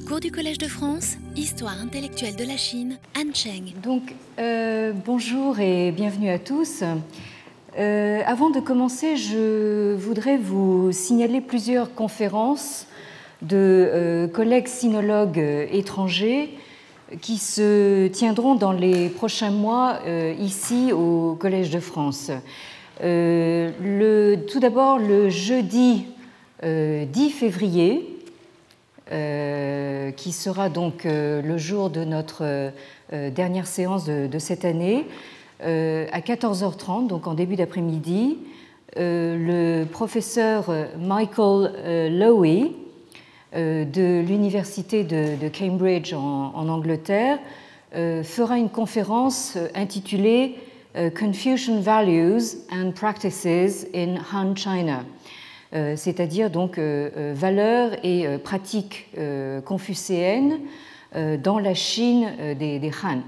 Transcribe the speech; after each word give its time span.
Cours 0.00 0.20
du 0.20 0.30
Collège 0.30 0.56
de 0.56 0.68
France, 0.68 1.16
Histoire 1.36 1.78
intellectuelle 1.78 2.34
de 2.34 2.44
la 2.44 2.56
Chine, 2.56 2.96
Han 3.14 3.34
Cheng. 3.34 3.74
Donc, 3.82 4.14
euh, 4.38 4.92
bonjour 5.04 5.60
et 5.60 5.92
bienvenue 5.92 6.30
à 6.30 6.38
tous. 6.38 6.82
Euh, 7.78 8.22
avant 8.24 8.48
de 8.48 8.58
commencer, 8.60 9.16
je 9.16 9.94
voudrais 9.94 10.38
vous 10.38 10.92
signaler 10.92 11.42
plusieurs 11.42 11.94
conférences 11.94 12.86
de 13.42 13.56
euh, 13.56 14.28
collègues 14.28 14.68
sinologues 14.68 15.68
étrangers 15.70 16.56
qui 17.20 17.36
se 17.36 18.06
tiendront 18.08 18.54
dans 18.54 18.72
les 18.72 19.10
prochains 19.10 19.50
mois 19.50 19.98
ici 20.40 20.90
au 20.92 21.36
Collège 21.38 21.68
de 21.68 21.80
France. 21.80 22.30
Tout 22.98 24.60
d'abord, 24.60 24.98
le 24.98 25.28
jeudi 25.28 26.06
10 26.62 27.30
février, 27.30 28.11
euh, 29.12 30.10
qui 30.10 30.32
sera 30.32 30.70
donc 30.70 31.04
euh, 31.04 31.42
le 31.42 31.58
jour 31.58 31.90
de 31.90 32.02
notre 32.02 32.42
euh, 32.42 33.30
dernière 33.30 33.66
séance 33.66 34.06
de, 34.06 34.38
cette 34.38 34.64
année, 34.64 35.06
à 35.60 36.20
14h30, 36.20 37.08
donc 37.08 37.26
en 37.26 37.34
début 37.34 37.56
d'après-midi, 37.56 38.38
le 38.96 39.84
professeur 39.84 40.74
Michael 40.98 42.18
Lowy 42.18 42.72
de 43.54 44.20
l'Université 44.22 45.04
de, 45.04 45.48
Cambridge 45.56 46.14
en, 46.14 46.68
Angleterre 46.68 47.38
fera 47.92 48.58
une 48.58 48.70
conférence 48.70 49.56
intitulée 49.76 50.56
Confucian 51.16 51.80
Values 51.80 52.56
and 52.72 52.90
Practices 52.96 53.86
in 53.94 54.16
Han 54.32 54.56
China 54.56 55.04
c'est-à-dire 55.96 56.50
donc 56.50 56.76
euh, 56.78 57.10
euh, 57.16 57.32
valeurs 57.34 57.92
et 58.04 58.26
pratiques 58.38 59.10
confucéennes 59.64 60.60
dans 61.42 61.58
la 61.58 61.74
Chine 61.74 62.26
des, 62.58 62.90
Han. 63.04 63.20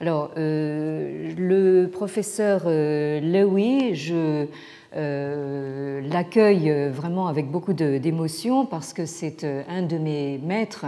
Alors, 0.00 0.32
le 0.36 1.86
professeur 1.86 2.62
Lewy, 2.66 3.94
je 3.94 4.46
l'accueille 6.10 6.88
vraiment 6.90 7.28
avec 7.28 7.48
beaucoup 7.48 7.74
d'émotion 7.74 8.66
parce 8.66 8.92
que 8.92 9.06
c'est 9.06 9.46
un 9.68 9.82
de 9.82 9.98
mes 9.98 10.38
maîtres 10.38 10.86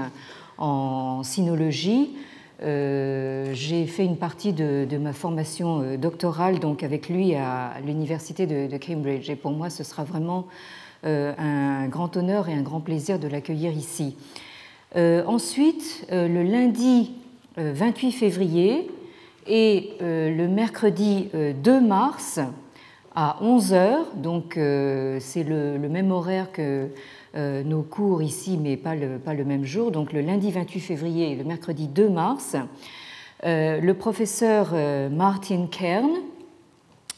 en 0.59 1.23
sinologie. 1.23 2.17
J'ai 2.61 3.87
fait 3.87 4.05
une 4.05 4.17
partie 4.17 4.53
de, 4.53 4.99
ma 4.99 5.13
formation 5.13 5.97
doctorale 5.97 6.59
donc 6.59 6.83
avec 6.83 7.09
lui 7.09 7.37
à 7.37 7.75
l'université 7.87 8.47
de, 8.47 8.77
Cambridge 8.77 9.31
et 9.31 9.37
pour 9.37 9.53
moi 9.53 9.71
ce 9.71 9.85
sera 9.85 10.03
vraiment 10.03 10.47
euh, 10.49 10.71
un 11.05 11.87
grand 11.89 12.17
honneur 12.17 12.49
et 12.49 12.55
un 12.55 12.63
grand 12.63 12.81
plaisir 12.81 13.19
de 13.19 13.29
l'accueillir 13.29 13.73
ici. 13.73 14.17
Euh, 14.97 15.23
ensuite, 15.27 16.07
euh, 16.11 16.27
le 16.27 16.43
lundi 16.43 17.13
28 17.57 18.13
février 18.13 18.91
et 19.47 19.91
le 20.01 20.47
mercredi 20.47 21.29
2 21.35 21.81
mars 21.81 22.39
à 23.15 23.39
11h, 23.43 23.97
donc 24.15 24.55
c'est 24.55 25.43
le, 25.43 25.77
même 25.79 26.13
horaire 26.13 26.53
que 26.53 26.89
nos 27.35 27.83
cours 27.83 28.23
ici, 28.23 28.57
mais 28.57 28.77
pas 28.77 28.95
le, 28.95 29.45
même 29.45 29.65
jour, 29.65 29.91
donc 29.91 30.13
le 30.13 30.21
lundi 30.21 30.53
28 30.53 30.81
février 30.81 31.33
et 31.33 31.35
le 31.35 31.45
mercredi 31.45 31.89
2 31.89 32.09
mars, 32.09 32.57
le 33.43 33.93
professeur 33.93 34.75
Martin 35.11 35.67
Kern 35.71 36.11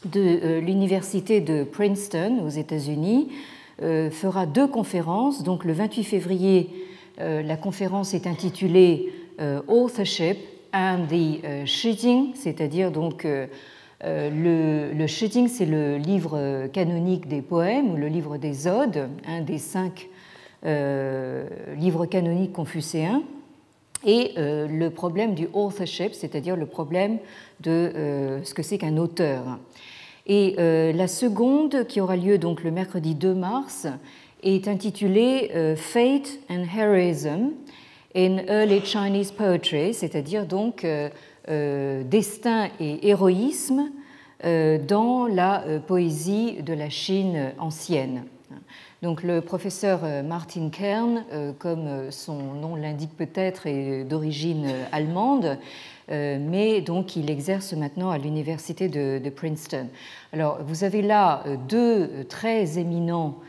de 0.05 0.59
l'université 0.59 1.39
de 1.41 1.63
Princeton 1.63 2.43
aux 2.43 2.49
États-Unis 2.49 3.29
euh, 3.31 3.35
fera 3.79 4.45
deux 4.45 4.67
conférences. 4.67 5.43
Donc 5.43 5.65
le 5.65 5.73
28 5.73 6.03
février, 6.03 6.69
euh, 7.19 7.43
la 7.43 7.57
conférence 7.57 8.13
est 8.13 8.25
intitulée 8.25 9.13
euh, 9.39 9.61
Authorship 9.67 10.37
and 10.73 11.05
the 11.07 11.65
Shijing, 11.65 12.33
c'est-à-dire 12.33 12.91
donc 12.91 13.25
le, 13.25 14.91
le 14.91 15.07
Shijing, 15.07 15.47
c'est 15.47 15.67
le 15.67 15.97
livre 15.97 16.67
canonique 16.73 17.27
des 17.27 17.43
poèmes 17.43 17.91
ou 17.91 17.95
le 17.95 18.07
livre 18.07 18.37
des 18.37 18.67
odes, 18.67 19.07
un 19.27 19.41
des 19.41 19.59
cinq 19.59 20.09
livres 20.63 22.07
canoniques 22.07 22.53
confucéens 22.53 23.21
et 24.03 24.33
le 24.35 24.89
problème 24.89 25.35
du 25.35 25.47
authorship, 25.53 26.15
c'est-à-dire 26.15 26.55
le 26.55 26.65
problème 26.65 27.19
de 27.59 28.41
ce 28.43 28.53
que 28.55 28.63
c'est 28.63 28.79
qu'un 28.79 28.97
auteur. 28.97 29.59
Et 30.25 30.55
euh, 30.57 30.93
la 30.93 31.07
seconde, 31.07 31.85
qui 31.87 31.99
aura 31.99 32.15
lieu 32.15 32.37
donc 32.37 32.63
le 32.63 32.71
mercredi 32.71 33.13
2 33.13 33.33
mars, 33.33 33.87
est 34.41 34.67
intitulée 34.67 35.51
euh, 35.53 35.75
Fate 35.75 36.39
and 36.49 36.63
Heroism 36.75 37.51
in 38.15 38.37
Early 38.47 38.81
Chinese 38.85 39.31
Poetry, 39.31 39.93
c'est-à-dire 39.93 40.45
donc 40.45 40.85
euh, 40.85 42.03
destin 42.03 42.69
et 42.79 43.09
héroïsme 43.09 43.89
dans 44.43 45.25
la 45.25 45.63
poésie 45.87 46.61
de 46.61 46.73
la 46.73 46.89
Chine 46.89 47.53
ancienne. 47.59 48.25
Donc 49.01 49.23
le 49.23 49.39
professeur 49.39 50.01
Martin 50.25 50.69
Kern, 50.69 51.23
comme 51.59 52.11
son 52.11 52.53
nom 52.53 52.75
l'indique 52.75 53.15
peut-être, 53.15 53.67
est 53.67 54.03
d'origine 54.03 54.69
allemande 54.91 55.57
mais 56.09 56.81
donc 56.81 57.15
il 57.15 57.29
exerce 57.29 57.73
maintenant 57.73 58.09
à 58.09 58.17
l'université 58.17 58.89
de, 58.89 59.29
Princeton. 59.29 59.87
Alors 60.31 60.59
vous 60.63 60.83
avez 60.83 61.01
là 61.01 61.43
euh, 61.45 61.57
deux 61.67 62.01
euh, 62.03 62.23
très 62.23 62.79
éminents 62.79 63.39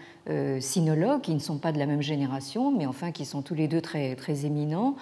sinologues 0.59 1.21
qui 1.21 1.35
ne 1.35 1.39
sont 1.39 1.59
pas 1.59 1.71
de 1.71 1.79
la 1.79 1.85
même 1.85 2.01
génération, 2.01 2.73
mais 2.73 2.87
enfin 2.87 3.13
qui 3.13 3.27
sont 3.27 3.43
tous 3.43 3.55
les 3.55 3.69
deux 3.69 3.83
très, 3.83 4.17
très 4.17 4.47
éminents. 4.47 4.97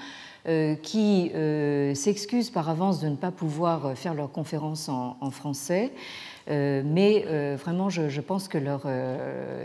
qui 0.83 1.31
s'excusent 1.95 2.51
par 2.51 2.69
avance 2.69 3.01
de 3.01 3.09
ne 3.09 3.15
pas 3.15 3.31
pouvoir 3.31 3.97
faire 3.97 4.15
leur 4.15 4.33
conférence 4.33 4.89
en, 4.89 5.31
français, 5.31 5.93
mais 6.49 7.25
vraiment, 7.55 7.89
je, 7.89 8.21
pense 8.21 8.49
que 8.49 8.59
leur, 8.59 8.89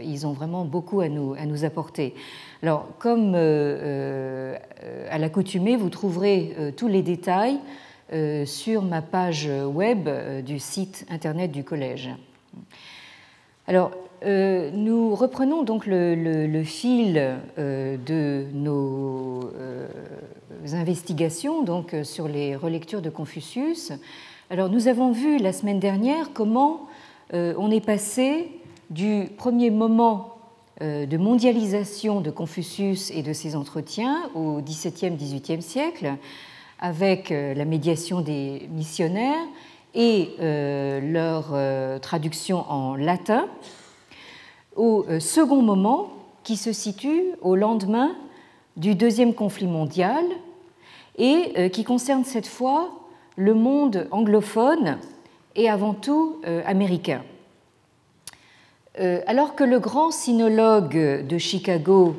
ils 0.04 0.28
ont 0.28 0.34
vraiment 0.34 0.64
beaucoup 0.64 1.00
à 1.02 1.10
nous, 1.10 1.34
à 1.34 1.48
nous 1.48 1.66
apporter. 1.66 2.14
Alors, 2.64 2.88
comme 2.98 3.36
à 3.36 5.18
l'accoutumée, 5.18 5.76
vous 5.76 5.90
trouverez 5.90 6.74
tous 6.76 6.88
les 6.88 7.02
détails 7.02 7.60
euh, 8.14 8.46
sur 8.46 8.84
ma 8.84 9.02
page 9.02 9.50
web 9.66 10.08
euh, 10.08 10.42
du 10.42 10.60
site 10.60 11.06
internet 11.10 11.52
du 11.52 11.66
collège. 11.66 12.10
Alors, 13.68 13.92
euh, 14.24 14.72
nous 14.72 15.14
reprenons 15.14 15.64
donc 15.64 15.86
le, 15.86 16.64
fil 16.64 17.36
de 17.58 18.46
nos 18.54 19.42
investigations 20.72 21.64
donc, 21.64 21.94
sur 22.04 22.30
les 22.30 22.56
relectures 22.56 23.02
de 23.02 23.10
Confucius. 23.10 23.92
Alors, 24.50 24.70
nous 24.70 24.88
avons 24.88 25.12
vu 25.12 25.38
la 25.38 25.52
semaine 25.52 25.82
dernière 25.82 26.32
comment 26.34 26.88
on 27.34 27.70
est 27.70 27.86
passé 27.86 28.50
du 28.90 29.28
premier 29.38 29.70
moment 29.70 30.37
de 30.82 31.18
mondialisation 31.18 32.22
de 32.22 32.30
Confucius 32.30 33.12
et 33.12 33.24
de 33.24 33.34
ses 33.34 33.56
entretiens 33.56 34.30
au 34.36 34.62
XVIIe, 34.62 35.16
XVIIIe 35.16 35.62
siècle 35.62 36.18
avec 36.80 37.32
euh, 37.32 37.54
la 37.54 37.66
médiation 37.66 38.22
des 38.22 38.68
missionnaires 38.72 39.46
et 39.94 40.30
euh, 40.40 41.00
leur 41.02 41.50
euh, 41.54 42.00
traduction 42.00 42.70
en 42.70 42.96
latin, 42.96 43.48
au 44.76 45.06
second 45.20 45.64
moment 45.64 46.12
qui 46.44 46.56
se 46.56 46.72
situe 46.72 47.24
au 47.42 47.56
lendemain 47.56 48.16
du 48.76 48.94
deuxième 48.94 49.34
conflit 49.34 49.66
mondial 49.66 50.24
et 51.18 51.72
qui 51.72 51.84
concerne 51.84 52.24
cette 52.24 52.46
fois 52.46 52.92
le 53.38 53.56
monde 53.56 54.08
anglophone 54.12 55.00
et 55.56 55.68
avant 55.68 55.96
tout 55.96 56.40
américain. 56.64 57.24
Alors 59.28 59.56
que 59.56 59.64
le 59.64 59.80
grand 59.80 60.12
sinologue 60.12 61.26
de 61.28 61.38
Chicago 61.38 62.16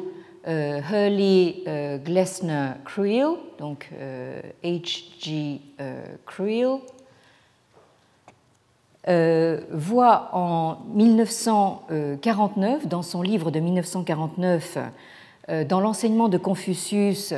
euh, 0.49 0.81
Hurley 0.81 1.57
euh, 1.67 1.99
Glessner 1.99 2.71
Creel, 2.87 3.27
donc 3.59 3.91
H.G. 4.65 5.61
Euh, 5.81 6.05
Creel, 6.27 6.79
voit 9.73 10.31
en 10.33 10.79
1949, 10.95 12.87
dans 12.87 13.03
son 13.03 13.21
livre 13.23 13.51
de 13.51 13.61
1949, 13.61 14.79
dans 15.67 15.81
l'enseignement 15.81 16.29
de 16.29 16.37
Confucius, 16.37 17.33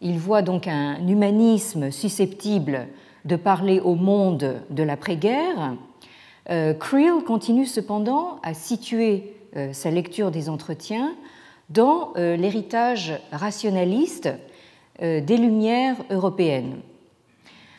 il 0.00 0.18
voit 0.18 0.40
donc 0.40 0.66
un 0.66 1.06
humanisme 1.06 1.90
susceptible 1.90 2.88
de 3.26 3.36
parler 3.36 3.80
au 3.80 3.96
monde 3.96 4.62
de 4.70 4.82
l'après-guerre. 4.82 5.74
Creel 6.50 7.22
continue 7.24 7.66
cependant 7.66 8.40
à 8.42 8.54
situer 8.54 9.34
sa 9.72 9.90
lecture 9.90 10.30
des 10.30 10.48
entretiens 10.48 11.14
dans 11.70 12.12
euh, 12.16 12.36
l'héritage 12.36 13.14
rationaliste 13.32 14.28
euh, 15.02 15.20
des 15.20 15.36
Lumières 15.36 15.96
européennes. 16.10 16.80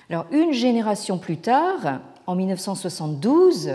Alors, 0.09 0.25
une 0.31 0.53
génération 0.53 1.17
plus 1.17 1.37
tard, 1.37 1.99
en 2.25 2.35
1972, 2.35 3.71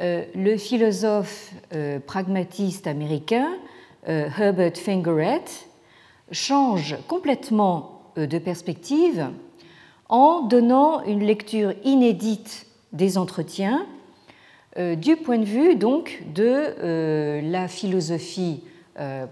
euh, 0.00 0.24
le 0.34 0.56
philosophe 0.56 1.52
pragmatiste 2.06 2.86
américain 2.86 3.48
Herbert 4.06 4.76
Fingeret 4.76 5.44
change 6.30 6.96
complètement 7.08 8.02
de 8.16 8.38
perspective 8.38 9.28
en 10.08 10.42
donnant 10.42 11.02
une 11.04 11.24
lecture 11.24 11.72
inédite 11.84 12.66
des 12.92 13.16
entretiens 13.16 13.86
du 14.76 15.16
point 15.16 15.38
de 15.38 15.44
vue 15.44 15.76
donc 15.76 16.22
de 16.34 17.40
la 17.42 17.68
philosophie 17.68 18.64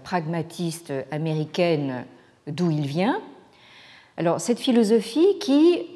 pragmatiste 0.03 0.93
américaine 1.11 2.05
d'où 2.47 2.71
il 2.71 2.87
vient. 2.87 3.19
Alors 4.15 4.39
cette 4.39 4.59
philosophie 4.59 5.37
qui, 5.39 5.87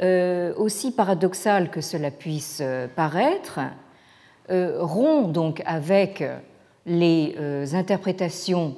aussi 0.58 0.92
paradoxale 0.92 1.70
que 1.70 1.82
cela 1.82 2.12
puisse 2.12 2.62
paraître, 2.96 3.60
rompt 4.50 5.32
donc 5.32 5.62
avec 5.66 6.24
les 6.86 7.36
interprétations 7.74 8.76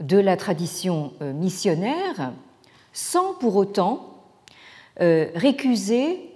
de 0.00 0.18
la 0.18 0.36
tradition 0.36 1.12
euh, 1.20 1.32
missionnaire 1.32 2.32
sans 2.92 3.34
pour 3.34 3.56
autant 3.56 4.24
euh, 5.00 5.28
récuser 5.34 6.32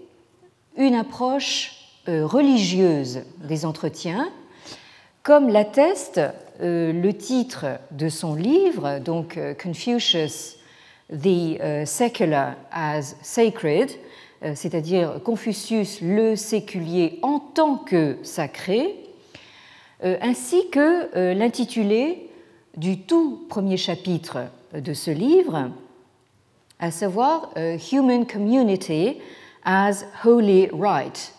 une 0.76 0.94
approche 0.94 1.72
euh, 1.72 1.83
religieuse 2.06 3.20
des 3.42 3.64
entretiens, 3.64 4.28
comme 5.22 5.48
l'atteste 5.48 6.20
le 6.60 7.10
titre 7.12 7.66
de 7.90 8.08
son 8.08 8.34
livre, 8.34 8.98
donc 8.98 9.38
Confucius, 9.62 10.56
the 11.10 11.58
Secular 11.86 12.56
as 12.70 13.14
Sacred, 13.22 13.90
c'est-à-dire 14.54 15.20
Confucius 15.24 16.00
le 16.02 16.36
séculier 16.36 17.18
en 17.22 17.38
tant 17.38 17.76
que 17.76 18.18
sacré, 18.22 18.94
ainsi 20.02 20.68
que 20.70 21.32
l'intitulé 21.32 22.30
du 22.76 23.00
tout 23.00 23.46
premier 23.48 23.76
chapitre 23.76 24.38
de 24.74 24.92
ce 24.92 25.10
livre, 25.10 25.70
à 26.78 26.90
savoir 26.90 27.50
euh, 27.56 27.78
Human 27.92 28.26
Community 28.26 29.16
as 29.64 30.04
Holy 30.24 30.68
euh, 30.72 31.33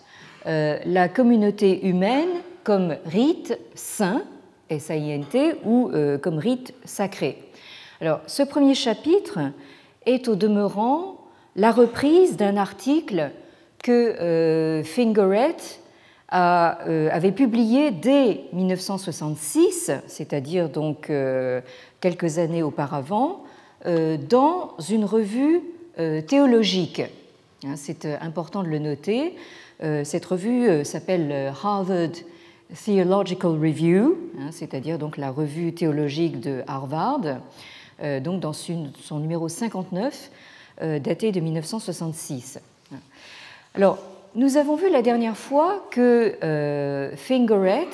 la 0.46 1.10
communauté 1.10 1.88
humaine 1.88 2.30
comme 2.64 2.96
rite 3.06 3.58
saint, 3.76 4.24
S-A-I-N-T, 4.70 5.56
ou 5.66 5.90
euh, 5.90 6.18
comme 6.18 6.38
rite 6.38 6.74
sacré. 6.84 7.38
Alors, 8.02 8.22
ce 8.28 8.44
premier 8.44 8.76
chapitre 8.76 9.40
est 10.06 10.28
au 10.28 10.36
demeurant 10.36 11.18
la 11.56 11.72
reprise 11.72 12.38
d'un 12.38 12.58
article 12.58 13.32
que 13.84 14.82
Fingeret 14.84 15.56
euh, 16.34 17.10
avait 17.12 17.32
publié 17.32 17.92
dès 17.92 18.42
1966, 18.52 19.92
c'est-à-dire 20.08 20.70
donc 20.70 21.10
euh, 21.10 21.62
quelques 22.02 22.40
années 22.40 22.64
auparavant, 22.64 23.44
euh, 23.86 24.18
dans 24.18 24.76
une 24.90 25.06
revue 25.06 25.62
théologique. 26.28 27.02
Hein, 27.66 27.76
c'est 27.78 28.06
important 28.20 28.64
de 28.64 28.68
le 28.68 28.80
noter. 28.80 29.36
Cette 29.80 30.25
revue 30.25 30.86
s'appelle 30.86 31.54
Harvard 31.62 32.12
Theological 32.86 33.51
Review, 33.51 34.18
hein, 34.39 34.50
c'est-à-dire 34.51 34.98
donc 34.98 35.18
la 35.18 35.31
revue 35.31 35.74
théologique 35.74 36.39
de 36.39 36.63
Harvard, 36.66 37.22
donc 38.22 38.39
dans 38.39 38.54
son 38.54 39.19
numéro 39.19 39.50
59, 39.50 40.31
daté 40.81 41.31
de 41.31 41.39
1966. 41.39 42.60
Alors, 43.75 44.00
nous 44.36 44.57
avons 44.57 44.75
vu 44.75 44.89
la 44.89 45.01
dernière 45.01 45.38
fois 45.38 45.86
que 45.92 46.36
euh, 46.44 47.16
Fingeret 47.16 47.88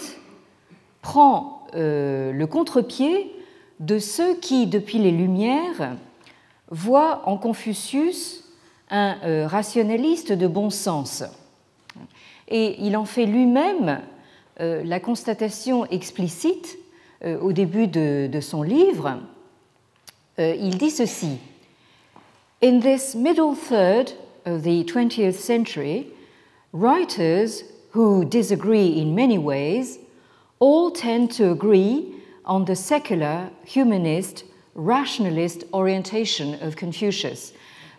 prend 1.03 1.67
euh, 1.75 2.31
le 2.31 2.47
contre-pied 2.47 3.31
de 3.79 3.99
ceux 3.99 4.35
qui, 4.35 4.65
depuis 4.65 4.97
les 4.97 5.11
Lumières, 5.11 5.95
voient 6.71 7.21
en 7.25 7.37
Confucius 7.37 8.43
un 8.89 9.17
euh, 9.23 9.47
rationaliste 9.47 10.31
de 10.31 10.47
bon 10.47 10.69
sens. 10.71 11.23
Et 12.51 12.75
il 12.79 12.95
en 12.95 13.05
fait 13.05 13.25
lui-même 13.25 14.01
la 14.59 14.99
constatation 14.99 15.85
explicite 15.87 16.77
au 17.23 17.51
début 17.51 17.87
de, 17.87 18.39
son 18.41 18.61
livre. 18.61 19.17
il 20.37 20.77
dit 20.77 20.91
ceci 20.91 21.39
In 22.61 22.79
this 22.79 23.15
middle 23.15 23.55
third 23.55 24.11
of 24.45 24.61
the 24.61 24.83
20th 24.83 25.33
century, 25.33 26.05
Writers 26.73 27.63
who 27.91 28.23
disagree 28.23 29.01
in 29.01 29.15
many 29.15 29.37
ways 29.37 29.99
all 30.59 30.91
tend 30.91 31.31
to 31.31 31.51
agree 31.51 32.15
on 32.45 32.65
the 32.65 32.75
secular, 32.75 33.49
humanist, 33.65 34.45
rationalist 34.75 35.65
orientation 35.73 36.53
of 36.61 36.75
Confucius. 36.75 37.51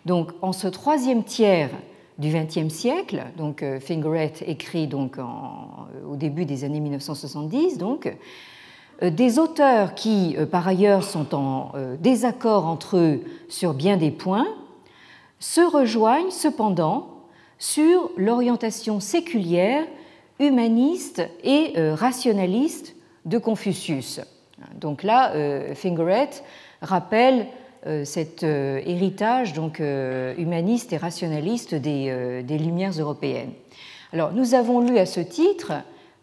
Donc, 0.05 0.31
en 0.41 0.53
ce 0.53 0.67
troisième 0.67 1.23
tiers 1.23 1.69
du 2.17 2.29
XXe 2.29 2.73
siècle, 2.73 3.23
donc 3.37 3.63
euh, 3.63 3.79
Fingeret 3.79 4.33
écrit 4.45 4.87
donc 4.87 5.17
en, 5.17 5.87
au 6.07 6.15
début 6.15 6.45
des 6.45 6.63
années 6.63 6.79
1970, 6.79 7.77
donc 7.77 8.13
euh, 9.01 9.09
des 9.09 9.39
auteurs 9.39 9.95
qui, 9.95 10.35
euh, 10.37 10.45
par 10.45 10.67
ailleurs, 10.67 11.03
sont 11.03 11.33
en 11.33 11.71
désaccord 11.99 12.65
entre 12.67 12.97
eux 12.97 13.23
sur 13.49 13.73
bien 13.73 13.97
des 13.97 14.11
points, 14.11 14.47
se 15.39 15.61
rejoignent 15.61 16.31
cependant 16.31 17.09
sur 17.57 18.11
l'orientation 18.17 18.99
séculière, 18.99 19.85
humaniste 20.39 21.21
et 21.43 21.73
euh, 21.77 21.95
rationaliste 21.95 22.95
de 23.25 23.37
Confucius. 23.37 24.19
Donc 24.75 25.03
là, 25.03 25.31
euh, 25.33 25.73
Fingeret 25.75 26.29
rappelle 26.81 27.41
euh, 27.41 27.45
cet 28.05 28.43
héritage 28.43 29.53
donc, 29.53 29.79
humaniste 29.79 30.93
et 30.93 30.97
rationaliste 30.97 31.75
des, 31.75 32.43
des, 32.43 32.57
Lumières 32.57 32.93
européennes. 32.99 33.51
Alors, 34.13 34.31
nous 34.31 34.53
avons 34.53 34.79
lu 34.79 34.97
à 34.97 35.05
ce 35.05 35.19
titre 35.19 35.73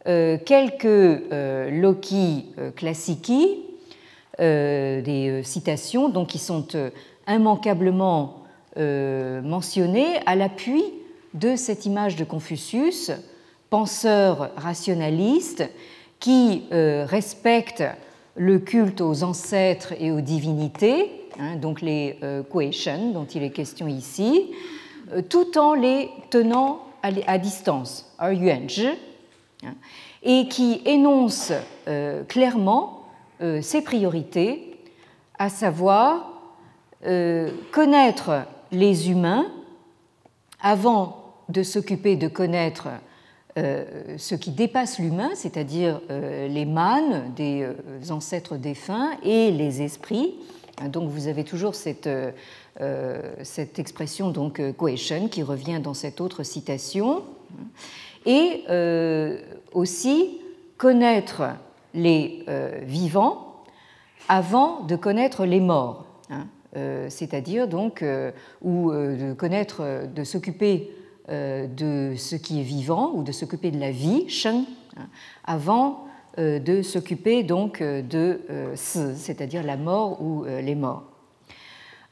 quelques 0.04 1.22
loci 1.70 2.46
classici, 2.76 3.58
des 4.38 5.42
citations 5.44 6.08
donc, 6.08 6.28
qui 6.28 6.38
sont 6.38 6.66
immanquablement 7.28 8.44
mentionnées 8.76 10.20
à 10.24 10.36
l'appui 10.36 10.82
de 11.34 11.56
cette 11.56 11.86
image 11.86 12.16
de 12.16 12.24
Confucius, 12.24 13.12
penseur 13.70 14.50
rationaliste 14.56 15.68
qui 16.18 16.64
euh, 16.72 17.06
respecte 17.08 17.84
le 18.36 18.58
culte 18.58 19.00
aux 19.00 19.22
ancêtres 19.22 19.92
et 19.98 20.10
aux 20.10 20.20
divinités, 20.20 21.10
hein, 21.38 21.56
donc 21.56 21.80
les 21.80 22.18
euh, 22.22 22.42
dont 23.12 23.24
il 23.26 23.42
est 23.42 23.50
question 23.50 23.86
ici, 23.88 24.50
euh, 25.12 25.22
tout 25.22 25.58
en 25.58 25.74
les 25.74 26.10
tenant 26.30 26.84
à, 27.02 27.38
distance, 27.38 28.14
hein, 28.18 29.74
et 30.22 30.48
qui 30.48 30.82
énonce 30.84 31.52
euh, 31.88 32.24
clairement 32.24 32.96
ses 33.62 33.80
priorités, 33.80 34.76
à 35.38 35.48
savoir 35.48 36.42
connaître 37.72 38.42
les 38.70 39.10
humains 39.10 39.46
avant 40.60 41.34
de 41.48 41.62
s'occuper 41.62 42.16
de 42.16 42.28
connaître 42.28 42.88
euh, 43.60 43.84
ce 44.16 44.34
qui 44.34 44.50
dépasse 44.50 44.98
l'humain, 44.98 45.30
c'est-à-dire 45.34 46.00
euh, 46.10 46.48
les 46.48 46.64
mânes 46.64 47.32
des 47.36 47.62
euh, 47.62 47.74
ancêtres 48.10 48.56
défunts 48.56 49.10
et 49.22 49.50
les 49.50 49.82
esprits. 49.82 50.34
Donc 50.88 51.10
vous 51.10 51.26
avez 51.26 51.44
toujours 51.44 51.74
cette, 51.74 52.08
cette 53.42 53.78
expression 53.78 54.30
donc 54.30 54.62
qui 55.30 55.42
revient 55.42 55.78
dans 55.82 55.92
cette 55.92 56.22
autre 56.22 56.42
citation. 56.42 57.22
Et 58.24 58.64
aussi 59.74 60.40
connaître 60.78 61.42
les 61.92 62.46
vivants 62.80 63.62
avant 64.26 64.84
de 64.84 64.96
connaître 64.96 65.44
les 65.44 65.60
morts. 65.60 66.06
Hein. 66.30 66.46
c'est-à-dire 67.10 67.68
donc 67.68 68.02
ou 68.62 68.90
de 68.90 69.34
connaître, 69.34 70.06
de 70.06 70.24
s'occuper 70.24 70.90
de 71.30 72.14
ce 72.16 72.34
qui 72.34 72.60
est 72.60 72.64
vivant 72.64 73.12
ou 73.14 73.22
de 73.22 73.30
s'occuper 73.32 73.70
de 73.70 73.78
la 73.78 73.92
vie, 73.92 74.28
sheng, 74.28 74.64
hein, 74.96 75.06
avant 75.44 76.04
euh, 76.38 76.58
de 76.58 76.82
s'occuper 76.82 77.42
donc 77.44 77.80
euh, 77.80 78.02
de 78.02 78.40
si, 78.74 78.98
c'est-à-dire 79.16 79.62
la 79.62 79.76
mort 79.76 80.20
ou 80.22 80.44
les 80.44 80.74
morts. 80.74 81.04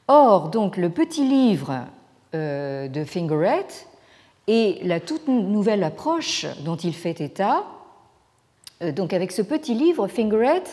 Or, 0.07 0.49
donc, 0.49 0.77
le 0.77 0.89
petit 0.89 1.27
livre 1.27 1.85
de 2.33 3.03
Fingeret 3.05 3.67
et 4.47 4.79
la 4.83 4.99
toute 4.99 5.27
nouvelle 5.27 5.83
approche 5.83 6.45
dont 6.63 6.75
il 6.75 6.93
fait 6.93 7.21
état, 7.21 7.63
donc 8.95 9.13
avec 9.13 9.31
ce 9.31 9.41
petit 9.41 9.75
livre, 9.75 10.07
Fingeret 10.07 10.63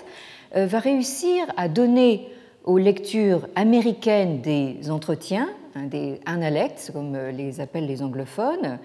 va 0.55 0.79
réussir 0.79 1.47
à 1.57 1.69
donner 1.69 2.29
aux 2.65 2.79
lectures 2.79 3.47
américaines 3.55 4.41
des 4.43 4.91
entretiens 4.91 5.49
des 5.85 6.21
analects, 6.26 6.90
comme 6.92 7.14
euh, 7.14 7.30
les 7.30 7.61
appellent 7.61 7.87
les 7.87 8.02
anglophones, 8.02 8.78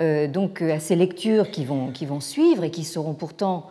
euh, 0.00 0.26
donc 0.28 0.62
euh, 0.62 0.74
à 0.74 0.80
ces 0.80 0.96
lectures 0.96 1.50
qui 1.50 1.64
vont, 1.64 1.90
qui 1.90 2.06
vont 2.06 2.20
suivre 2.20 2.64
et 2.64 2.70
qui 2.70 2.84
seront 2.84 3.14
pourtant 3.14 3.66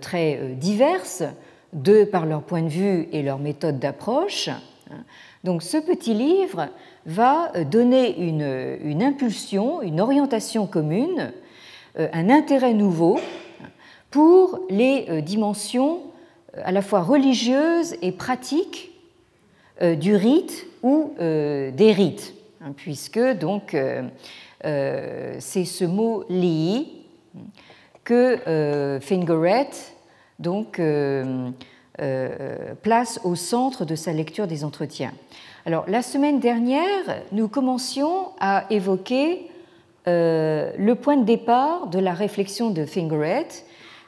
très 0.00 0.54
diverses 0.54 1.22
de 1.74 2.04
par 2.04 2.24
leur 2.24 2.40
point 2.40 2.62
de 2.62 2.70
vue 2.70 3.08
et 3.12 3.22
leur 3.22 3.38
méthode 3.38 3.78
d'approche. 3.78 4.48
Donc 5.44 5.62
ce 5.62 5.76
petit 5.76 6.14
livre 6.14 6.68
va 7.04 7.52
donner 7.64 8.18
une, 8.26 8.78
une 8.82 9.02
impulsion, 9.02 9.82
une 9.82 10.00
orientation 10.00 10.66
commune, 10.66 11.30
un 11.98 12.30
intérêt 12.30 12.72
nouveau 12.72 13.20
pour 14.10 14.60
les 14.70 15.20
dimensions 15.20 16.00
à 16.54 16.72
la 16.72 16.80
fois 16.80 17.02
religieuses 17.02 17.96
et 18.00 18.12
pratiques 18.12 18.92
du 19.82 20.16
rite 20.16 20.69
ou 20.82 21.14
des 21.18 21.92
rites, 21.92 22.34
hein, 22.62 22.72
puisque 22.76 23.20
donc 23.38 23.76
c'est 24.62 25.64
ce 25.64 25.84
mot 25.84 26.24
li 26.28 27.00
que 28.04 28.38
euh, 28.48 29.00
Fingeret 29.00 29.70
euh, 30.46 31.50
euh, 32.00 32.74
place 32.82 33.20
au 33.24 33.34
centre 33.34 33.84
de 33.84 33.94
sa 33.94 34.12
lecture 34.12 34.46
des 34.46 34.64
entretiens. 34.64 35.12
Alors, 35.66 35.84
la 35.86 36.02
semaine 36.02 36.40
dernière, 36.40 37.22
nous 37.32 37.46
commencions 37.46 38.30
à 38.40 38.64
évoquer 38.70 39.46
le 40.06 40.92
point 40.94 41.18
de 41.18 41.24
départ 41.24 41.86
de 41.86 42.00
la 42.00 42.14
réflexion 42.14 42.70
de 42.70 42.84
Fingeret, 42.84 43.46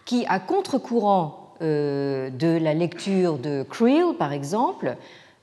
qui, 0.04 0.24
à 0.28 0.40
contre-courant 0.40 1.54
de 1.60 2.58
la 2.58 2.74
lecture 2.74 3.38
de 3.38 3.62
Creel, 3.62 4.16
par 4.18 4.32
exemple, 4.32 4.96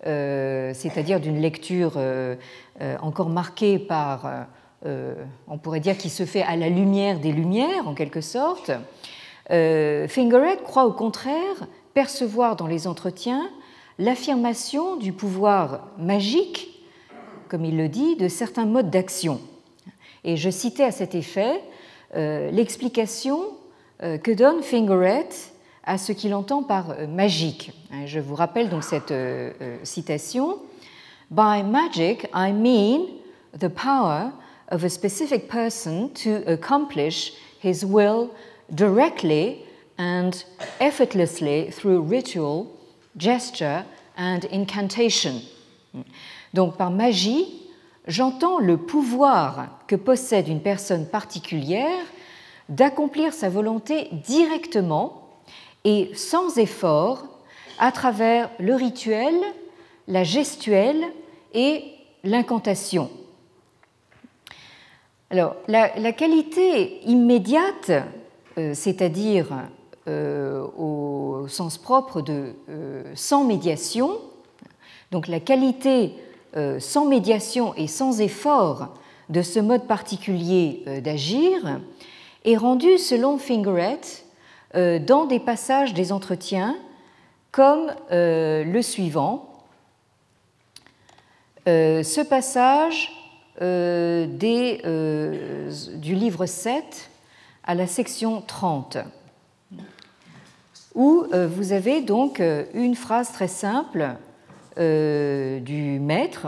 c'est-à-dire 0.04 1.20
d'une 1.20 1.42
lecture 1.42 2.00
encore 3.02 3.30
marquée 3.30 3.80
par 3.80 4.48
euh, 4.86 5.14
on 5.50 5.58
pourrait 5.58 5.82
dire, 5.82 5.98
qui 5.98 6.10
se 6.10 6.26
fait 6.26 6.42
à 6.42 6.56
la 6.56 6.70
lumière 6.70 7.20
des 7.20 7.34
lumières, 7.34 7.88
en 7.88 7.94
quelque 7.94 8.22
sorte. 8.22 8.72
Euh, 9.52 10.08
Fingeret 10.08 10.58
croit 10.64 10.86
au 10.86 10.94
contraire 10.94 11.68
percevoir 11.94 12.56
dans 12.56 12.68
les 12.68 12.88
entretiens 12.88 13.50
l'affirmation 13.98 14.96
du 14.96 15.12
pouvoir 15.12 15.90
magique, 15.98 16.82
comme 17.50 17.66
il 17.66 17.76
le 17.76 17.90
dit, 17.90 18.16
de 18.16 18.30
certains 18.30 18.66
modes 18.66 18.90
d'action. 18.90 19.42
Et 20.24 20.38
je 20.38 20.50
citais 20.50 20.86
à 20.86 20.92
cet 20.92 21.14
effet 21.14 21.62
euh, 22.16 22.50
l'explication 22.52 23.40
que 24.02 24.32
donne 24.32 24.64
Fingeret 24.64 25.28
à 25.84 25.98
ce 25.98 26.12
qu'il 26.12 26.34
entend 26.34 26.64
par 26.64 26.96
magique. 27.08 27.72
Je 28.06 28.20
vous 28.20 28.36
rappelle 28.36 28.70
donc 28.70 28.84
cette 28.84 29.14
citation. 29.84 30.58
By 31.32 31.64
magic, 31.64 32.28
I 32.34 32.52
mean 32.52 33.08
the 33.58 33.70
power 33.70 34.32
of 34.72 34.84
a 34.84 34.90
specific 34.90 35.48
person 35.48 36.10
to 36.24 36.44
accomplish 36.48 37.34
his 37.62 37.84
will 37.84 38.30
directly 38.74 39.64
and 39.98 40.32
effortlessly 40.80 41.72
through 41.72 42.02
ritual, 42.02 42.68
gesture 43.18 43.84
and 44.18 44.40
incantation. 44.52 45.42
Donc 46.54 46.78
par 46.78 46.92
magie, 46.92 47.46
j'entends 48.08 48.60
le 48.60 48.78
pouvoir 48.78 49.80
que 49.88 49.96
possède 49.96 50.48
une 50.48 50.62
personne 50.62 51.08
particulière 51.08 52.06
d'accomplir 52.70 53.34
sa 53.34 53.50
volonté 53.50 54.10
directement 54.26 55.29
et 55.84 56.12
sans 56.14 56.58
effort 56.58 57.24
à 57.80 57.92
travers 57.92 58.50
le 58.60 58.76
rituel, 58.76 59.36
la 60.08 60.24
gestuelle 60.24 61.04
et 61.54 61.84
l'incantation. 62.24 63.10
Alors, 65.32 65.56
la, 65.68 66.12
qualité 66.12 67.02
immédiate, 67.06 67.92
euh, 68.58 68.74
c'est-à-dire 68.74 69.48
euh, 70.08 70.66
au 70.76 71.48
sens 71.48 71.78
propre 71.78 72.22
de 72.22 72.56
euh, 72.70 73.04
sans 73.14 73.44
médiation, 73.44 74.18
donc 75.12 75.28
la 75.28 75.40
qualité 75.40 76.14
sans 76.80 77.06
médiation 77.06 77.76
et 77.76 77.86
sans 77.86 78.22
effort 78.22 78.88
de 79.30 79.44
ce 79.44 79.60
mode 79.60 79.86
particulier 79.86 80.84
d'agir, 81.04 81.80
est 82.44 82.58
rendue, 82.58 82.98
selon 82.98 83.38
Fingeret, 83.38 84.00
dans 84.74 85.26
des 85.26 85.40
passages 85.40 85.94
des 85.94 86.12
entretiens 86.12 86.78
comme 87.52 87.92
le 88.12 88.82
suivant. 88.82 89.46
Ce 91.66 92.22
passage 92.22 93.12
euh, 93.62 94.26
des, 94.26 94.80
euh, 94.86 95.70
du 95.96 96.16
livre 96.16 96.46
7 96.46 97.10
à 97.66 97.76
la 97.76 97.88
section 97.88 98.40
30, 98.40 99.00
où 100.96 101.26
euh, 101.34 101.46
vous 101.46 101.74
avez 101.74 102.00
donc 102.00 102.42
une 102.74 102.96
phrase 102.96 103.34
très 103.34 103.50
simple 103.50 104.16
du 104.78 106.00
maître 106.00 106.48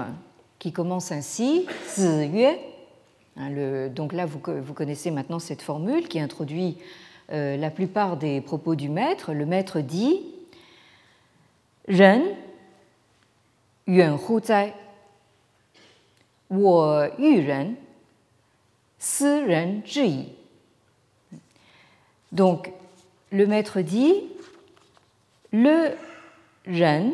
qui 0.57 0.71
commence 0.71 1.11
ainsi, 1.11 1.65
hein, 1.97 2.29
donc 3.93 4.13
là, 4.13 4.25
vous, 4.25 4.39
connaissez 4.73 5.11
maintenant 5.11 5.39
cette 5.39 5.61
formule 5.61 6.07
qui 6.07 6.17
introduit 6.17 6.77
la 7.29 7.69
plupart 7.69 8.17
des 8.17 8.41
propos 8.41 8.75
du 8.75 8.89
maître. 8.89 9.33
Le 9.33 9.45
maître 9.45 9.79
dit 9.79 10.21
Ren 11.87 12.23
Yuan 13.87 14.17
Hu 14.17 14.41
Zai 18.99 20.27
donc, 22.31 22.71
le 23.31 23.45
maître 23.45 23.81
dit 23.81 24.13
le 25.51 25.91
ren. 26.65 27.11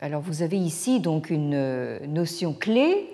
Alors, 0.00 0.22
vous 0.22 0.42
avez 0.42 0.58
ici 0.58 1.00
donc 1.00 1.30
une 1.30 1.54
euh, 1.54 1.98
notion 2.06 2.54
clé 2.54 3.08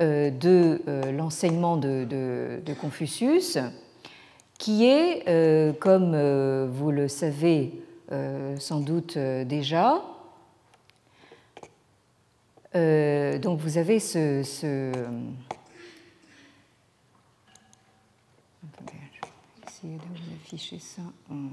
euh, 0.00 0.30
de 0.30 0.82
euh, 0.88 1.12
l'enseignement 1.12 1.76
de, 1.76 2.60
Confucius, 2.80 3.58
qui 4.60 4.84
est, 4.84 5.80
comme 5.80 6.14
vous 6.68 6.92
le 6.92 7.08
savez 7.08 7.82
sans 8.58 8.80
doute 8.80 9.18
déjà, 9.18 10.02
euh, 12.76 13.38
donc 13.38 13.58
vous 13.58 13.78
avez 13.78 13.98
ce, 13.98 14.42
ce... 14.44 14.92
Je 18.62 18.84
vais 18.84 19.66
essayer 19.66 19.96
de 19.96 20.02
vous 20.02 20.34
afficher 20.36 20.78
ça 20.78 21.02
en. 21.30 21.48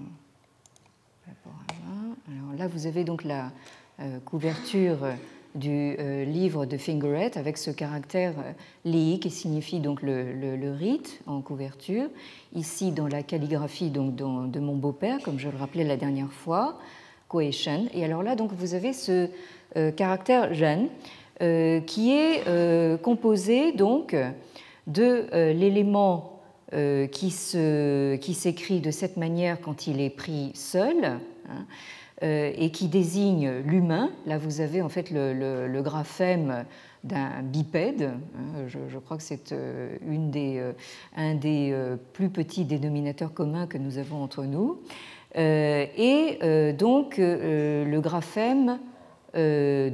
Alors 2.29 2.55
là, 2.57 2.67
vous 2.67 2.85
avez 2.85 3.03
donc 3.03 3.23
la 3.23 3.51
euh, 3.99 4.19
couverture 4.19 4.99
du 5.57 5.95
euh, 5.99 6.23
livre 6.23 6.65
de 6.65 6.77
Fingeret 6.77 7.37
avec 7.37 7.57
ce 7.57 7.71
caractère 7.71 8.33
li 8.85 9.19
qui 9.19 9.29
signifie 9.29 9.79
donc 9.79 10.01
le, 10.01 10.71
rite 10.71 11.19
en 11.27 11.41
couverture. 11.41 12.07
Ici, 12.55 12.91
dans 12.91 13.07
la 13.07 13.23
calligraphie 13.23 13.89
donc, 13.89 14.15
de 14.15 14.59
mon 14.59 14.75
beau-père, 14.75 15.19
comme 15.23 15.39
je 15.39 15.49
le 15.49 15.57
rappelais 15.57 15.83
la 15.83 15.97
dernière 15.97 16.31
fois, 16.31 16.77
Koeshen. 17.27 17.89
Et 17.93 18.05
alors 18.05 18.23
là, 18.23 18.35
donc, 18.35 18.51
vous 18.53 18.73
avez 18.73 18.93
ce 18.93 19.29
euh, 19.75 19.91
caractère 19.91 20.49
euh, 21.41 21.81
qui 21.81 22.11
est 22.11 22.47
euh, 22.47 22.97
composé 22.97 23.73
donc 23.73 24.15
de 24.87 25.27
l'élément 25.51 26.33
qui 27.11 27.31
s'écrit 27.31 28.79
de 28.81 28.91
cette 28.91 29.17
manière 29.17 29.59
quand 29.61 29.87
il 29.87 30.01
est 30.01 30.09
pris 30.09 30.51
seul. 30.53 31.19
Hein, 31.49 31.65
et 32.21 32.71
qui 32.71 32.87
désigne 32.87 33.59
l'humain. 33.65 34.09
Là, 34.25 34.37
vous 34.37 34.61
avez 34.61 34.81
en 34.81 34.89
fait 34.89 35.11
le, 35.11 35.81
graphème 35.81 36.65
d'un 37.03 37.43
bipède. 37.43 38.11
Hein, 38.35 38.67
je, 38.67 38.97
crois 38.97 39.17
que 39.17 39.23
c'est 39.23 39.53
une 40.07 40.31
des, 40.31 40.61
un 41.15 41.35
des 41.35 41.75
plus 42.13 42.29
petits 42.29 42.65
dénominateurs 42.65 43.33
communs 43.33 43.67
que 43.67 43.77
nous 43.77 43.99
avons 43.99 44.23
entre 44.23 44.43
nous. 44.45 44.79
Et 45.35 46.39
donc, 46.77 47.17
le 47.17 47.99
graphème 47.99 48.79
2. 49.35 49.91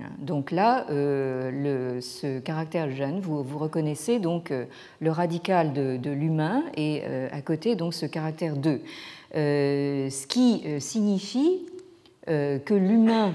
Euh, 0.00 0.04
donc 0.18 0.50
là, 0.50 0.86
euh, 0.90 2.00
ce 2.00 2.38
caractère 2.38 2.90
jeune, 2.90 3.20
vous, 3.20 3.42
reconnaissez 3.58 4.18
donc 4.18 4.50
euh, 4.50 4.64
le 5.00 5.10
radical 5.10 5.72
de, 5.72 6.10
l'humain 6.10 6.62
et 6.76 7.02
à 7.30 7.40
côté 7.42 7.76
donc 7.76 7.94
ce 7.94 8.06
caractère 8.06 8.56
2. 8.56 8.80
ce 9.34 10.26
qui 10.26 10.64
signifie 10.80 11.66
que 12.26 12.74
l'humain, 12.74 13.34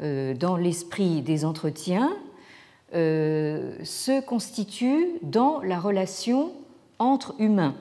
dans 0.00 0.56
l'esprit 0.56 1.22
des 1.22 1.44
entretiens, 1.44 2.10
se 2.92 4.20
constitue 4.20 5.06
dans 5.22 5.60
la 5.62 5.80
relation 5.80 6.52
entre 6.98 7.34
humains. 7.38 7.74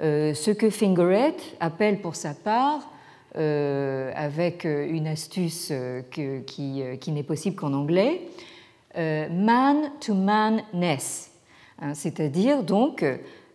ce 0.00 0.50
que 0.50 0.70
Fingeret 0.70 1.36
appelle 1.58 2.00
pour 2.00 2.14
sa 2.14 2.34
part 2.34 2.88
euh, 2.90 2.99
avec 3.34 4.66
euh, 4.66 4.88
une 4.88 5.06
astuce 5.06 5.68
euh, 5.70 6.02
qui, 6.10 7.12
n'est 7.12 7.22
possible 7.22 7.54
qu'en 7.56 7.72
anglais, 7.72 8.22
man-to-man-ness, 8.96 11.30
hein, 11.80 11.94
c'est-à-dire 11.94 12.64
donc 12.64 13.04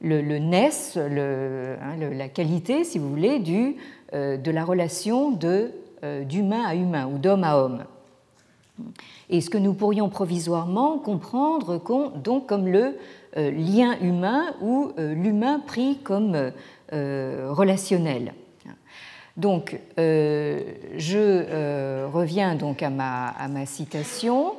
le, 0.01 0.39
ness, 0.39 0.97
hein, 0.97 1.95
le, 1.99 2.13
la 2.13 2.29
qualité, 2.29 2.85
si 2.85 2.99
vous 2.99 3.09
voulez, 3.09 3.39
de 3.39 4.51
la 4.51 4.63
relation 4.63 5.31
d'humain 5.31 6.63
à 6.65 6.75
humain 6.75 7.07
ou 7.07 7.17
d'homme 7.17 7.43
à 7.43 7.57
homme. 7.57 7.83
Et 9.29 9.41
ce 9.41 9.49
que 9.49 9.57
nous 9.57 9.73
pourrions 9.73 10.07
provisoirement 10.07 10.99
comprendre 10.99 11.81
donc 12.15 12.47
comme 12.47 12.69
le 12.69 12.95
lien 13.35 13.99
humain 13.99 14.53
ou 14.61 14.93
l'humain 14.97 15.59
pris 15.59 15.97
comme 15.97 16.53
relationnel. 16.91 18.33
Donc, 19.37 19.79
je 19.97 22.05
reviens 22.05 22.55
donc 22.55 22.83
à 22.83 22.89
ma, 22.89 23.65
citation. 23.65 24.53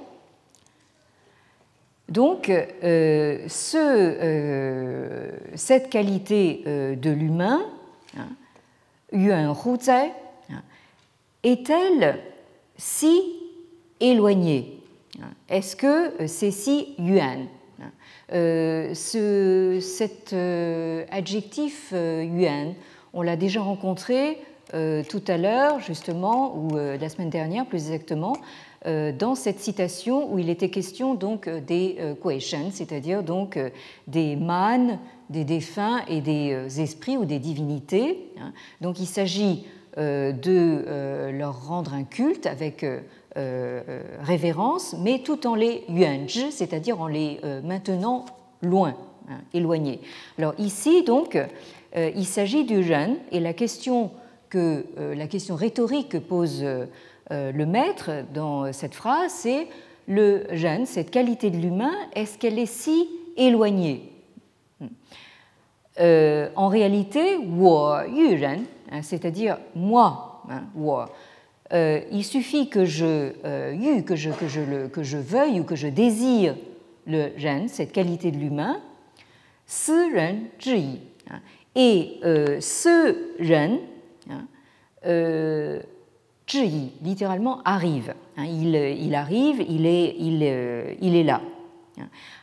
Donc, 2.09 2.51
euh, 2.51 3.45
ce, 3.49 3.77
euh, 3.77 5.31
cette 5.57 5.91
qualité 5.91 6.63
euh, 6.67 6.95
de 6.95 7.11
l'humain, 7.11 7.67
hein, 8.17 8.29
yuan 9.13 9.53
hein, 9.89 10.63
est-elle 11.43 12.21
si 12.77 13.21
éloignée 13.99 14.81
hein? 15.21 15.31
Est-ce 15.49 15.75
que 15.75 16.29
c'est 16.29 16.53
si 16.53 16.95
yuan 16.99 17.47
ce, 18.31 19.79
Cet 19.81 20.33
adjectif 21.11 21.93
yuan, 21.93 22.75
on 23.13 23.23
l'a 23.23 23.37
déjà 23.37 23.63
rencontré 23.63 24.39
tout 24.73 25.23
à 25.29 25.37
l'heure, 25.37 25.81
justement, 25.81 26.57
ou 26.57 26.77
la 26.77 27.09
semaine 27.09 27.31
dernière 27.31 27.67
plus 27.67 27.91
exactement, 27.91 28.37
euh, 28.87 29.11
dans 29.11 29.35
cette 29.35 29.59
citation 29.59 30.33
où 30.33 30.39
il 30.39 30.49
était 30.49 30.69
question 30.69 31.15
donc 31.15 31.49
euh, 31.49 31.61
des 31.61 31.97
euh, 31.99 32.15
questions, 32.15 32.71
c'est-à-dire 32.71 33.25
donc 33.25 33.59
des 34.07 34.37
mânes, 34.37 35.01
des 35.29 35.45
défunts 35.45 36.03
et 36.09 36.21
des 36.21 36.81
esprits 36.81 37.17
ou 37.17 37.25
des 37.25 37.41
divinités. 37.41 38.31
Hein. 38.39 38.53
Donc 38.81 39.01
il 39.01 39.07
s'agit 39.07 39.67
de 39.97 41.31
leur 41.31 41.69
rendre 41.69 41.95
un 41.95 42.05
culte 42.05 42.45
avec 42.45 42.85
révérence, 43.35 44.95
mais 45.01 45.21
tout 45.21 45.47
en 45.47 45.55
les 45.55 45.85
yuanzhi, 45.89 46.53
c'est-à-dire 46.53 47.01
en 47.01 47.07
les 47.07 47.41
maintenant 47.65 48.27
loin, 48.61 48.95
hein, 49.31 49.39
éloignés. 49.55 50.01
Alors 50.37 50.53
ici 50.59 51.03
donc 51.03 51.39
il 51.97 52.27
s'agit 52.27 52.65
du 52.65 52.85
jeune 52.85 53.17
et 53.33 53.41
la 53.41 53.55
question 53.55 54.11
que 54.49 54.85
la 55.15 55.27
question 55.27 55.55
rhétorique 55.57 56.11
que 56.11 56.19
pose 56.19 56.65
euh, 57.33 57.51
le 57.51 57.67
maître 57.67 58.11
dans 58.33 58.73
cette 58.73 58.95
phrase, 58.95 59.33
c'est 59.33 59.67
le 60.07 60.45
jeune, 60.53 60.87
cette 60.87 61.11
qualité 61.11 61.51
de 61.51 61.57
l'humain, 61.57 61.95
est-ce 62.15 62.39
qu'elle 62.39 62.59
est 62.59 62.67
si 62.67 63.09
éloignée? 63.37 64.13
Euh, 65.99 66.49
En 66.55 66.69
réalité, 66.69 67.37
hein, 67.37 69.03
c'est-à-dire 69.03 69.59
moi, 69.75 70.43
hein, 70.49 70.63
euh, 71.73 72.01
il 72.13 72.25
suffit 72.25 72.69
que 72.69 72.85
je, 72.85 73.33
que, 74.03 74.15
je, 74.15 74.31
que, 74.31 74.47
je 74.47 74.87
que 74.87 75.03
je 75.03 75.19
veuille 75.19 75.59
ou 75.59 75.65
que 75.65 75.75
je 75.75 75.89
désire 75.89 76.55
le 77.09 77.31
jeune, 77.37 77.67
cette 77.67 77.91
qualité 77.91 78.31
de 78.31 78.37
l'humain, 78.37 78.81
ce 79.67 80.15
ren 80.15 80.37
hein, 81.31 81.41
et 81.75 82.21
ce 82.61 83.17
ren, 83.41 83.79
littéralement 87.03 87.63
arrive. 87.65 88.15
Hein, 88.37 88.45
il, 88.45 89.15
arrive, 89.15 89.65
il 89.69 89.87
est, 89.87 90.15
euh, 90.23 91.25
là. 91.25 91.41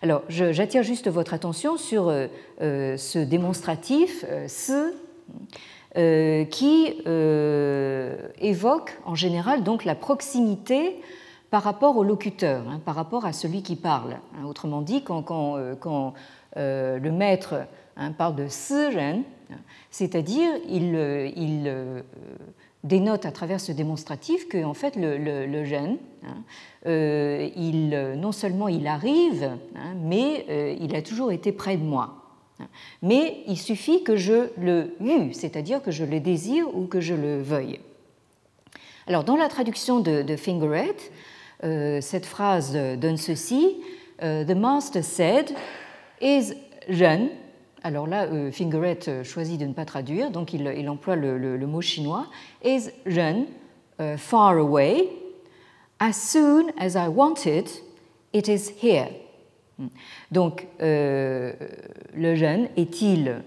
Alors, 0.01 0.23
j'attire 0.29 0.83
juste 0.83 1.07
votre 1.09 1.33
attention 1.33 1.77
sur 1.77 2.09
euh, 2.09 2.27
euh, 2.61 2.97
ce 2.97 3.19
démonstratif, 3.19 4.25
ce, 4.47 4.93
qui 6.45 6.87
évoque 8.41 8.99
en 9.05 9.13
général 9.13 9.63
donc 9.63 9.85
la 9.85 9.93
proximité 9.93 10.99
par 11.51 11.61
rapport 11.61 11.97
au 11.97 12.03
locuteur, 12.03 12.67
hein, 12.67 12.81
par 12.83 12.95
rapport 12.95 13.25
à 13.25 13.33
celui 13.33 13.61
qui 13.61 13.75
parle. 13.75 14.17
Hein, 14.35 14.45
autrement 14.47 14.81
dit, 14.81 15.03
quand, 15.03 16.13
le 16.55 17.09
maître 17.11 17.67
parle 18.17 18.35
de 18.35 18.47
ren, 18.95 19.21
c'est-à-dire 19.91 20.49
il, 20.67 20.95
il 21.35 22.03
dénote 22.83 23.25
à 23.25 23.31
travers 23.31 23.61
ce 23.61 23.71
démonstratif 23.71 24.47
que 24.47 24.63
en 24.63 24.73
fait 24.73 24.95
le, 24.95 25.17
le, 25.17 25.73
hein, 25.73 25.97
euh, 26.85 28.15
non 28.15 28.31
seulement 28.31 28.67
il 28.67 28.87
arrive, 28.87 29.51
hein, 29.75 29.93
mais 30.01 30.45
euh, 30.49 30.75
il 30.79 30.95
a 30.95 31.01
toujours 31.01 31.31
été 31.31 31.51
près 31.51 31.77
de 31.77 31.83
moi. 31.83 32.15
Hein. 32.59 32.67
Mais 33.01 33.43
il 33.47 33.57
suffit 33.57 34.03
que 34.03 34.17
je 34.17 34.49
le 34.57 34.95
eue, 34.99 35.33
c'est-à-dire 35.33 35.81
que 35.81 35.91
je 35.91 36.03
le 36.03 36.19
désire 36.19 36.75
ou 36.75 36.85
que 36.85 36.99
je 36.99 37.13
le 37.13 37.41
veuille. 37.41 37.79
Alors 39.07 39.23
dans 39.23 39.37
la 39.37 39.47
traduction 39.47 39.99
de, 39.99 40.21
de 40.21 40.35
Fingeret, 40.35 40.95
euh, 41.63 42.01
cette 42.01 42.25
phrase 42.25 42.73
donne 42.73 43.17
ceci 43.17 43.77
The 44.19 44.55
master 44.55 45.03
said, 45.03 45.53
is 46.21 46.53
jeune 46.87 47.29
alors 47.83 48.07
là, 48.07 48.23
euh, 48.23 48.49
Fingeret 48.51 48.99
euh, 49.09 49.23
choisit 49.23 49.59
de 49.59 49.65
ne 49.65 49.73
pas 49.73 49.83
traduire, 49.83 50.31
donc 50.31 50.53
il, 50.53 50.89
emploie 50.89 51.17
le, 51.17 51.67
mot 51.67 51.81
chinois. 51.81 52.27
Is 52.63 52.89
Ren 53.05 53.45
euh, 53.99 54.15
far 54.15 54.57
away? 54.57 55.09
As 55.99 56.13
soon 56.13 56.71
as 56.79 56.95
I 56.95 57.09
want 57.09 57.45
it, 57.45 57.83
it 58.31 58.47
is 58.47 58.71
here. 58.81 59.09
Hmm. 59.77 59.87
Donc, 60.31 60.67
le 60.79 62.35
jeune 62.35 62.67
est-il 62.77 63.41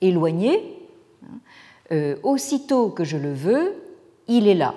éloigné? 0.00 0.78
Aussitôt 2.22 2.90
que 2.90 3.04
je 3.04 3.16
le 3.16 3.32
veux, 3.32 3.74
il 4.26 4.48
est 4.48 4.54
là. 4.54 4.74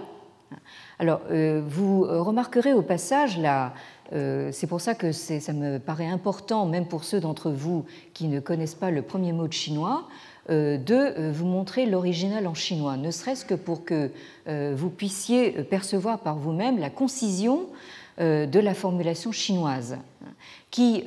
Alors, 0.99 1.21
vous 1.29 2.01
remarquerez 2.01 2.73
au 2.73 2.81
passage 2.81 3.39
la, 3.39 3.73
c'est 4.11 4.67
pour 4.67 4.81
ça 4.81 4.95
que 4.95 5.11
ça 5.11 5.53
me 5.53 5.77
paraît 5.77 6.07
important, 6.07 6.65
même 6.65 6.87
pour 6.87 7.03
ceux 7.03 7.19
d'entre 7.19 7.51
vous 7.51 7.85
qui 8.13 8.27
ne 8.27 8.39
connaissent 8.39 8.75
pas 8.75 8.91
le 8.91 9.01
premier 9.01 9.33
mot 9.33 9.47
de 9.47 9.53
chinois, 9.53 10.07
euh, 10.49 10.77
de 10.77 10.95
euh, 10.95 11.31
vous 11.31 11.45
montrer 11.45 11.85
l'original 11.85 12.47
en 12.47 12.55
chinois, 12.55 12.97
ne 12.97 13.11
serait-ce 13.11 13.45
que 13.45 13.53
pour 13.53 13.85
que 13.85 14.09
vous 14.47 14.89
puissiez 14.89 15.51
percevoir 15.63 16.19
par 16.19 16.37
vous-même 16.37 16.79
la 16.79 16.89
concision 16.89 17.67
de 18.17 18.59
la 18.59 18.73
formulation 18.73 19.31
chinoise, 19.31 19.97
qui, 20.71 21.03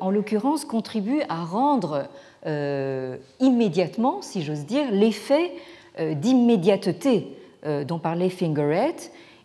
en 0.00 0.10
l'occurrence, 0.10 0.64
contribue 0.64 1.22
à 1.28 1.44
rendre 1.44 2.08
immédiatement, 3.40 4.22
si 4.22 4.42
j'ose 4.42 4.64
dire, 4.64 4.90
l'effet 4.92 5.52
d'immédiateté 5.98 7.36
dont 7.86 7.98
parlait 7.98 8.30
Fingeret 8.30 8.94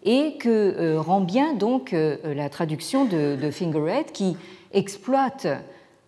et 0.03 0.37
que 0.37 0.49
euh, 0.49 1.01
rend 1.01 1.21
bien 1.21 1.53
donc 1.53 1.93
euh, 1.93 2.17
la 2.33 2.49
traduction 2.49 3.05
de, 3.05 3.49
Fingeret 3.51 4.05
qui 4.13 4.37
exploite 4.73 5.47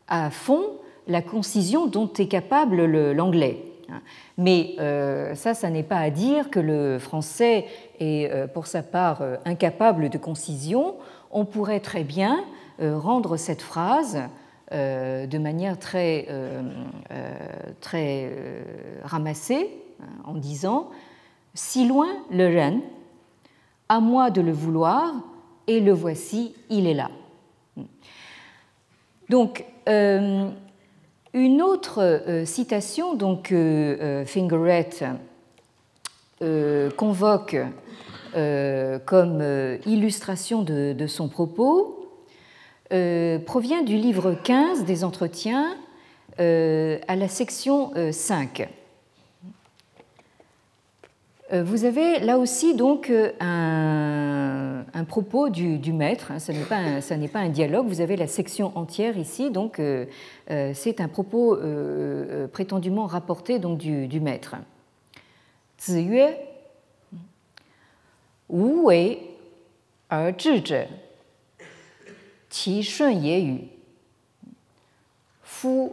à 0.07 0.29
fond 0.29 0.63
la 1.07 1.21
concision 1.21 1.87
dont 1.87 2.11
est 2.19 2.27
capable 2.27 2.85
l'anglais. 2.85 3.65
Mais 4.37 4.75
euh, 4.79 5.35
ça, 5.35 5.53
ça 5.53 5.69
n'est 5.69 5.83
pas 5.83 5.97
à 5.97 6.09
dire 6.09 6.49
que 6.49 6.59
le 6.59 6.99
français 6.99 7.65
est 7.99 8.31
pour 8.53 8.67
sa 8.67 8.83
part 8.83 9.21
incapable 9.43 10.09
de 10.09 10.17
concision. 10.17 10.95
On 11.31 11.43
pourrait 11.43 11.81
très 11.81 12.03
bien 12.03 12.43
rendre 12.79 13.35
cette 13.35 13.61
phrase 13.61 14.19
de 14.71 15.37
manière 15.37 15.77
très, 15.77 16.27
très 17.81 18.31
ramassée 19.03 19.69
hein, 20.01 20.05
en 20.23 20.35
disant 20.35 20.89
Si 21.53 21.85
loin 21.85 22.07
le 22.29 22.45
Rennes, 22.45 22.81
à 23.91 23.99
moi 23.99 24.29
de 24.29 24.39
le 24.39 24.53
vouloir, 24.53 25.13
et 25.67 25.81
le 25.81 25.91
voici, 25.91 26.55
il 26.69 26.87
est 26.87 26.93
là. 26.93 27.11
Donc, 29.27 29.65
euh, 29.89 30.49
une 31.33 31.61
autre 31.61 32.01
euh, 32.01 32.45
citation 32.45 33.15
donc, 33.15 33.49
que 33.49 33.55
euh, 33.55 34.25
Fingeret 34.25 34.89
convoque 36.95 37.57
comme 39.05 39.43
illustration 39.85 40.63
de, 40.63 40.93
de, 40.93 41.07
son 41.07 41.27
propos 41.27 42.09
provient 43.45 43.83
du 43.83 43.97
livre 43.97 44.33
15 44.41 44.85
des 44.85 45.03
entretiens 45.03 45.75
à 46.39 47.15
la 47.15 47.27
section 47.27 47.91
5. 48.11 48.69
Euh, 51.53 51.63
vous 51.63 51.83
avez 51.83 52.19
là 52.19 52.37
aussi 52.37 52.75
donc 52.75 53.09
euh, 53.09 53.31
un, 53.41 55.03
propos 55.03 55.49
du, 55.49 55.91
maître, 55.91 56.31
hein, 56.31 56.39
ce 56.39 56.51
n'est 56.53 57.27
pas, 57.27 57.39
un 57.39 57.49
dialogue, 57.49 57.87
vous 57.87 57.99
avez 57.99 58.15
la 58.15 58.27
section 58.27 58.71
entière 58.77 59.17
ici, 59.17 59.51
donc 59.51 59.79
euh, 59.79 60.05
c'est 60.73 61.01
un 61.01 61.09
propos 61.09 61.57
prétendument 62.53 63.05
rapporté 63.05 63.59
donc, 63.59 63.79
du, 63.79 64.19
maître. 64.21 64.55
Ziyue, 65.77 66.29
wu 68.47 68.85
wei 68.85 69.17
er 70.11 70.31
zhi 70.37 70.61
zhe, 70.61 70.85
qi 72.53 72.83
shun 72.83 73.17
ye 73.17 73.39
yu, 73.41 73.57
fu 75.41 75.89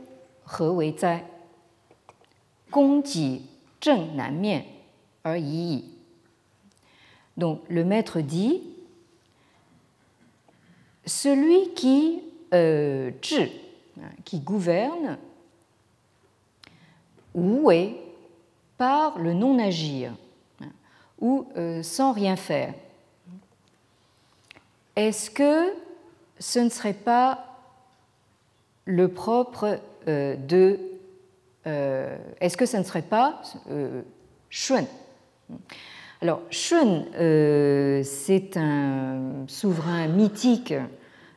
he 0.58 0.68
wei 0.68 0.92
zai, 0.98 1.22
gong 2.70 3.00
ji 3.02 3.40
zheng 3.80 4.12
nan 4.14 4.36
mian. 4.42 4.77
Donc 7.36 7.62
le 7.68 7.84
maître 7.84 8.20
dit 8.20 8.62
celui 11.06 11.72
qui 11.74 12.22
euh, 12.54 13.10
qui 14.24 14.40
gouverne, 14.40 15.18
ou 17.34 17.70
est 17.70 17.96
par 18.76 19.18
le 19.18 19.34
non-agir, 19.34 20.12
ou 21.20 21.46
euh, 21.56 21.82
sans 21.82 22.12
rien 22.12 22.36
faire. 22.36 22.74
Est-ce 24.96 25.30
que 25.30 25.72
ce 26.38 26.58
ne 26.60 26.68
serait 26.68 26.92
pas 26.92 27.44
le 28.84 29.08
propre 29.08 29.80
euh, 30.06 30.36
de... 30.36 30.78
Euh, 31.66 32.16
est-ce 32.40 32.56
que 32.56 32.66
ce 32.66 32.76
ne 32.76 32.82
serait 32.82 33.02
pas 33.02 33.42
Shun? 34.48 34.86
Alors, 36.20 36.40
Shun, 36.50 37.04
c'est 38.02 38.56
un 38.56 39.44
souverain 39.46 40.08
mythique 40.08 40.74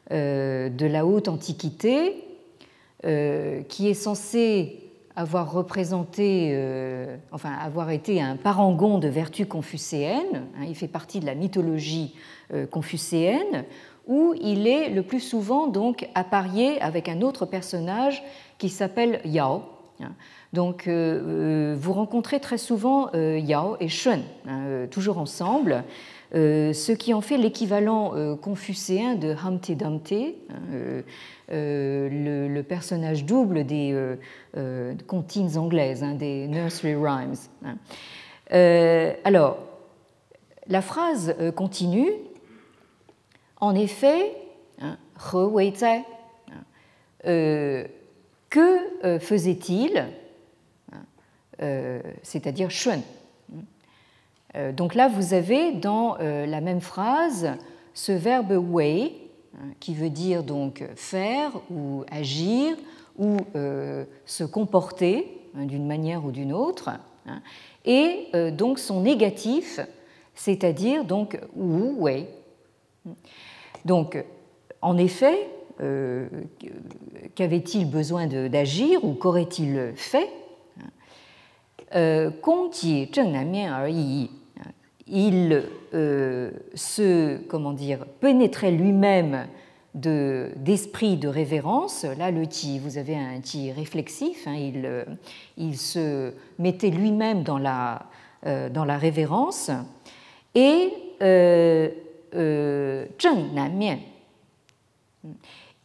de 0.10 0.86
la 0.86 1.06
haute 1.06 1.28
antiquité 1.28 2.24
qui 3.04 3.88
est 3.88 3.94
censé 3.94 4.78
avoir 5.16 5.52
représenté, 5.52 6.58
enfin 7.32 7.52
avoir 7.52 7.92
été 7.92 8.22
un 8.22 8.38
parangon 8.38 8.98
de 8.98 9.08
vertu 9.08 9.46
confucéenne. 9.46 10.48
Hein, 10.58 10.66
il 10.68 10.76
fait 10.76 10.88
partie 10.88 11.20
de 11.20 11.26
la 11.26 11.36
mythologie 11.36 12.16
euh, 12.54 12.66
confucéenne, 12.66 13.64
où 14.08 14.34
il 14.42 14.68
est 14.68 14.90
le 14.90 15.04
plus 15.04 15.22
souvent 15.22 15.68
donc 15.68 16.10
apparié 16.16 16.82
avec 16.82 17.08
un 17.08 17.22
autre 17.22 17.46
personnage 17.46 18.22
qui 18.58 18.68
s'appelle 18.68 19.22
Yao. 19.24 19.62
Donc 20.54 20.88
euh, 20.88 21.72
euh, 21.72 21.76
vous 21.80 21.94
rencontrez 21.94 22.40
très 22.40 22.58
souvent 22.58 23.12
Yao 23.14 23.78
et 23.80 23.88
Shun, 23.88 24.20
hein, 24.48 24.88
toujours 24.90 25.18
ensemble, 25.18 25.84
ce 26.34 26.92
qui 26.92 27.14
en 27.14 27.22
fait 27.22 27.38
l'équivalent 27.38 28.14
confucéen 28.38 29.16
de 29.16 29.34
Humpty 29.34 29.76
Dumpty, 29.76 30.36
hein, 30.50 31.04
le, 31.50 32.62
personnage 32.62 33.26
double 33.26 33.66
des 33.66 33.96
comptines 35.08 35.58
anglaises, 35.58 36.04
hein, 36.04 36.16
des 36.16 36.48
nursery 36.48 36.96
rhymes. 36.96 37.36
alors, 39.26 39.58
la 40.68 40.82
phrase 40.82 41.36
continue. 41.56 42.12
En 43.60 43.76
effet, 43.76 44.36
euh, 47.28 47.86
que 48.50 49.06
euh, 49.06 49.20
faisait-il? 49.20 49.98
euh, 49.98 50.21
C'est-à-dire 52.24 52.72
shun. 52.72 53.02
Donc 54.74 54.96
là, 54.96 55.08
vous 55.08 55.34
avez 55.34 55.72
dans 55.72 56.18
la 56.18 56.62
même 56.62 56.82
phrase 56.82 57.52
ce 57.94 58.12
verbe 58.12 58.52
wei, 58.52 59.14
qui 59.80 59.94
veut 59.94 60.10
dire 60.10 60.44
donc 60.44 60.84
faire 60.96 61.52
ou 61.70 62.04
agir 62.12 62.76
ou 63.18 63.38
se 64.26 64.44
comporter 64.44 65.40
d'une 65.54 65.86
manière 65.86 66.26
ou 66.26 66.32
d'une 66.32 66.54
autre, 66.54 66.90
et 67.86 68.28
donc 68.52 68.80
son 68.80 69.02
négatif, 69.02 69.80
c'est-à-dire 70.34 71.06
donc 71.06 71.40
wu 71.56 71.94
wei. 71.98 72.28
Donc, 73.86 74.24
en 74.82 74.98
effet, 74.98 75.48
euh, 75.82 76.28
qu'avait-il 77.36 77.90
besoin 77.90 78.28
d'agir 78.28 79.04
ou 79.04 79.14
qu'aurait-il 79.14 79.94
fait 79.96 80.30
euh, 81.96 82.32
il 85.08 85.64
euh, 85.94 86.52
se 86.74 87.38
comment 87.48 87.74
dire, 87.74 88.06
pénétrait 88.20 88.72
lui-même 88.72 89.48
d'esprit 89.94 91.18
de, 91.18 91.28
révérence. 91.28 92.06
Là, 92.18 92.32
le 92.32 92.48
ti, 92.48 92.80
vous 92.80 92.98
avez 92.98 93.18
un 93.18 93.42
ti 93.42 93.74
réflexif, 93.74 94.48
hein, 94.48 94.56
il, 94.56 95.06
il, 95.58 95.78
se 95.78 96.34
mettait 96.60 96.92
lui-même 96.92 97.44
dans 97.44 97.58
la, 97.58 98.06
dans 98.70 98.86
la 98.86 98.98
révérence. 98.98 99.70
Et 100.56 100.94
Zheng 102.34 103.54
Nanmian. 103.54 104.00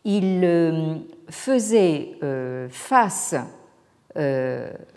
Il 0.08 0.40
euh, 0.44 0.94
faisait 1.28 2.12
euh, 2.22 2.68
face 2.70 3.34
euh, 3.34 3.42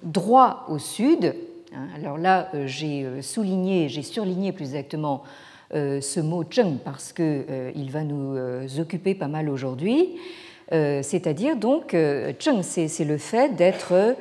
droit 0.03 0.65
au 0.69 0.77
sud. 0.77 1.35
Hein. 1.75 1.87
Alors 1.95 2.17
là, 2.17 2.49
j'ai 2.65 3.21
souligné, 3.21 3.89
j'ai 3.89 4.01
surligné 4.01 4.51
plus 4.51 4.75
exactement 4.75 5.23
ce 5.71 6.19
mot 6.19 6.43
Zheng 6.43 6.77
parce 6.83 7.13
qu'il 7.13 7.91
va 7.91 8.03
nous 8.03 8.79
occuper 8.79 9.13
pas 9.15 9.27
mal 9.27 9.49
aujourd'hui. 9.49 10.17
C'est-à-dire 10.71 11.57
donc, 11.57 11.95
Zheng, 12.41 12.63
c'est 12.63 13.05
le 13.05 13.17
fait 13.17 13.55
d'être 13.55 14.15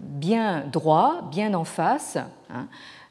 bien 0.00 0.64
droit, 0.72 1.28
bien 1.30 1.54
en 1.54 1.64
face. 1.64 2.18
Hein. 2.50 2.66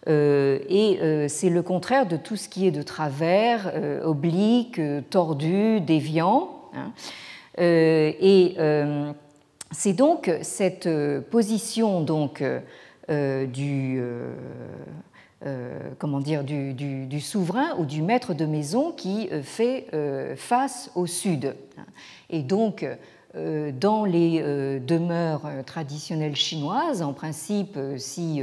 Euh, 0.07 0.59
et 0.67 0.99
euh, 1.01 1.27
c'est 1.27 1.49
le 1.49 1.61
contraire 1.61 2.07
de 2.07 2.17
tout 2.17 2.35
ce 2.35 2.49
qui 2.49 2.65
est 2.65 2.71
de 2.71 2.81
travers, 2.81 3.71
euh, 3.73 4.03
oblique, 4.03 4.81
tordu, 5.09 5.79
déviant. 5.81 6.57
Hein. 6.73 6.93
et 7.57 8.55
c'est 9.71 9.93
donc 9.93 10.31
cette 10.41 10.89
position 11.29 12.01
donc, 12.01 12.43
du, 13.10 14.01
comment 15.97 16.19
dire, 16.19 16.43
du, 16.43 17.21
souverain 17.21 17.75
ou 17.77 17.86
du 17.86 18.01
maître 18.01 18.34
de 18.34 18.45
maison 18.45 18.91
qui 18.91 19.29
fait 19.43 19.88
face 20.36 20.91
au 20.95 21.05
sud. 21.07 21.55
Et 22.29 22.43
donc, 22.43 22.86
euh, 23.36 23.71
dans 23.71 24.03
les 24.03 24.41
euh, 24.41 24.79
demeures 24.79 25.45
euh, 25.45 25.63
traditionnelles 25.63 26.36
chinoises, 26.36 27.01
en 27.01 27.13
principe, 27.13 27.79
si 27.97 28.41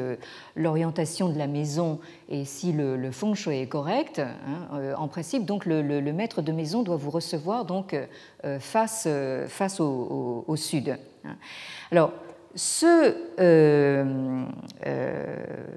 l'orientation 0.57 1.29
de 1.29 1.37
la 1.37 1.47
maison 1.47 2.01
et 2.31 2.45
si 2.47 2.73
le, 2.73 3.11
feng 3.11 3.35
shui 3.35 3.59
est 3.59 3.67
correct, 3.67 4.21
hein, 4.21 4.95
en 4.97 5.09
principe, 5.09 5.45
donc 5.45 5.67
le, 5.67 5.83
maître 6.13 6.41
de 6.41 6.53
maison 6.53 6.83
doit 6.83 6.97
vous 6.97 7.11
recevoir 7.11 7.65
donc 7.65 7.97
face, 8.61 9.09
face 9.49 9.81
au, 9.81 10.57
sud. 10.57 10.99
Hein. 11.25 11.37
Alors, 11.91 12.13
ce, 12.55 13.15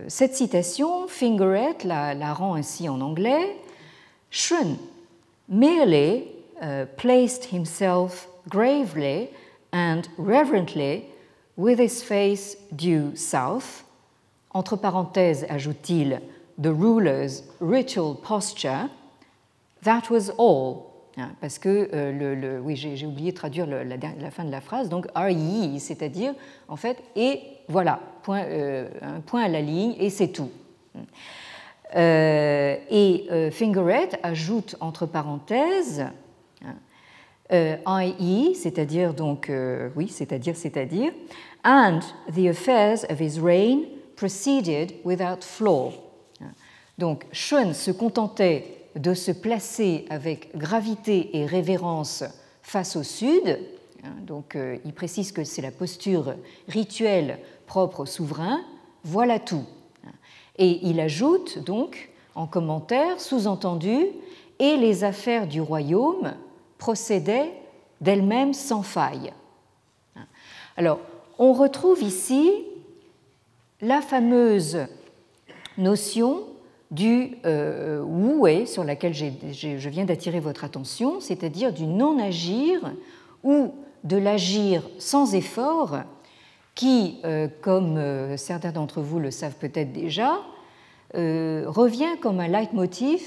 cette 0.08 0.36
citation, 0.36 1.08
Fingeret 1.08 1.84
la, 1.84 2.13
la, 2.13 2.34
rend 2.34 2.56
ainsi 2.56 2.89
en 2.89 3.01
anglais 3.01 3.58
Shun 4.30 4.77
merely 5.49 6.30
placed 6.95 7.45
himself 7.45 8.27
gravely 8.49 9.30
and 9.73 10.08
reverently 10.17 11.06
with 11.58 11.80
his 11.80 12.01
face 12.01 12.56
due 12.73 13.15
south. 13.15 13.84
Entre 14.54 14.77
parenthèses, 14.77 15.45
ajoute-t-il, 15.49 16.21
the 16.58 16.73
ruler's 16.73 17.43
ritual 17.60 18.15
posture. 18.15 18.89
That 19.84 20.10
was 20.10 20.30
all. 20.32 20.90
Hein, 21.17 21.32
parce 21.41 21.60
que, 21.60 21.89
euh, 21.93 22.36
le, 22.36 22.62
oui, 22.62 22.76
j'ai 22.78 23.06
oublié 23.06 23.32
de 23.32 23.36
traduire 23.36 23.67
la, 23.67 24.32
fin 24.32 24.45
de 24.45 24.52
la 24.52 24.62
phrase, 24.62 24.88
donc 24.88 25.08
are 25.13 25.30
ye, 25.30 25.80
c'est-à-dire, 25.80 26.34
en 26.69 26.78
fait, 26.78 26.97
et 27.17 27.41
voilà, 27.67 28.00
point, 28.24 28.43
euh, 28.43 28.88
point 29.26 29.43
à 29.43 29.47
la 29.50 29.62
ligne, 29.62 29.95
et 30.00 30.10
c'est 30.10 30.30
tout. 30.30 30.50
Euh, 31.95 32.78
et 32.89 33.28
euh, 33.30 33.52
Fingeret 33.52 34.10
ajoute 34.24 34.78
entre 34.80 35.06
parenthèses, 35.06 36.06
i.e., 37.52 38.54
c'est-à-dire 38.54 39.13
donc, 39.13 39.52
oui, 39.97 40.08
c'est-à-dire, 40.08 40.56
c'est-à-dire, 40.56 41.12
and 41.65 42.00
the 42.34 42.47
affairs 42.47 43.04
of 43.10 43.19
his 43.19 43.38
reign 43.41 43.84
proceeded 44.15 44.93
without 45.04 45.43
flaw. 45.43 45.91
Donc, 46.97 47.26
Shun 47.34 47.74
se 47.74 47.91
contentait 47.91 48.80
de 48.95 49.13
se 49.13 49.32
placer 49.32 50.06
avec 50.10 50.56
gravité 50.58 51.38
et 51.38 51.45
révérence 51.45 52.23
face 52.62 52.95
au 52.95 53.04
sud. 53.04 53.60
Donc, 54.21 54.56
euh, 54.56 54.77
il 54.86 54.93
précise 54.93 55.32
que 55.32 55.43
c'est 55.43 55.62
la 55.62 55.71
posture 55.71 56.36
rituelle 56.67 57.39
propre 57.67 58.01
au 58.01 58.06
souverain. 58.06 58.62
Voilà 59.04 59.39
tout. 59.39 59.65
Et 60.58 60.86
il 60.88 60.99
ajoute 60.99 61.60
donc 61.60 62.10
en 62.36 62.47
commentaire, 62.47 63.19
sous-entendu, 63.19 64.08
et 64.60 64.77
les 64.77 65.04
affaires 65.04 65.47
du 65.47 65.62
royaume 65.62 66.34
procédait 66.77 67.51
d'elle-même 67.99 68.54
sans 68.54 68.84
faille. 68.84 69.34
Alors, 70.77 70.99
on 71.39 71.54
retrouve 71.54 72.04
ici 72.04 72.51
la 73.82 74.01
fameuse 74.01 74.86
notion 75.77 76.43
du 76.91 77.38
euh, 77.45 78.65
sur 78.65 78.84
laquelle 78.84 79.13
je 79.13 79.89
viens 79.89 80.06
d'attirer 80.06 80.39
votre 80.39 80.63
attention, 80.63 81.19
c'est-à-dire 81.19 81.73
du 81.73 81.88
non-agir 81.88 82.91
ou 83.43 83.73
de 84.04 84.17
l'agir 84.17 84.84
sans 84.99 85.34
effort, 85.34 85.99
qui, 86.75 87.21
comme 87.62 87.99
certains 88.38 88.71
d'entre 88.71 89.01
vous 89.01 89.19
le 89.19 89.30
savent 89.30 89.56
peut-être 89.60 89.93
déjà, 89.93 90.39
revient 91.13 92.17
comme 92.19 92.39
un 92.39 92.47
leitmotiv 92.47 93.21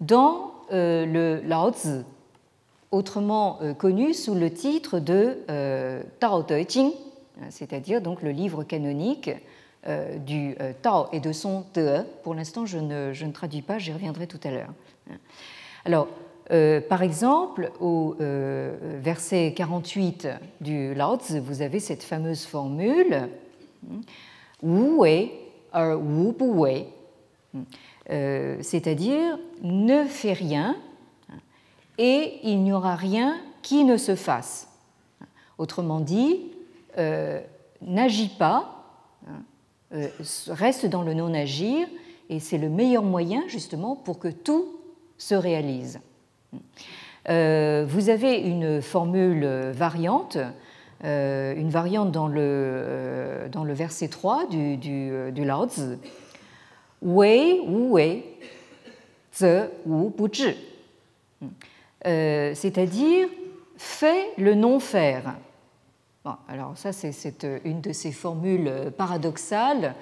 dans 0.00 0.54
le 0.70 1.40
Lao 1.44 1.70
Tzu, 1.72 2.04
autrement 2.90 3.58
connu 3.78 4.14
sous 4.14 4.34
le 4.34 4.50
titre 4.50 4.98
de 4.98 5.38
Tao 6.20 6.42
Te 6.42 6.54
Ching, 6.66 6.92
c'est-à-dire 7.50 8.00
donc 8.00 8.22
le 8.22 8.30
livre 8.30 8.64
canonique 8.64 9.28
euh, 9.28 9.34
du 9.86 10.56
euh, 10.60 10.72
Tao 10.82 11.06
et 11.12 11.20
de 11.20 11.32
son 11.32 11.62
Te. 11.72 12.02
Pour 12.22 12.34
l'instant, 12.34 12.66
je 12.66 12.78
ne, 12.78 13.12
je 13.12 13.24
ne, 13.24 13.32
traduis 13.32 13.62
pas, 13.62 13.78
j'y 13.78 13.92
reviendrai 13.92 14.26
tout 14.26 14.40
à 14.44 14.50
l'heure. 14.50 14.72
Alors, 15.84 16.08
euh, 16.50 16.80
par 16.80 17.02
exemple, 17.02 17.70
au 17.80 18.16
verset 18.18 19.54
48 19.56 20.28
du 20.60 20.94
Lao 20.94 21.16
Tzu, 21.16 21.38
vous 21.38 21.62
avez 21.62 21.80
cette 21.80 22.02
fameuse 22.02 22.44
formule 22.44 23.28
Wu 24.62 24.98
Wei 24.98 25.32
er 25.72 25.94
Wu 25.94 26.32
Bu 26.32 26.50
Wei, 26.50 26.86
c'est-à-dire 28.08 29.38
ne 29.62 30.04
fais 30.04 30.32
rien 30.32 30.76
et 31.98 32.40
il 32.42 32.62
n'y 32.62 32.72
aura 32.72 32.96
rien 32.96 33.38
qui 33.62 33.84
ne 33.84 33.96
se 33.96 34.16
fasse. 34.16 34.68
Autrement 35.58 36.00
dit, 36.00 36.50
n'agis 37.82 38.28
pas 38.28 38.77
euh, 38.77 38.77
reste 39.90 40.86
dans 40.86 41.02
le 41.02 41.14
non-agir 41.14 41.86
et 42.28 42.40
c'est 42.40 42.58
le 42.58 42.68
meilleur 42.68 43.02
moyen 43.02 43.42
justement 43.48 43.96
pour 43.96 44.18
que 44.18 44.28
tout 44.28 44.66
se 45.16 45.34
réalise. 45.34 46.00
Euh, 47.28 47.84
vous 47.88 48.08
avez 48.08 48.38
une 48.38 48.80
formule 48.80 49.46
variante, 49.72 50.38
euh, 51.04 51.54
une 51.54 51.70
variante 51.70 52.12
dans 52.12 52.28
le, 52.28 53.48
dans 53.52 53.64
le 53.64 53.72
verset 53.72 54.08
3 54.08 54.46
du, 54.46 54.76
du, 54.76 55.44
Lao 55.44 55.68
Tzu. 55.68 55.98
Wei 57.02 57.60
wei, 57.66 58.24
bu. 59.40 60.10
C'est-à-dire, 62.54 63.28
fais 63.76 64.30
le 64.36 64.54
non-faire 64.54 65.34
alors 66.48 66.76
ça, 66.76 66.92
c'est 66.92 67.46
une 67.64 67.80
de 67.80 67.92
ces 67.92 68.12
formules 68.12 68.92
paradoxales 68.96 69.94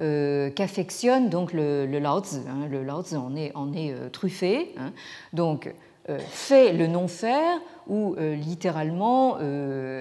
euh, 0.00 0.48
qu'affectionne 0.48 1.28
donc 1.28 1.52
le, 1.52 1.84
le. 1.84 1.98
Hein. 1.98 2.66
Le 2.70 2.82
Lao 2.82 3.02
Tzu 3.02 3.16
en 3.16 3.36
est, 3.36 3.52
euh, 3.54 4.08
truffé. 4.08 4.74
Hein. 4.78 4.92
Donc, 5.34 5.72
euh, 6.08 6.18
fait 6.18 6.72
le 6.72 6.86
non-faire 6.86 7.60
ou 7.86 8.14
littéralement 8.16 9.38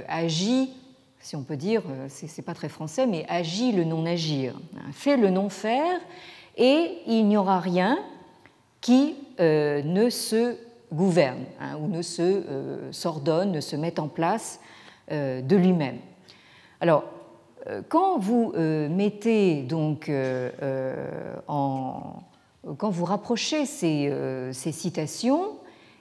agit, 0.07 0.69
si 1.19 1.35
on 1.35 1.41
peut 1.41 1.57
dire, 1.57 1.81
c'est 2.07 2.41
pas 2.43 2.53
très 2.53 2.69
français, 2.69 3.07
mais 3.07 3.25
agit 3.27 3.71
le 3.71 3.83
non-agir. 3.83 4.53
Hein. 4.77 4.91
Fait 4.93 5.17
le 5.17 5.31
non-faire 5.31 5.99
et 6.57 6.99
il 7.07 7.27
n'y 7.27 7.37
aura 7.37 7.59
rien 7.59 7.97
qui 8.81 9.15
ne 9.39 10.09
se 10.11 10.57
gouverne 10.93 11.43
ou 11.79 11.87
ne 11.87 12.03
se 12.03 12.43
s'ordonne, 12.91 13.51
ne 13.51 13.61
se 13.61 13.75
mette 13.75 13.97
en 13.97 14.07
place 14.07 14.59
euh, 14.59 14.70
de 15.11 15.55
lui-même. 15.55 15.97
Alors, 16.79 17.03
euh, 17.67 17.81
quand 17.87 18.17
vous 18.17 18.53
euh, 18.55 18.89
mettez 18.89 19.61
donc 19.61 20.11
quand 22.77 22.89
vous 22.91 23.05
rapprochez 23.05 23.65
ces, 23.65 24.13
ces 24.53 24.71
citations, 24.71 25.57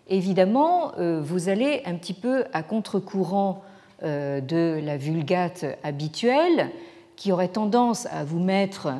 évidemment, 0.08 0.92
vous 0.98 1.48
allez 1.48 1.80
un 1.86 1.94
petit 1.94 2.12
peu 2.12 2.44
à 2.52 2.62
contre-courant 2.62 3.62
de 4.02 4.78
la 4.84 4.98
vulgate 4.98 5.64
habituelle, 5.82 6.70
qui 7.16 7.32
aurait 7.32 7.48
tendance 7.48 8.06
à 8.12 8.24
vous 8.24 8.40
mettre 8.40 8.92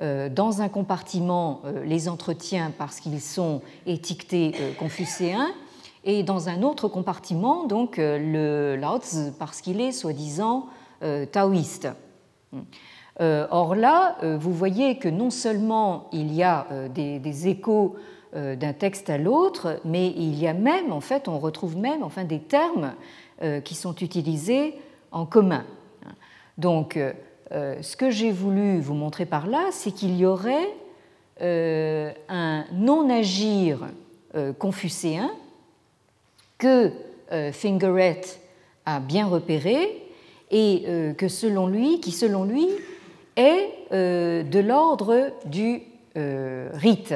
dans 0.00 0.60
un 0.60 0.68
compartiment 0.68 1.62
les 1.84 2.08
entretiens 2.08 2.72
parce 2.76 2.98
qu'ils 2.98 3.20
sont 3.20 3.62
étiquetés 3.86 4.52
confucéens, 4.76 5.52
et 6.04 6.22
dans 6.22 6.48
un 6.48 6.62
autre 6.62 6.88
compartiment, 6.88 7.64
donc 7.64 7.98
euh, 7.98 8.18
le 8.18 8.80
Lao 8.80 9.00
parce 9.38 9.60
qu'il 9.60 9.80
est 9.80 9.92
soi-disant 9.92 10.66
euh, 11.02 11.26
taoïste. 11.26 11.88
Euh, 13.20 13.46
or 13.50 13.74
là, 13.74 14.16
vous 14.22 14.52
voyez 14.52 14.98
que 14.98 15.08
non 15.08 15.30
seulement 15.30 16.08
il 16.12 16.32
y 16.32 16.42
a 16.42 16.66
des, 16.92 17.48
échos 17.48 17.96
d'un 18.32 18.72
texte 18.72 19.08
à 19.08 19.18
l'autre, 19.18 19.80
mais 19.84 20.08
il 20.08 20.38
y 20.38 20.48
a 20.48 20.52
même, 20.52 20.92
en 20.92 21.00
fait, 21.00 21.28
on 21.28 21.38
retrouve 21.38 21.76
même 21.76 22.02
enfin, 22.02 22.24
des 22.24 22.40
termes 22.40 22.94
qui 23.64 23.74
sont 23.76 23.94
utilisés 23.96 24.74
en 25.12 25.26
commun. 25.26 25.64
Donc, 26.58 26.98
ce 27.50 27.96
que 27.96 28.10
j'ai 28.10 28.32
voulu 28.32 28.80
vous 28.80 28.94
montrer 28.94 29.26
par 29.26 29.46
là, 29.46 29.68
c'est 29.70 29.92
qu'il 29.92 30.16
y 30.16 30.26
aurait 30.26 30.74
un 31.40 32.64
non-agir 32.72 33.88
confucéen 34.58 35.30
que 36.58 36.92
euh, 37.32 37.52
Fingeret 37.52 38.20
a 38.86 39.00
bien 39.00 39.26
repéré 39.26 40.02
et 40.50 40.84
euh, 40.86 41.14
que 41.14 41.28
selon 41.28 41.66
lui, 41.66 42.00
qui 42.00 42.12
selon 42.12 42.44
lui 42.44 42.68
est 43.36 43.70
euh, 43.92 44.42
de 44.42 44.58
l'ordre 44.60 45.32
du 45.46 45.82
rite. 46.74 47.12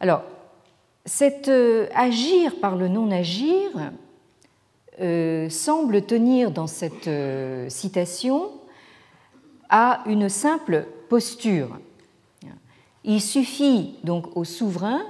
Alors, 0.00 0.24
cet 1.04 1.48
agir 1.94 2.56
par 2.60 2.74
le 2.74 2.88
non-agir 2.88 3.70
semble 5.48 6.02
tenir 6.02 6.50
dans 6.50 6.66
cette 6.66 7.08
citation 7.68 8.50
à 9.68 10.02
une 10.06 10.28
simple 10.28 10.88
posture. 11.08 11.78
Il 13.04 13.20
suffit 13.20 13.94
donc 14.02 14.36
au 14.36 14.42
souverain 14.42 15.02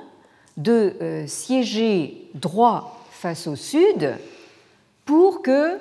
de 0.61 0.97
euh, 1.01 1.27
siéger 1.27 2.29
droit 2.35 3.03
face 3.11 3.47
au 3.47 3.57
sud 3.57 4.15
pour 5.07 5.43
que, 5.43 5.79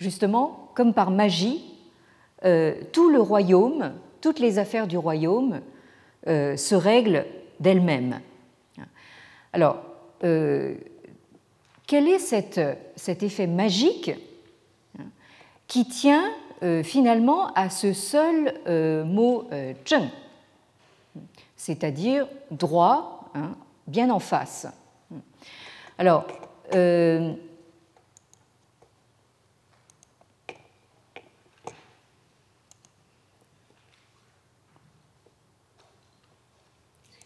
justement, 0.00 0.70
comme 0.74 0.92
par 0.92 1.10
magie, 1.10 1.64
euh, 2.44 2.74
tout 2.92 3.10
le 3.10 3.20
royaume, 3.20 3.92
toutes 4.20 4.40
les 4.40 4.58
affaires 4.58 4.86
du 4.86 4.98
royaume 4.98 5.60
euh, 6.26 6.56
se 6.56 6.74
règlent 6.74 7.26
d'elles-mêmes. 7.60 8.20
Alors, 9.52 9.76
quel 11.86 12.08
est 12.08 12.18
cet 12.18 13.22
effet 13.22 13.46
magique 13.46 14.10
qui 15.68 15.86
tient 15.86 16.24
finalement 16.82 17.52
à 17.52 17.70
ce 17.70 17.92
seul 17.92 18.52
mot 19.06 19.48
zheng, 19.86 20.08
c'est-à-dire 21.56 22.26
droit 22.50 23.13
Hein, 23.34 23.56
bien 23.86 24.10
en 24.10 24.20
face. 24.20 24.66
Alors, 25.98 26.26
euh, 26.74 27.34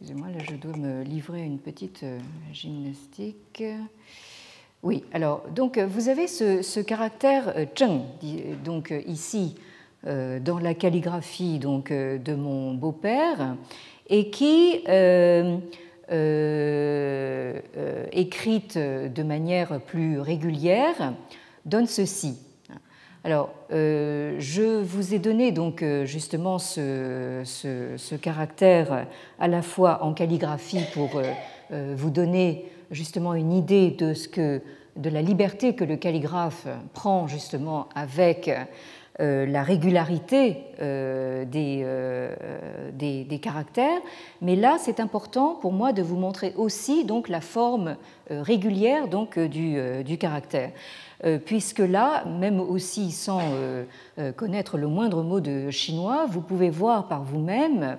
Excusez-moi, 0.00 0.28
là 0.28 0.38
je 0.48 0.54
dois 0.54 0.76
me 0.76 1.02
livrer 1.02 1.42
une 1.42 1.58
petite 1.58 2.04
euh, 2.04 2.20
gymnastique. 2.52 3.64
Oui, 4.82 5.04
alors, 5.12 5.42
donc 5.50 5.76
vous 5.76 6.08
avez 6.08 6.28
ce, 6.28 6.80
caractère 6.80 7.52
euh, 7.56 7.66
zheng, 7.76 8.04
donc 8.64 8.94
ici 9.06 9.56
dans 10.04 10.60
la 10.60 10.74
calligraphie 10.74 11.58
donc, 11.58 11.92
de 11.92 12.34
mon 12.34 12.72
beau-père, 12.74 13.56
et 14.08 14.30
qui 14.30 14.80
euh, 14.88 15.58
euh, 16.10 17.60
écrite 18.12 18.78
de 18.78 19.22
manière 19.22 19.80
plus 19.80 20.20
régulière 20.20 21.14
donne 21.66 21.86
ceci. 21.86 22.38
Alors, 23.24 23.50
euh, 23.72 24.36
je 24.38 24.80
vous 24.80 25.12
ai 25.12 25.18
donné 25.18 25.52
donc 25.52 25.84
justement 26.04 26.58
ce, 26.58 27.42
ce, 27.44 28.14
caractère 28.14 29.06
à 29.38 29.48
la 29.48 29.62
fois 29.62 30.02
en 30.02 30.14
calligraphie 30.14 30.84
pour 30.94 31.20
vous 31.70 32.10
donner 32.10 32.70
justement 32.90 33.34
une 33.34 33.52
idée 33.52 33.90
de 33.90 34.14
ce 34.14 34.28
que 34.28 34.62
de 34.98 35.10
la 35.10 35.22
liberté 35.22 35.74
que 35.74 35.84
le 35.84 35.96
calligraphe 35.96 36.66
prend 36.92 37.28
justement 37.28 37.88
avec 37.94 38.48
euh, 38.48 38.64
la 39.18 39.62
régularité 39.64 40.58
euh, 40.80 41.44
euh, 41.54 42.36
des, 42.92 43.24
des, 43.24 43.38
caractères, 43.38 44.00
mais 44.40 44.54
là 44.54 44.76
c'est 44.78 45.00
important 45.00 45.56
pour 45.60 45.72
moi 45.72 45.92
de 45.92 46.02
vous 46.02 46.16
montrer 46.16 46.52
aussi 46.56 47.04
donc 47.04 47.28
la 47.28 47.40
forme 47.40 47.96
régulière 48.30 49.08
donc 49.08 49.38
du, 49.38 49.76
du 50.04 50.18
caractère, 50.18 50.70
puisque 51.44 51.80
là, 51.80 52.24
même 52.26 52.60
aussi 52.60 53.10
sans 53.10 53.40
connaître 54.36 54.78
le 54.78 54.86
moindre 54.86 55.22
mot 55.22 55.40
de 55.40 55.70
chinois, 55.70 56.26
vous 56.28 56.40
pouvez 56.40 56.70
voir 56.70 57.08
par 57.08 57.22
vous-même 57.22 57.96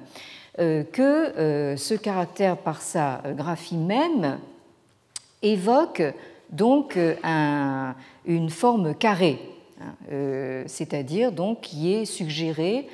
que 0.57 1.75
ce 1.75 1.93
caractère, 1.95 2.57
par 2.57 2.81
sa 2.81 3.21
graphie 3.35 3.77
même, 3.77 4.37
évoque 5.41 6.03
donc 6.51 6.97
une 8.25 8.49
forme 8.49 8.95
carrée, 8.95 9.39
hein, 9.79 10.63
c'est-à-dire 10.67 11.31
donc 11.31 11.61
qui 11.61 11.93
est 11.93 12.05
suggérée 12.05 12.87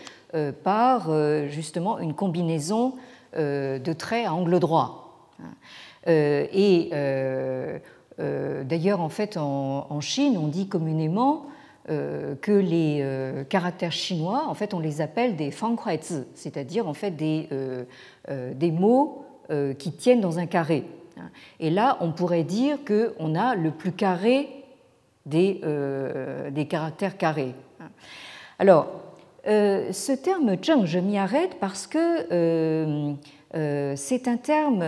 par 0.64 1.10
justement 1.50 2.00
une 2.00 2.14
combinaison 2.14 2.96
de 3.36 3.94
traits 3.94 4.28
à 4.28 4.34
angle 4.34 4.60
droit. 4.60 5.30
Et 6.08 6.90
d'ailleurs, 8.20 9.02
en 9.02 9.10
fait, 9.10 9.38
en 9.38 10.02
Chine, 10.02 10.38
on 10.38 10.48
dit 10.48 10.68
communément 10.68 11.48
euh, 11.92 12.34
que 12.42 12.52
les 12.52 13.02
euh, 13.02 13.44
caractères 13.44 13.92
chinois, 13.92 14.46
en 14.48 14.56
fait, 14.56 14.74
on 14.74 14.80
les 14.80 15.02
appelle 15.02 15.36
des 15.36 15.52
fanghuaizi, 15.52 16.24
c'est-à-dire 16.34 16.88
en 16.88 16.96
fait 16.96 17.12
des, 17.12 17.48
euh, 17.52 17.84
des 18.56 18.72
mots 18.72 19.22
qui 19.78 19.92
tiennent 19.92 20.22
dans 20.22 20.40
un 20.40 20.48
carré. 20.48 20.86
Et 21.60 21.70
là, 21.70 22.00
on 22.02 22.12
pourrait 22.12 22.44
dire 22.44 22.80
qu'on 22.84 23.36
a 23.36 23.54
le 23.54 23.70
plus 23.70 23.92
carré 23.92 24.65
des, 25.26 25.62
des 26.52 26.68
caractères 26.68 27.18
carrés. 27.18 27.56
Alors, 28.60 28.88
ce 29.46 30.12
terme 30.12 30.56
zheng, 30.64 30.86
je 30.86 31.00
m'y 31.00 31.18
arrête 31.18 31.58
parce 31.60 31.88
que 31.88 33.16
c'est 33.96 34.28
un 34.28 34.38
terme 34.38 34.84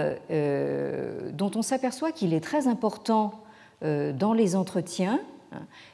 dont 1.34 1.52
on 1.56 1.62
s'aperçoit 1.62 2.12
qu'il 2.12 2.34
est 2.34 2.44
très 2.44 2.68
important 2.68 3.34
dans 3.82 4.34
les 4.34 4.56
entretiens 4.56 5.20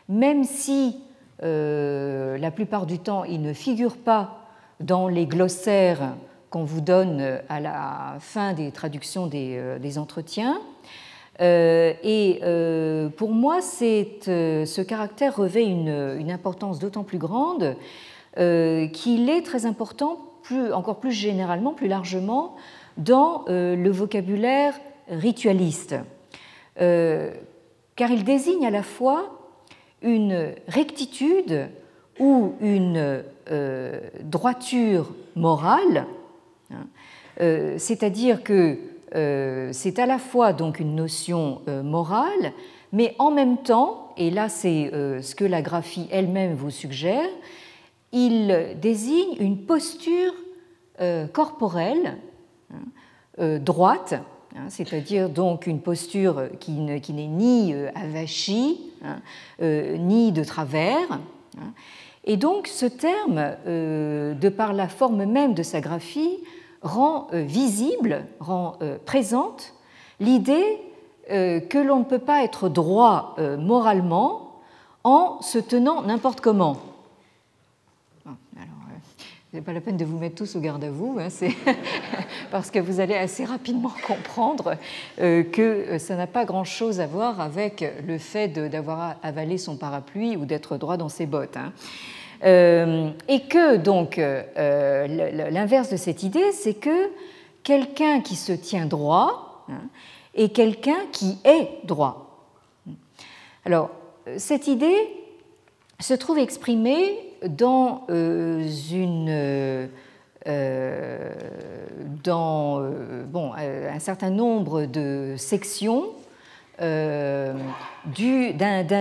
même 0.10 0.44
si 0.44 0.98
euh, 1.44 2.38
la 2.38 2.52
plupart 2.52 2.86
du 2.86 3.00
temps 3.00 3.24
il 3.24 3.42
ne 3.42 3.54
figure 3.54 3.98
pas 3.98 4.40
dans 4.80 5.08
les 5.08 5.26
glossaires 5.26 6.16
qu'on 6.50 6.64
vous 6.64 6.82
donne 6.82 7.40
à 7.50 7.60
la 7.60 8.18
fin 8.20 8.54
des 8.54 8.72
traductions 8.72 9.28
des, 9.28 9.56
euh, 9.58 9.98
entretiens. 9.98 10.60
Euh, 11.42 11.94
et 12.04 12.40
pour 13.18 13.32
moi, 13.32 13.62
ce 13.62 14.82
caractère 14.82 15.36
revêt 15.36 15.66
une, 15.66 16.32
importance 16.32 16.80
d'autant 16.80 17.04
plus 17.04 17.18
grande 17.18 17.76
qu'il 18.36 19.30
est 19.30 19.44
très 19.44 19.66
important, 19.66 20.20
plus, 20.42 20.74
encore 20.74 21.00
plus 21.00 21.12
généralement, 21.12 21.74
plus 21.74 21.88
largement, 21.88 22.56
dans 22.98 23.46
le 23.48 23.90
vocabulaire 23.90 24.74
ritualiste, 25.10 25.96
car 26.76 28.12
il 28.12 28.24
désigne 28.24 28.66
à 28.66 28.72
la 28.72 28.84
fois 28.84 29.40
une 30.02 30.54
rectitude 30.68 31.70
ou 32.20 32.54
une 32.62 33.24
euh, 33.52 34.00
droiture 34.22 35.14
morale, 35.36 36.06
hein, 36.72 36.86
euh, 37.42 37.76
c'est-à-dire 37.78 38.44
que 38.44 38.54
euh, 38.54 38.76
c'est 39.14 40.00
à 40.00 40.06
la 40.06 40.18
fois 40.18 40.54
donc 40.54 40.80
une 40.80 40.96
notion 40.96 41.62
morale, 41.84 42.54
mais 42.92 43.16
en 43.20 43.32
même 43.32 43.58
temps, 43.58 44.12
et 44.18 44.32
là 44.32 44.50
c'est 44.50 44.90
ce 45.22 45.36
que 45.36 45.46
la 45.46 45.62
graphie 45.62 46.08
elle-même 46.12 46.56
vous 46.56 46.72
suggère, 46.72 47.30
il 48.12 48.78
désigne 48.82 49.36
une 49.40 49.66
posture 49.66 50.34
corporelle 51.32 52.18
hein, 52.74 53.60
droite 53.60 54.16
Hein, 54.56 54.70
c'est-à-dire 54.70 55.30
donc 55.30 55.66
une 55.66 55.80
posture 55.80 56.44
qui, 56.60 56.74
n'est 56.74 57.02
ni 57.10 57.74
euh, 57.74 57.90
avachie, 57.96 58.92
hein, 59.04 59.20
euh, 59.62 59.98
ni 59.98 60.32
de 60.32 60.44
travers. 60.44 61.20
Et 62.24 62.38
donc 62.38 62.68
ce 62.68 62.86
terme, 62.86 63.56
euh, 63.66 64.36
de 64.36 64.50
par 64.50 64.74
la 64.74 64.88
forme 64.88 65.26
même 65.26 65.56
de 65.56 65.64
sa 65.64 65.82
graphie, 65.82 66.38
rend 66.84 67.28
visible, 67.32 68.26
rend 68.40 68.78
présente 69.06 69.74
l'idée 70.20 70.80
que 71.30 71.78
l'on 71.78 72.00
ne 72.00 72.04
peut 72.04 72.20
pas 72.20 72.44
être 72.44 72.70
droit 72.70 73.36
moralement 73.58 74.60
en 75.04 75.42
se 75.42 75.58
tenant 75.58 76.02
n'importe 76.02 76.42
comment 76.42 76.78
n'est 79.54 79.62
pas 79.62 79.74
la 79.74 79.82
peine 79.82 79.98
de 79.98 80.06
vous 80.06 80.18
mettre 80.18 80.36
tous 80.36 80.56
au 80.56 80.60
garde 80.60 80.84
à 80.84 80.90
vous, 80.90 81.20
hein, 81.20 81.28
parce 82.52 82.72
que 82.72 82.80
vous 82.80 83.00
allez 83.00 83.14
assez 83.14 83.46
rapidement 83.46 83.92
comprendre 84.08 84.78
euh, 85.22 85.44
que 85.44 85.62
euh, 85.62 86.00
ça 86.00 86.16
n'a 86.16 86.26
pas 86.26 86.44
grand-chose 86.44 87.00
à 87.00 87.06
voir 87.06 87.40
avec 87.40 87.86
le 88.06 88.18
fait 88.18 88.48
d'avoir 88.48 89.16
avalé 89.22 89.60
son 89.60 89.78
parapluie 89.78 90.36
ou 90.38 90.46
d'être 90.46 90.78
droit 90.78 90.98
dans 90.98 91.10
ses 91.10 91.28
bottes. 91.28 91.58
Hein. 91.58 91.72
Euh, 92.44 93.10
et 93.28 93.42
que 93.42 93.78
donc 93.78 94.18
l'inverse 94.18 95.90
de 95.90 95.98
cette 95.98 96.24
idée, 96.24 96.52
c'est 96.52 96.74
que 96.74 97.10
quelqu'un 97.64 98.22
qui 98.22 98.36
se 98.36 98.52
tient 98.52 98.86
droit 98.86 99.66
hein, 99.70 99.88
est 100.36 100.50
quelqu'un 100.50 101.00
qui 101.12 101.38
est 101.46 101.70
droit. 101.86 102.48
Alors, 103.66 103.92
cette 104.38 104.68
idée 104.68 105.08
se 106.00 106.14
trouve 106.14 106.38
exprimée 106.38 107.34
dans, 107.48 108.06
euh, 108.10 108.68
une, 108.92 109.30
euh, 109.30 109.88
dans 112.24 112.82
euh, 112.82 113.24
bon, 113.26 113.54
un 113.54 114.00
certain 114.00 114.30
nombre 114.30 114.86
de 114.86 115.36
sections 115.38 116.06
d'un 116.80 117.54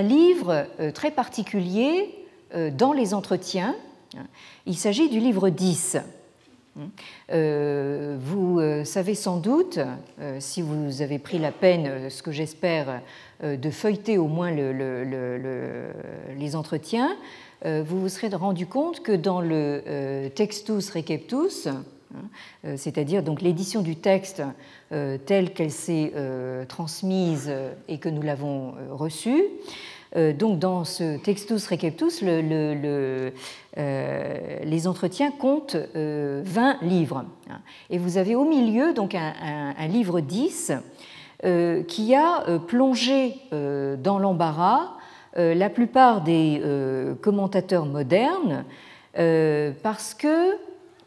livre 0.02 0.66
très 0.94 1.11
particulier 1.11 2.21
dans 2.72 2.92
les 2.92 3.14
entretiens. 3.14 3.74
Il 4.66 4.76
s'agit 4.76 5.08
du 5.08 5.20
livre 5.20 5.48
10. 5.48 5.98
vous 7.28 8.60
savez 8.84 9.14
sans 9.14 9.38
doute, 9.38 9.78
si 10.38 10.62
vous 10.62 11.02
avez 11.02 11.18
pris 11.18 11.38
la 11.38 11.52
peine, 11.52 12.10
ce 12.10 12.22
que 12.22 12.32
j'espère, 12.32 13.00
de 13.42 13.70
feuilleter 13.70 14.18
au 14.18 14.28
moins 14.28 14.50
les 14.50 16.56
entretiens, 16.56 17.16
euh, 17.64 17.82
vous 17.86 18.00
vous 18.00 18.08
serez 18.08 18.28
rendu 18.28 18.66
compte 18.66 19.02
que 19.02 19.12
dans 19.12 19.40
le 19.40 19.82
euh, 19.86 20.28
Textus 20.28 20.90
Receptus, 20.90 21.68
hein, 21.68 21.84
euh, 22.64 22.74
c'est-à-dire 22.76 23.22
donc 23.22 23.40
l'édition 23.40 23.82
du 23.82 23.96
texte 23.96 24.42
telle 25.24 25.54
qu'elle 25.54 25.70
s'est 25.70 26.12
transmise 26.68 27.50
et 27.88 27.96
que 27.96 28.10
nous 28.10 28.20
l'avons 28.20 28.74
reçue, 28.90 29.42
donc 30.14 30.59
dans 30.59 30.85
ce 30.85 31.16
Textus 31.18 31.66
Receptus, 31.66 32.22
le, 32.22 33.33
les 33.77 34.87
entretiens 34.87 35.31
comptent 35.31 35.77
20 35.94 36.83
livres. 36.83 37.25
Et 37.90 37.98
vous 37.98 38.18
avez 38.18 38.35
au 38.35 38.44
milieu 38.44 38.92
donc 38.92 39.14
un, 39.14 39.87
livre 39.88 40.20
10 40.20 40.72
qui 41.88 42.14
a 42.14 42.44
plongé 42.66 43.37
dans 43.51 44.18
l'embarras 44.18 44.96
euh, 45.38 45.55
la 45.55 45.70
plupart 45.70 46.20
des 46.20 46.61
euh, 46.62 47.14
commentateurs 47.14 47.87
modernes 47.87 48.64
euh, 49.18 49.72
parce 49.83 50.14
que 50.14 50.57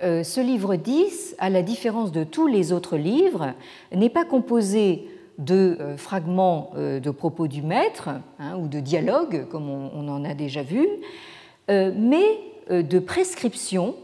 ce 0.01 0.41
livre 0.41 0.75
10, 0.75 1.37
à 1.39 1.49
la 1.49 1.61
différence 1.61 2.11
de 2.11 2.25
tous 2.25 2.47
les 2.47 2.73
autres 2.73 2.97
livres, 2.97 3.53
n'est 3.93 4.09
pas 4.09 4.25
composé 4.25 5.07
de 5.37 5.77
fragments 5.97 6.71
de 6.75 7.09
propos 7.11 7.47
du 7.47 7.61
maître 7.61 8.09
hein, 8.39 8.57
ou 8.57 8.67
de 8.67 8.79
dialogues, 8.79 9.47
comme 9.49 9.69
on, 9.69 10.07
en 10.07 10.23
a 10.23 10.33
déjà 10.33 10.63
vu, 10.63 10.87
mais 11.67 12.39
de 12.69 12.99
prescriptions 12.99 13.95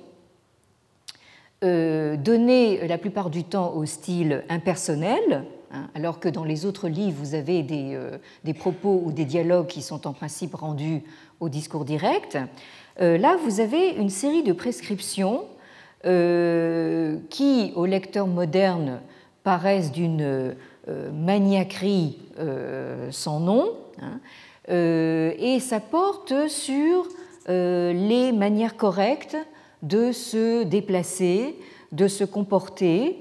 données 1.61 2.87
la 2.87 2.97
plupart 2.97 3.29
du 3.29 3.43
temps 3.43 3.73
au 3.73 3.85
style 3.85 4.43
impersonnel, 4.49 5.45
Hein, 5.73 5.89
alors 5.95 6.19
que 6.19 6.27
dans 6.27 6.43
les 6.43 6.65
autres 6.65 6.89
livres, 6.89 7.17
vous 7.17 7.33
avez 7.33 7.65
euh, 7.71 8.17
des, 8.43 8.53
propos 8.53 9.01
ou 9.05 9.11
des 9.13 9.23
dialogues 9.23 9.67
qui 9.67 9.81
sont 9.81 10.05
en 10.05 10.11
principe 10.11 10.55
rendus 10.55 11.01
au 11.39 11.47
discours 11.47 11.85
direct. 11.85 12.37
Euh, 12.99 13.17
là, 13.17 13.37
vous 13.37 13.61
avez 13.61 13.91
une 13.91 14.09
série 14.09 14.43
de 14.43 14.51
prescriptions 14.51 15.45
euh, 16.05 17.17
qui, 17.29 17.71
au 17.75 17.85
lecteur 17.85 18.27
moderne, 18.27 18.99
paraissent 19.43 19.93
d'une 19.93 20.55
maniaquerie 20.87 22.17
sans 23.11 23.39
nom, 23.39 23.69
hein, 24.01 24.19
et 24.67 25.59
ça 25.59 25.79
porte 25.79 26.47
sur 26.47 27.07
les 27.47 28.31
manières 28.31 28.77
correctes 28.77 29.37
de 29.83 30.11
se 30.11 30.63
déplacer, 30.63 31.55
de 31.91 32.07
se 32.07 32.23
comporter, 32.23 33.17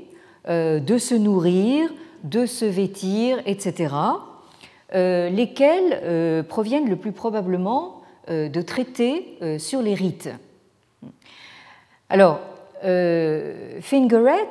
de 0.49 0.99
se 0.99 1.15
nourrir, 1.15 1.91
de 2.25 2.47
se 2.47 2.65
vêtir, 2.65 3.41
etc., 3.47 3.95
euh, 4.95 5.29
lesquels 5.31 6.01
euh, 6.03 6.43
proviennent 6.43 6.89
le 6.89 6.97
plus 6.97 7.13
probablement 7.13 8.03
euh, 8.29 8.49
de 8.49 8.61
traités 8.61 9.39
sur 9.59 9.83
les 9.83 9.95
rites. 9.95 10.31
Alors, 12.09 12.41
Fingeret 12.83 14.51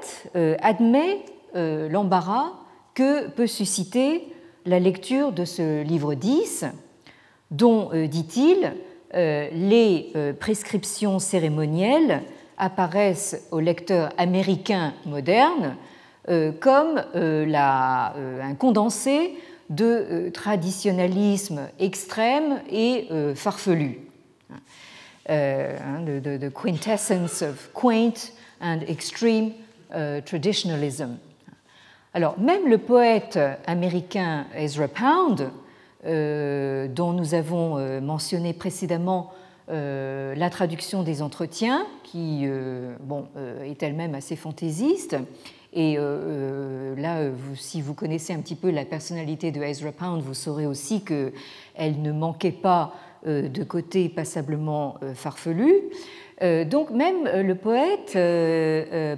admet 0.61 1.25
l'embarras 1.53 2.53
que 2.99 3.29
peut 3.29 3.47
susciter 3.47 4.27
la 4.65 4.77
lecture 4.77 5.31
de 5.31 5.45
ce 5.45 5.83
livre 5.83 6.15
10, 6.15 6.65
dont, 7.49 7.91
dit-il, 7.93 8.73
les 9.13 10.11
prescriptions 10.37 11.17
cérémonielles 11.17 12.23
apparaissent 12.57 13.47
au 13.51 13.61
lecteur 13.61 14.11
américain 14.17 14.93
moderne 15.05 15.77
euh, 16.27 16.51
comme 16.51 17.01
euh, 17.15 17.45
euh, 17.47 18.41
un 18.41 18.55
condensé 18.55 19.35
de 19.69 20.29
traditionnalisme 20.33 21.69
extrême 21.79 22.61
et 22.69 23.07
farfelu. 23.35 23.99
Hein, 25.29 26.03
the, 26.05 26.49
quintessence 26.51 27.43
of 27.43 27.71
quaint 27.73 28.33
and 28.59 28.79
extreme 28.87 29.53
traditionalism. 30.25 31.19
Alors, 32.13 32.39
même 32.39 32.67
le 32.67 32.77
poète 32.77 33.39
américain 33.67 34.47
Ezra 34.55 34.87
Pound, 34.87 35.51
dont 36.03 37.13
nous 37.13 37.33
avons 37.33 38.01
mentionné 38.01 38.53
précédemment 38.53 39.31
euh, 39.71 40.33
la 40.33 40.49
traduction 40.49 41.03
des 41.03 41.21
entretiens, 41.21 41.85
qui 42.03 42.41
euh, 42.45 42.95
bon, 43.01 43.27
euh, 43.37 43.63
est 43.63 43.83
elle-même 43.83 44.15
assez 44.15 44.35
fantaisiste. 44.35 45.15
Et 45.71 45.97
là, 46.97 47.29
si 47.53 47.79
vous 47.79 47.93
connaissez 47.93 48.33
un 48.33 48.39
petit 48.39 48.55
peu 48.55 48.71
la 48.71 48.85
personnalité 48.85 49.51
de 49.51 49.61
Ezra 49.61 49.91
Pound, 49.91 50.23
vous 50.23 50.33
saurez 50.33 50.65
aussi 50.65 51.03
qu'elle 51.03 52.01
ne 52.01 52.11
manquait 52.11 52.51
pas 52.51 52.95
de 53.23 53.63
côté 53.63 54.09
passablement 54.09 54.95
farfelu. 55.13 55.75
donc 56.65 56.89
même 56.89 57.23
le 57.25 57.53
poète 57.53 58.17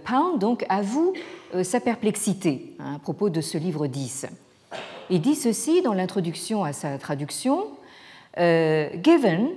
Pound 0.03 0.39
donc, 0.41 0.65
avoue 0.67 1.13
sa 1.63 1.79
perplexité 1.79 2.73
hein, 2.79 2.95
à 2.95 2.99
propos 2.99 3.29
de 3.29 3.41
ce 3.41 3.57
livre 3.57 3.87
10. 3.87 4.27
Il 5.09 5.21
dit 5.21 5.35
ceci 5.35 5.81
dans 5.81 5.93
l'introduction 5.93 6.63
à 6.63 6.73
sa 6.73 6.97
traduction. 6.97 7.67
given 8.37 9.49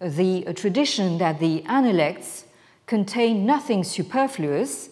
the 0.00 0.44
tradition 0.54 1.18
that 1.18 1.34
the 1.34 1.64
Analects 1.68 2.46
contain 2.86 3.44
nothing 3.44 3.84
superfluous, 3.84 4.90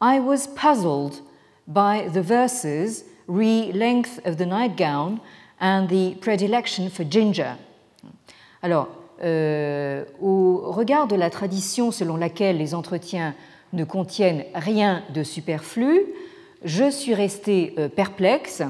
I 0.00 0.20
was 0.20 0.46
puzzled 0.46 1.22
by 1.66 2.08
the 2.12 2.22
verses 2.22 3.04
re 3.28 3.72
length 3.72 4.20
of 4.24 4.36
the 4.36 4.46
nightgown 4.46 5.20
and 5.60 5.88
the 5.88 6.16
predilection 6.20 6.90
for 6.90 7.04
ginger. 7.04 7.56
Alors, 8.62 8.88
euh, 9.22 10.04
au 10.20 10.70
regard 10.70 11.06
de 11.06 11.16
la 11.16 11.30
tradition 11.30 11.90
selon 11.90 12.16
laquelle 12.16 12.58
les 12.58 12.74
entretiens 12.74 13.34
ne 13.72 13.84
contiennent 13.84 14.44
rien 14.54 15.02
de 15.12 15.22
superflu, 15.22 16.02
je 16.64 16.90
suis 16.90 17.14
resté 17.14 17.74
euh, 17.78 17.88
perplexe 17.88 18.62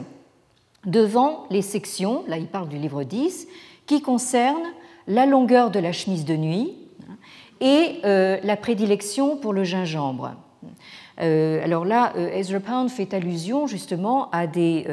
devant 0.84 1.47
les 1.51 1.62
sections, 1.62 2.24
là 2.28 2.36
il 2.36 2.47
parle 2.47 2.68
du 2.68 2.78
livre 2.78 3.05
10, 3.05 3.49
qui 3.86 4.03
concernent 4.03 4.72
la 5.07 5.26
longueur 5.26 5.70
de 5.70 5.78
la 5.78 5.92
chemise 5.92 6.24
de 6.24 6.36
nuit 6.36 6.74
et 7.61 8.01
euh, 8.05 8.38
la 8.42 8.57
prédilection 8.57 9.36
pour 9.36 9.53
le 9.53 9.64
gingembre. 9.64 10.34
Euh, 11.20 11.64
alors 11.64 11.84
là, 11.84 12.12
Ezra 12.16 12.61
Pound 12.61 12.90
fait 12.90 13.14
allusion 13.14 13.66
justement 13.66 14.30
à 14.30 14.47
des 14.47 14.86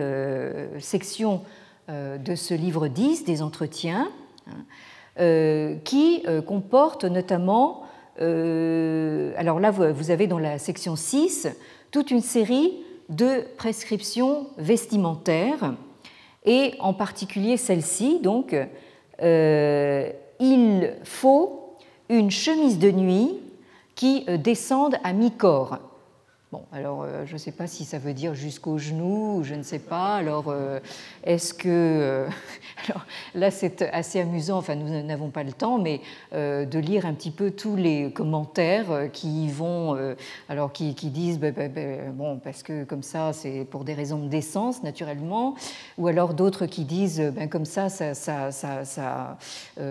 sections 0.80 1.42
de 1.90 2.36
ce 2.36 2.54
livre 2.54 2.88
10, 2.88 3.26
des 3.26 3.42
entretiens, 3.42 4.10
qui 5.18 6.24
comportent 6.48 7.06
notamment, 7.06 7.84
alors 8.20 9.60
là, 9.60 9.72
vous 9.72 10.12
avez 10.12 10.28
dans 10.28 10.40
la 10.40 10.60
section 10.60 10.96
6 10.96 11.48
toute 11.92 12.12
une 12.12 12.22
série 12.22 12.74
de 13.10 13.44
prescriptions 13.58 14.48
vestimentaires, 14.58 15.74
et 16.46 16.74
en 16.80 16.94
particulier 16.94 17.58
celle-ci, 17.58 18.20
donc, 18.20 18.56
euh, 19.22 20.12
il 20.40 20.94
faut 21.04 21.78
une 22.10 22.32
chemise 22.32 22.80
de 22.80 22.92
nuit 22.92 23.40
qui 23.96 24.26
euh, 24.28 24.38
descende 24.38 24.98
à 25.04 25.14
mi-corps. 25.14 25.80
Bon, 26.54 26.66
alors 26.72 27.02
euh, 27.02 27.26
je 27.26 27.34
ne 27.34 27.40
sais 27.40 27.52
pas 27.52 27.66
si 27.66 27.84
ça 27.84 27.98
veut 27.98 28.14
dire 28.14 28.36
jusqu'au 28.36 28.78
genou, 28.78 29.42
je 29.42 29.56
ne 29.56 29.64
sais 29.64 29.80
pas. 29.80 30.18
Alors 30.18 30.54
est-ce 31.24 31.52
que. 31.52 32.28
alors 32.88 33.08
là, 33.34 33.50
c'est 33.50 33.82
assez 33.92 34.20
amusant, 34.20 34.60
enfin, 34.60 34.76
nous 34.76 35.02
n'avons 35.02 35.32
pas 35.32 35.42
le 35.42 35.52
temps, 35.52 35.80
mais 35.80 36.02
de 36.32 36.78
lire 36.78 37.08
un 37.08 37.16
petit 37.16 37.32
peu 37.32 37.50
tous 37.50 37.76
les 37.76 38.12
commentaires 38.12 39.10
qui 39.12 39.50
vont. 39.50 39.98
alors, 40.48 40.72
qui, 40.72 40.94
disent, 40.94 41.40
bah, 41.40 41.50
bah, 41.50 41.70
bah, 41.70 42.12
bon, 42.14 42.38
parce 42.38 42.62
que 42.62 42.84
comme 42.84 43.02
ça, 43.02 43.34
c'est 43.34 43.66
pour 43.72 43.84
des 43.84 43.96
raisons 43.96 44.20
de 44.20 44.28
décence, 44.28 44.84
naturellement. 44.84 45.56
Ou 45.98 46.08
alors 46.08 46.36
d'autres 46.36 46.68
qui 46.68 46.86
disent, 46.86 47.34
ben, 47.36 47.50
comme 47.50 47.66
ça, 47.66 47.90
ça, 47.90 48.14
ça, 48.14 48.52
ça, 48.52 49.38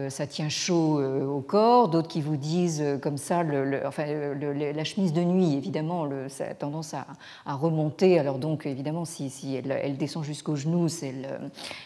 ça, 0.08 0.26
tient 0.28 0.48
chaud 0.48 1.02
au 1.02 1.40
corps. 1.40 1.88
D'autres 1.88 2.08
qui 2.08 2.20
vous 2.20 2.36
disent, 2.36 2.84
comme 3.02 3.16
ça, 3.16 3.42
enfin, 3.84 4.04
la 4.06 4.84
chemise 4.84 5.12
de 5.12 5.22
nuit, 5.22 5.56
évidemment, 5.56 6.06
tendance 6.54 6.94
à, 6.94 7.06
remonter. 7.54 8.18
Alors 8.18 8.38
donc, 8.38 8.66
évidemment, 8.66 9.04
si, 9.04 9.54
elle, 9.54 9.96
descend 9.96 10.24
jusqu'au 10.24 10.56
genou, 10.56 10.86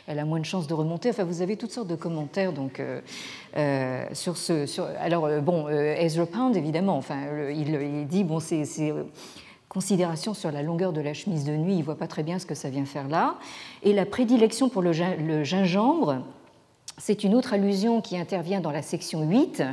elle, 0.07 0.19
a 0.19 0.25
moins 0.25 0.41
de 0.41 0.45
chances 0.45 0.67
de 0.67 0.75
remonter. 0.75 1.11
Enfin, 1.11 1.25
vous 1.25 1.43
avez 1.43 1.57
toutes 1.57 1.73
sortes 1.73 1.89
de 1.89 1.97
commentaires 1.97 2.53
donc, 2.53 2.81
euh, 2.81 3.01
euh, 3.57 4.05
sur 4.13 4.37
ce... 4.37 4.67
Alors, 4.99 5.27
euh, 5.27 5.41
bon, 5.41 5.69
Ezra 5.69 6.27
Pound, 6.27 6.57
évidemment, 6.57 6.97
enfin, 6.97 7.19
il, 7.51 8.07
dit, 8.07 8.25
bon, 8.25 8.41
c'est 8.41 8.93
considération 9.69 10.33
sur 10.33 10.51
la 10.51 10.63
longueur 10.63 10.93
de 10.93 11.03
la 11.03 11.13
chemise 11.13 11.45
de 11.45 11.53
nuit, 11.53 11.77
il 11.77 11.83
voit 11.83 11.99
pas 11.99 12.07
très 12.07 12.23
bien 12.23 12.39
ce 12.39 12.47
que 12.47 12.55
ça 12.55 12.71
vient 12.71 12.87
faire 12.87 13.09
là. 13.09 13.35
Et 13.83 13.93
la 13.93 14.07
prédilection 14.07 14.71
pour 14.71 14.81
le, 14.81 14.93
le 15.19 15.45
gingembre, 15.45 16.23
c'est 16.99 17.25
une 17.25 17.35
autre 17.35 17.53
allusion 17.53 18.01
qui 18.01 18.17
intervient 18.17 18.61
dans 18.61 18.71
la 18.71 18.83
section 18.83 19.29
8, 19.29 19.61
euh, 19.61 19.73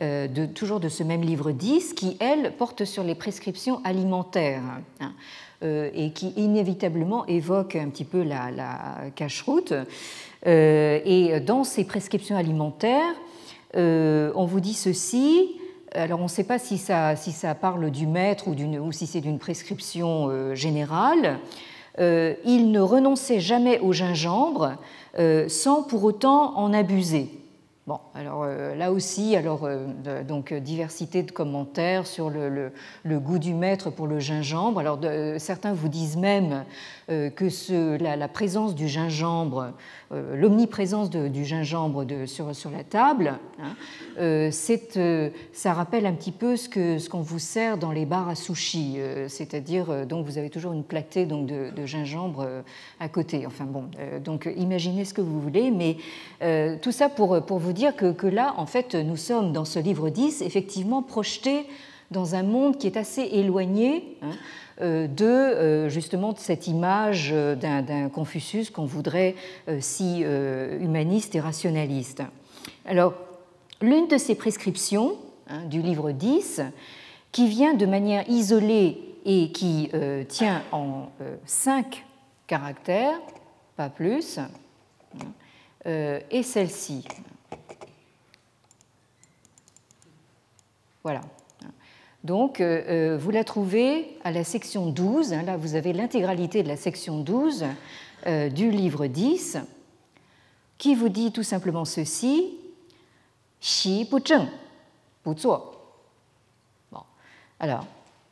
de, 0.00 0.46
toujours 0.46 0.80
de 0.80 0.88
ce 0.88 1.02
même 1.02 1.20
livre 1.20 1.52
10, 1.52 1.92
qui, 1.92 2.16
elle, 2.20 2.52
porte 2.56 2.84
sur 2.84 3.04
les 3.04 3.14
prescriptions 3.14 3.80
alimentaires 3.84 4.62
hein, 5.00 5.12
euh, 5.62 5.90
et 5.94 6.12
qui 6.12 6.32
inévitablement 6.36 7.26
évoque 7.26 7.76
un 7.76 7.90
petit 7.90 8.04
peu 8.04 8.22
la, 8.22 8.50
la 8.50 9.10
cache-route. 9.14 9.74
Euh, 10.46 11.00
et 11.04 11.38
dans 11.40 11.64
ces 11.64 11.84
prescriptions 11.84 12.36
alimentaires, 12.36 13.14
on 13.74 14.46
vous 14.46 14.60
dit 14.60 14.74
ceci. 14.74 15.56
Alors 15.92 16.20
on 16.20 16.24
ne 16.24 16.28
sait 16.28 16.44
pas 16.44 16.58
si 16.58 16.78
ça, 16.78 17.14
parle 17.60 17.90
du 17.90 18.06
maître 18.06 18.48
ou 18.48 18.92
si 18.92 19.06
c'est 19.06 19.20
d'une 19.20 19.38
prescription 19.38 20.54
générale. 20.54 21.38
il 21.98 22.70
ne 22.72 22.80
renonçait 22.80 23.40
jamais 23.40 23.78
au 23.80 23.92
gingembre 23.92 24.76
sans 25.48 25.82
pour 25.82 26.04
autant 26.04 26.56
en 26.56 26.72
abuser. 26.72 27.39
Bon, 27.90 27.98
alors 28.14 28.44
euh, 28.44 28.76
là 28.76 28.92
aussi, 28.92 29.34
alors, 29.34 29.64
euh, 29.64 30.22
donc, 30.22 30.54
diversité 30.54 31.24
de 31.24 31.32
commentaires 31.32 32.06
sur 32.06 32.30
le, 32.30 32.70
goût 33.04 33.40
du 33.40 33.52
maître 33.52 33.90
pour 33.90 34.06
le 34.06 34.20
gingembre. 34.20 34.78
Alors, 34.78 35.00
certains 35.38 35.72
vous 35.72 35.88
disent 35.88 36.16
même 36.16 36.52
euh, 36.52 36.62
que 37.34 37.48
ce, 37.48 37.96
la, 38.00 38.28
présence 38.28 38.76
du 38.76 38.86
gingembre, 38.86 39.72
l'omniprésence 40.10 41.10
du 41.10 41.44
gingembre 41.44 42.06
sur, 42.26 42.54
sur, 42.54 42.70
la 42.70 42.84
table, 42.84 43.34
hein, 43.58 44.50
ça 45.52 45.72
rappelle 45.72 46.06
un 46.06 46.12
petit 46.12 46.30
peu 46.30 46.56
ce 46.56 46.68
qu'on 46.68 46.98
ce 46.98 47.28
vous 47.28 47.38
sert 47.38 47.78
dans 47.78 47.90
les 47.90 48.06
bars 48.06 48.28
à 48.28 48.36
sushi, 48.36 48.98
c'est-à-dire 49.26 50.06
donc 50.06 50.26
vous 50.26 50.38
avez 50.38 50.50
toujours 50.50 50.72
une 50.72 50.84
platée 50.84 51.26
donc, 51.26 51.46
de, 51.46 51.86
gingembre 51.86 52.46
à 53.00 53.08
côté. 53.08 53.44
Enfin 53.46 53.64
bon, 53.64 53.86
donc 54.24 54.48
imaginez 54.56 55.04
ce 55.04 55.14
que 55.14 55.20
vous 55.20 55.40
voulez, 55.40 55.72
mais 55.72 55.96
tout 56.78 56.92
ça 56.92 57.08
pour, 57.08 57.44
pour 57.44 57.58
vous 57.58 57.72
dire 57.72 57.80
dire 57.80 57.96
que, 57.96 58.26
là, 58.26 58.54
en 58.58 58.66
fait, 58.66 58.94
nous 58.94 59.16
sommes 59.16 59.52
dans 59.52 59.64
ce 59.64 59.78
livre 59.78 60.10
10 60.10 60.42
effectivement 60.42 61.02
projetés 61.02 61.66
dans 62.10 62.34
un 62.34 62.42
monde 62.42 62.76
qui 62.76 62.86
est 62.86 62.96
assez 62.96 63.22
éloigné 63.22 64.16
hein, 64.22 64.30
euh, 64.80 65.06
de 65.06 65.24
euh, 65.24 65.88
justement 65.88 66.32
de 66.32 66.38
cette 66.38 66.66
image 66.66 67.32
d'un 67.32 68.08
Confucius 68.08 68.70
qu'on 68.70 68.84
voudrait 68.84 69.34
euh, 69.68 69.78
si 69.80 70.20
humaniste 70.20 71.34
et 71.34 71.40
rationaliste. 71.40 72.22
Alors, 72.84 73.14
l'une 73.80 74.08
de 74.08 74.18
ces 74.18 74.34
prescriptions 74.34 75.16
hein, 75.48 75.64
du 75.66 75.82
livre 75.82 76.12
10, 76.12 76.62
qui 77.32 77.48
vient 77.48 77.74
de 77.74 77.86
manière 77.86 78.28
isolée 78.28 78.98
et 79.24 79.52
qui 79.52 79.90
tient 80.28 80.62
en 80.72 81.10
cinq 81.44 82.04
caractères, 82.46 83.20
pas 83.76 83.88
plus, 83.88 84.38
hein, 84.38 84.48
est 85.84 86.42
celle-ci. 86.42 87.04
Voilà. 91.04 91.20
Donc, 92.22 92.60
euh, 92.60 92.82
euh, 92.88 93.18
vous 93.18 93.30
la 93.30 93.44
trouvez 93.44 94.18
à 94.24 94.30
la 94.30 94.44
section 94.44 94.86
12. 94.86 95.32
Hein, 95.32 95.42
là, 95.42 95.56
vous 95.56 95.74
avez 95.74 95.94
l'intégralité 95.94 96.62
de 96.62 96.68
la 96.68 96.76
section 96.76 97.20
12 97.20 97.64
euh, 98.26 98.50
du 98.50 98.70
livre 98.70 99.06
10, 99.06 99.58
qui 100.76 100.94
vous 100.94 101.08
dit 101.08 101.32
tout 101.32 101.42
simplement 101.42 101.86
ceci 101.86 102.58
Xi 103.60 104.06
bu 104.10 104.20
zheng, 104.24 104.48
bu 105.24 105.36
zuo. 105.36 105.58
Bon. 106.92 107.00
Alors, 107.58 107.86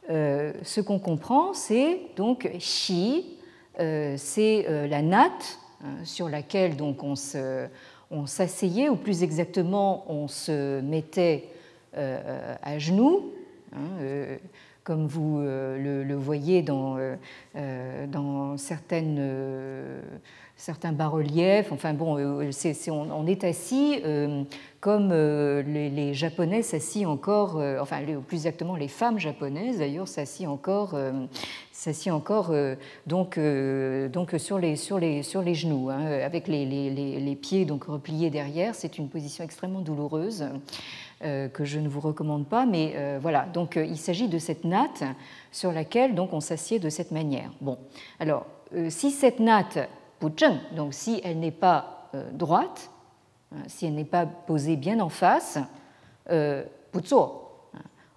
ce 0.08 0.80
qu'on 0.80 0.98
comprend, 0.98 1.52
c'est 1.52 2.00
donc 2.16 2.50
Xi, 2.58 3.26
c'est 3.78 4.86
la 4.88 5.02
natte 5.02 5.58
hein, 5.84 6.04
sur 6.04 6.30
laquelle 6.30 6.76
donc 6.76 7.02
on 7.02 8.26
s'asseyait, 8.26 8.88
ou 8.88 8.96
plus 8.96 9.22
exactement, 9.22 10.10
on 10.10 10.28
se 10.28 10.80
mettait 10.80 11.50
à 11.94 12.78
genoux, 12.78 13.34
hein, 13.74 14.00
euh, 14.00 14.36
comme 14.84 15.06
vous 15.06 15.38
euh, 15.38 16.02
le, 16.04 16.14
voyez 16.14 16.62
dans, 16.62 16.96
dans 17.54 18.56
certaines 18.56 19.20
certains 20.56 20.92
bas-reliefs. 20.92 21.70
Enfin 21.72 21.92
bon, 21.94 22.16
on, 22.16 23.26
est 23.26 23.44
assis 23.44 24.02
comme 24.80 25.12
les, 25.12 26.14
Japonais 26.14 26.62
s'assient 26.62 27.06
encore, 27.06 27.62
enfin 27.80 27.98
plus 28.26 28.38
exactement 28.38 28.76
les 28.76 28.88
femmes 28.88 29.18
japonaises 29.18 29.78
d'ailleurs 29.78 30.08
s'assient 30.08 30.46
encore, 30.46 30.96
encore 32.08 32.54
donc, 33.06 33.38
donc 33.38 34.34
sur, 34.38 34.58
les, 34.58 34.76
sur, 34.76 34.98
les, 34.98 35.22
sur 35.22 35.42
les 35.42 35.54
genoux, 35.54 35.90
hein, 35.90 36.04
avec 36.24 36.48
les, 36.48 36.64
les, 36.64 37.36
pieds 37.36 37.66
donc 37.66 37.84
repliés 37.84 38.30
derrière. 38.30 38.74
C'est 38.74 38.98
une 38.98 39.08
position 39.08 39.44
extrêmement 39.44 39.80
douloureuse. 39.80 40.46
Euh, 41.24 41.48
que 41.48 41.64
je 41.64 41.80
ne 41.80 41.88
vous 41.88 41.98
recommande 41.98 42.46
pas, 42.46 42.64
mais 42.64 42.92
euh, 42.94 43.18
voilà. 43.20 43.46
Donc 43.52 43.76
euh, 43.76 43.84
il 43.84 43.98
s'agit 43.98 44.28
de 44.28 44.38
cette 44.38 44.62
natte 44.62 45.02
sur 45.50 45.72
laquelle 45.72 46.14
donc 46.14 46.32
on 46.32 46.38
s'assied 46.38 46.78
de 46.78 46.88
cette 46.90 47.10
manière. 47.10 47.50
Bon, 47.60 47.76
alors 48.20 48.46
si 48.88 49.10
cette 49.10 49.40
natte 49.40 49.80
donc 50.20 50.94
si 50.94 51.20
elle 51.24 51.40
n'est 51.40 51.50
pas 51.50 52.10
droite, 52.32 52.90
hein, 53.52 53.62
si 53.66 53.86
elle 53.86 53.94
n'est 53.94 54.04
pas 54.04 54.26
posée 54.26 54.76
bien 54.76 55.00
en 55.00 55.08
face, 55.08 55.58
hein, 56.30 56.62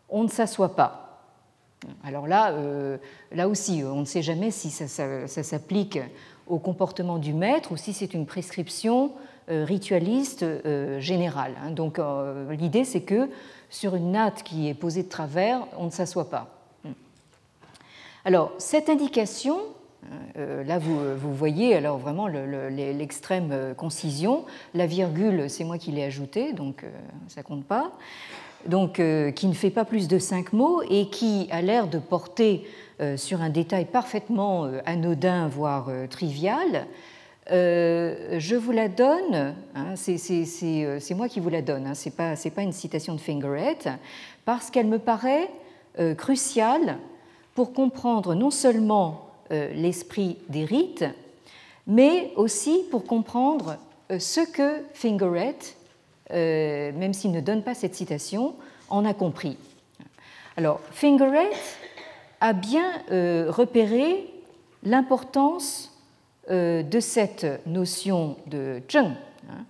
on 0.10 0.24
ne 0.24 0.28
s'assoit 0.28 0.76
pas. 0.76 1.24
Alors 2.04 2.28
là, 2.28 2.54
là 3.32 3.47
aussi, 3.47 3.82
on 3.84 4.02
ne 4.02 4.06
sait 4.06 4.22
jamais 4.22 4.52
si 4.52 4.70
ça, 4.70 5.28
s'applique 5.28 5.99
au 6.45 6.60
comportement 6.60 7.18
du 7.18 7.34
maître 7.34 7.72
ou 7.72 7.78
si 7.78 7.93
c'est 7.93 8.14
une 8.14 8.28
prescription 8.28 9.14
ritualiste 9.52 10.43
euh, 10.43 10.99
général. 10.99 11.54
Hein. 11.64 11.72
Donc 11.72 11.99
euh, 11.99 12.52
l'idée 12.54 12.84
c'est 12.84 13.02
que 13.02 13.30
sur 13.70 13.95
une 13.95 14.12
natte 14.12 14.43
qui 14.43 14.68
est 14.68 14.74
posée 14.74 15.04
de 15.04 15.10
travers, 15.10 15.66
on 15.78 15.86
ne 15.86 15.89
s'assoit 15.91 16.30
pas. 16.30 16.49
Hmm. 16.84 16.91
Alors 18.26 18.52
cette 18.58 18.89
indication, 18.89 19.60
là 20.36 20.80
vous, 20.80 21.34
voyez 21.34 21.76
alors 21.76 21.97
vraiment 21.97 22.28
l'extrême 22.28 23.76
concision, 23.78 24.45
la 24.74 24.88
virgule 24.88 25.49
c'est 25.49 25.64
moi 25.64 25.78
qui 25.78 25.91
l'ai 25.91 26.04
ajoutée, 26.04 26.54
donc 26.54 26.84
ça 27.28 27.43
compte 27.43 27.66
pas, 27.66 27.91
donc 28.66 29.02
qui 29.36 29.47
ne 29.47 29.54
fait 29.54 29.70
pas 29.70 29.86
plus 29.86 30.08
de 30.08 30.18
cinq 30.18 30.54
mots 30.54 30.82
et 30.89 31.08
qui 31.10 31.47
a 31.52 31.62
l'air 31.62 31.88
de 31.88 31.99
porter 31.99 32.68
sur 33.16 33.41
un 33.41 33.49
détail 33.49 33.86
parfaitement 33.86 34.70
anodin, 34.86 35.47
voire 35.47 35.89
trivial, 36.10 36.88
euh, 37.52 38.39
je 38.39 38.56
vous 38.56 38.72
la 38.72 38.88
donne, 38.88 39.56
hein, 39.76 39.95
euh, 40.08 40.97
c'est 40.99 41.14
moi 41.14 41.28
qui 41.28 41.41
vous 41.41 41.49
la 41.49 41.62
donne, 41.62 41.86
hein, 41.86 41.95
ce 41.95 42.08
n'est 42.08 42.52
pas, 42.52 42.62
une 42.62 42.72
citation 42.72 43.14
de 43.14 43.20
Fingeret, 43.20 43.78
parce 44.45 44.72
qu'elle 44.72 44.88
me 44.88 44.99
paraît 44.99 45.49
euh, 45.99 46.16
cruciale 46.16 46.97
pour 47.54 47.74
comprendre 47.74 48.36
non 48.36 48.52
seulement 48.52 49.28
l'esprit 49.49 50.38
des 50.47 50.64
rites, 50.64 51.04
mais 51.86 52.32
aussi 52.38 52.86
pour 52.89 53.04
comprendre 53.04 53.76
ce 54.18 54.49
que 54.49 54.86
Fingeret, 54.93 55.58
même 56.30 57.14
s'il 57.14 57.32
ne 57.32 57.41
donne 57.41 57.62
pas 57.62 57.74
cette 57.74 57.93
citation, 57.93 58.56
en 58.89 59.04
a 59.04 59.14
compris. 59.14 59.58
Alors, 60.56 60.80
Fingeret 60.91 61.49
a 62.39 62.54
bien 62.54 63.04
repéré 63.49 64.26
l'importance 64.84 65.91
de 66.50 67.00
cette 67.00 67.66
notion 67.66 68.38
de 68.48 68.82
zheng. 68.89 69.16
Hein. 69.50 69.66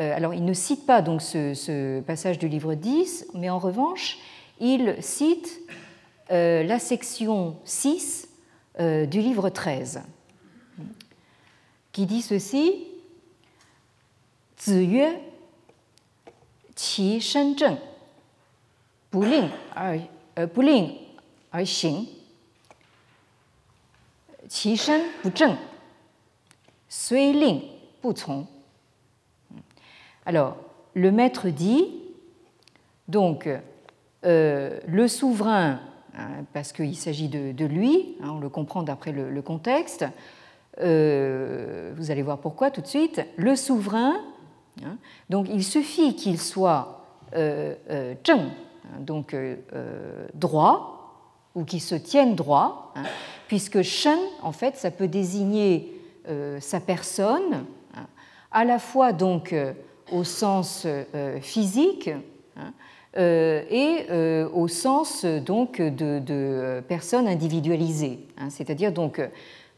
Euh, 0.00 0.14
alors, 0.14 0.34
il 0.34 0.44
ne 0.44 0.52
cite 0.52 0.86
pas 0.86 1.02
donc 1.02 1.22
ce, 1.22 2.00
passage 2.00 2.38
du 2.38 2.48
livre 2.48 2.74
10, 2.74 3.28
mais 3.34 3.50
en 3.50 3.58
revanche, 3.58 4.18
il 4.60 4.96
cite 5.00 5.60
euh, 6.30 6.62
la 6.62 6.78
section 6.78 7.56
6 7.64 8.28
du 8.78 9.20
livre 9.22 9.48
13, 9.48 10.02
qui 11.92 12.04
dit 12.04 12.20
ceci 12.20 12.84
Ziyue 14.60 15.14
qi 16.74 17.20
shen 17.20 17.54
zheng, 17.56 17.78
bu 19.12 19.24
ling 19.24 19.48
er, 19.76 20.02
bu 20.52 20.64
ling 20.66 20.90
er 21.54 21.64
xing, 21.64 22.04
qi 24.50 24.76
shen 24.76 25.06
bu 25.22 25.30
zheng. 25.30 25.56
Alors, 30.24 30.56
le 30.94 31.12
maître 31.12 31.50
dit, 31.50 31.86
donc, 33.06 33.48
euh, 34.24 34.80
le 34.88 35.06
souverain, 35.06 35.78
hein, 36.16 36.28
parce 36.54 36.72
qu'il 36.72 36.96
s'agit 36.96 37.28
de, 37.28 37.64
lui, 37.66 38.16
hein, 38.22 38.30
on 38.32 38.40
le 38.40 38.48
comprend 38.48 38.82
d'après 38.82 39.12
le, 39.12 39.42
contexte, 39.42 40.06
euh, 40.80 41.92
vous 41.96 42.10
allez 42.10 42.22
voir 42.22 42.38
pourquoi 42.38 42.70
tout 42.70 42.80
de 42.80 42.86
suite, 42.86 43.20
le 43.36 43.56
souverain, 43.56 44.14
hein, 44.82 44.96
donc 45.28 45.48
il 45.50 45.64
suffit 45.64 46.16
qu'il 46.16 46.40
soit 46.40 47.04
euh, 47.34 47.74
zheng, 48.26 48.48
donc 49.00 49.36
droit, 50.32 50.92
ou 51.54 51.64
qu'il 51.64 51.82
se 51.82 51.94
tienne 51.94 52.34
droit, 52.34 52.94
puisque 53.48 53.82
shen, 53.82 54.18
en 54.42 54.52
fait, 54.52 54.76
ça 54.76 54.90
peut 54.90 55.08
désigner 55.08 55.92
euh, 55.92 55.95
sa 56.60 56.80
personne, 56.80 57.64
hein, 57.94 58.06
à 58.56 58.64
la 58.64 58.78
fois 58.78 59.12
donc 59.12 59.52
euh, 59.52 59.72
au 60.12 60.24
sens 60.24 60.84
euh, 60.86 61.40
physique 61.40 62.10
hein, 62.56 62.72
et 63.18 64.06
au 64.52 64.68
sens 64.68 65.24
donc 65.24 65.80
de, 65.80 66.82
personne 66.86 67.26
individualisée. 67.26 68.26
Hein. 68.36 68.50
c'est-à-dire 68.50 68.92
donc 68.92 69.22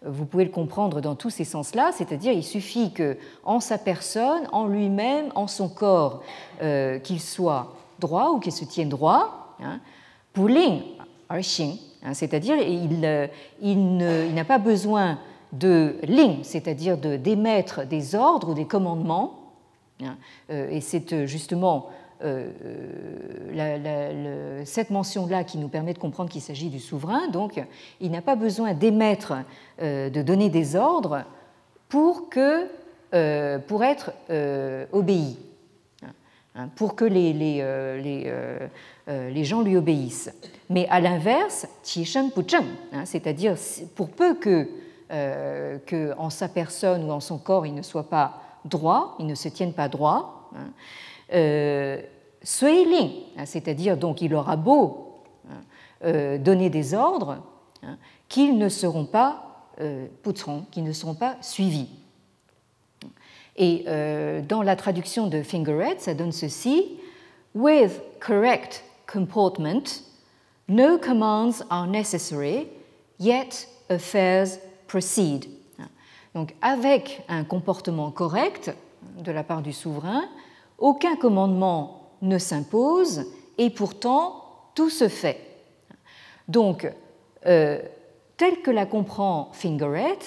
vous 0.04 0.24
pouvez 0.24 0.44
le 0.44 0.50
comprendre 0.50 1.00
dans 1.00 1.14
tous 1.14 1.30
ces 1.30 1.44
sens-là, 1.44 1.92
c'est-à-dire 1.92 2.32
il 2.32 2.42
suffit 2.42 2.92
que 2.92 3.16
en 3.44 3.60
sa 3.60 3.78
personne, 3.78 4.42
en 4.50 4.66
lui-même, 4.66 5.26
en 5.36 5.46
son 5.46 5.68
corps, 5.68 6.24
qu'il 6.60 7.20
soit 7.20 7.76
droit 8.00 8.30
ou 8.30 8.40
qu'il 8.40 8.50
se 8.50 8.64
tienne 8.64 8.88
droit, 8.88 9.56
Puling, 10.32 10.82
c'est-à-dire 12.12 12.56
il, 12.56 13.30
il 13.62 14.34
n'a 14.34 14.44
pas 14.44 14.58
besoin 14.58 15.20
de 15.52 15.96
ling, 16.02 16.42
c'est-à-dire 16.42 16.96
d'émettre 16.96 17.86
des 17.86 18.14
ordres 18.14 18.50
ou 18.50 18.54
des 18.54 18.66
commandements. 18.66 19.38
Hein, 20.02 20.16
euh, 20.50 20.70
et 20.70 20.80
c'est 20.80 21.12
euh, 21.12 21.26
justement 21.26 21.88
euh, 22.22 22.50
cette 24.64 24.90
mention-là 24.90 25.44
qui 25.44 25.58
nous 25.58 25.68
permet 25.68 25.94
de 25.94 25.98
comprendre 25.98 26.30
qu'il 26.30 26.42
s'agit 26.42 26.68
du 26.68 26.80
souverain. 26.80 27.28
Donc, 27.28 27.62
il 28.00 28.10
n'a 28.10 28.22
pas 28.22 28.34
besoin 28.34 28.74
d'émettre, 28.74 29.34
de 29.80 30.22
donner 30.22 30.50
des 30.50 30.74
ordres 30.74 31.22
pour, 31.88 32.28
que, 32.28 32.66
pour 33.68 33.84
être 33.84 34.12
obéi, 34.92 35.38
hein, 36.56 36.68
pour 36.74 36.96
que 36.96 37.04
les, 37.04 37.32
les, 37.32 38.32
les, 39.06 39.44
gens 39.44 39.62
lui 39.62 39.76
obéissent. 39.76 40.32
Mais 40.70 40.88
à 40.88 40.98
l'inverse, 40.98 41.68
qi 41.84 42.04
shen 42.04 42.32
pu 42.32 42.40
hein, 42.56 43.04
c'est-à-dire 43.04 43.54
pour 43.94 44.10
peu 44.10 44.34
que 44.34 44.68
euh, 45.10 45.78
qu'en 45.88 46.30
sa 46.30 46.48
personne 46.48 47.04
ou 47.08 47.12
en 47.12 47.20
son 47.20 47.38
corps, 47.38 47.66
il 47.66 47.74
ne 47.74 47.82
soit 47.82 48.08
pas 48.08 48.42
droit, 48.64 49.16
il 49.18 49.26
ne 49.26 49.34
se 49.34 49.48
tienne 49.48 49.72
pas 49.72 49.88
droit. 49.88 50.50
Hein. 50.54 50.70
Euh, 51.34 52.00
hein, 52.60 53.46
c'est-à-dire 53.46 53.96
donc 53.96 54.22
il 54.22 54.34
aura 54.34 54.56
beau 54.56 55.22
hein, 55.50 55.54
euh, 56.04 56.38
donner 56.38 56.70
des 56.70 56.94
ordres, 56.94 57.38
hein, 57.82 57.96
qu'ils 58.28 58.56
ne 58.58 58.68
seront 58.68 59.04
pas 59.04 59.44
euh, 59.80 60.06
qu'ils 60.72 60.84
ne 60.84 60.92
seront 60.92 61.14
pas 61.14 61.36
suivis. 61.40 61.88
Et 63.56 63.84
euh, 63.86 64.40
dans 64.40 64.62
la 64.62 64.76
traduction 64.76 65.26
de 65.26 65.42
Fingeret, 65.42 65.98
ça 65.98 66.14
donne 66.14 66.32
ceci 66.32 66.98
With 67.54 68.02
correct 68.20 68.84
comportment, 69.06 70.02
no 70.68 70.98
commands 70.98 71.62
are 71.70 71.86
necessary, 71.86 72.68
yet 73.18 73.68
affairs 73.88 74.58
proceed. 74.88 75.46
Donc 76.34 76.54
avec 76.60 77.22
un 77.28 77.44
comportement 77.44 78.10
correct 78.10 78.74
de 79.22 79.30
la 79.30 79.44
part 79.44 79.62
du 79.62 79.72
souverain, 79.72 80.24
aucun 80.78 81.16
commandement 81.16 82.10
ne 82.22 82.38
s'impose 82.38 83.26
et 83.58 83.70
pourtant 83.70 84.44
tout 84.74 84.90
se 84.90 85.08
fait. 85.08 85.38
Donc, 86.48 86.90
euh, 87.46 87.80
telle 88.36 88.62
que 88.62 88.70
la 88.70 88.86
comprend 88.86 89.50
Fingeret, 89.52 90.18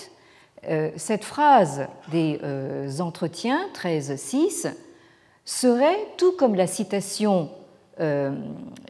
euh, 0.68 0.92
cette 0.96 1.24
phrase 1.24 1.88
des 2.12 2.40
euh, 2.44 3.00
entretiens 3.00 3.68
13.6 3.74 4.72
serait, 5.46 5.98
tout 6.18 6.34
comme 6.34 6.56
la 6.56 6.68
citation 6.68 7.50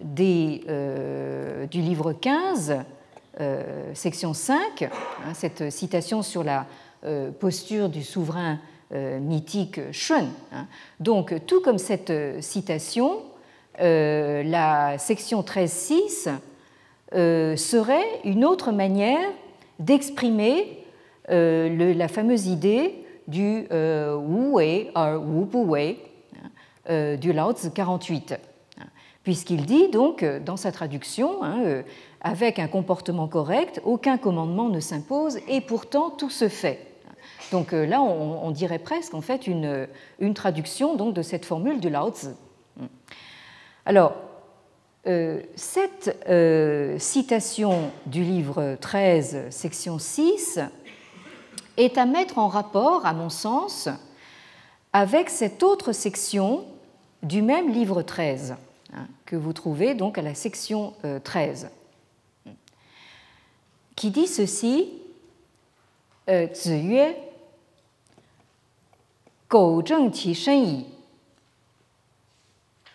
des, 0.02 0.64
du 1.70 1.82
livre 1.82 2.14
15, 2.14 2.72
euh, 2.72 2.76
section 3.94 4.34
5, 4.34 4.84
hein, 4.84 4.90
cette 5.34 5.72
citation 5.72 6.22
sur 6.22 6.44
la 6.44 6.66
euh, 7.04 7.32
posture 7.32 7.90
du 7.90 8.04
souverain 8.04 8.60
euh, 8.94 9.20
mythique 9.20 9.80
Shun. 9.92 10.28
Hein. 10.54 10.68
Donc, 11.00 11.34
tout 11.48 11.62
comme 11.62 11.78
cette 11.78 12.14
citation, 12.42 13.24
la 13.80 14.98
section 15.00 15.42
13.6 15.42 16.30
serait 17.58 18.06
une 18.26 18.46
autre 18.46 18.72
manière 18.72 19.28
d'exprimer 19.80 20.86
la 21.28 22.08
fameuse 22.08 22.46
idée 22.48 23.04
du 23.28 23.66
Wu 23.72 24.52
Wei, 24.52 24.92
Wu 24.96 25.46
Bu 25.46 25.64
Wei, 25.64 25.98
du 26.88 27.34
Lao 27.34 27.54
Tzu 27.54 27.72
48 27.72 28.36
puisqu'il 29.24 29.66
dit 29.66 29.88
donc 29.90 30.26
dans 30.44 30.58
sa 30.58 30.72
traduction, 30.72 31.44
hein, 31.44 31.84
avec 32.22 32.60
un 32.60 32.68
comportement 32.68 33.28
correct, 33.28 33.82
aucun 33.84 34.18
commandement 34.18 34.70
ne 34.70 34.80
s'impose 34.80 35.40
et 35.48 35.60
pourtant 35.60 36.12
tout 36.12 36.30
se 36.30 36.48
fait. 36.48 36.88
Donc 37.52 37.74
euh, 37.74 37.86
là, 37.86 38.02
on, 38.02 38.52
dirait 38.52 38.80
presque 38.80 39.14
en 39.14 39.22
fait 39.22 39.48
une, 39.48 39.88
traduction 40.34 40.96
donc, 40.96 41.14
de 41.14 41.22
cette 41.22 41.46
formule 41.46 41.80
du 41.80 41.90
Lao 41.90 42.12
Tzu. 42.12 42.30
Alors, 43.86 44.14
euh, 45.08 45.42
cette 45.56 46.16
euh, 46.30 46.98
citation 47.00 47.92
du 48.06 48.24
livre 48.24 48.78
13, 48.80 49.50
section 49.50 49.98
6, 49.98 50.60
est 51.78 51.98
à 51.98 52.06
mettre 52.06 52.38
en 52.38 52.48
rapport, 52.48 53.06
à 53.06 53.14
mon 53.14 53.30
sens, 53.30 53.90
avec 54.94 55.30
cette 55.30 55.64
autre 55.64 55.92
section 55.92 56.66
du 57.24 57.42
même 57.42 57.72
livre 57.72 58.04
13, 58.04 58.56
hein, 58.94 59.08
que 59.26 59.36
vous 59.36 59.54
trouvez 59.54 59.96
donc 59.96 60.18
à 60.18 60.22
la 60.22 60.36
section 60.36 60.94
13, 61.24 61.70
qui 64.02 64.10
dit 64.10 64.26
ceci? 64.26 64.89
Euh, 66.28 66.47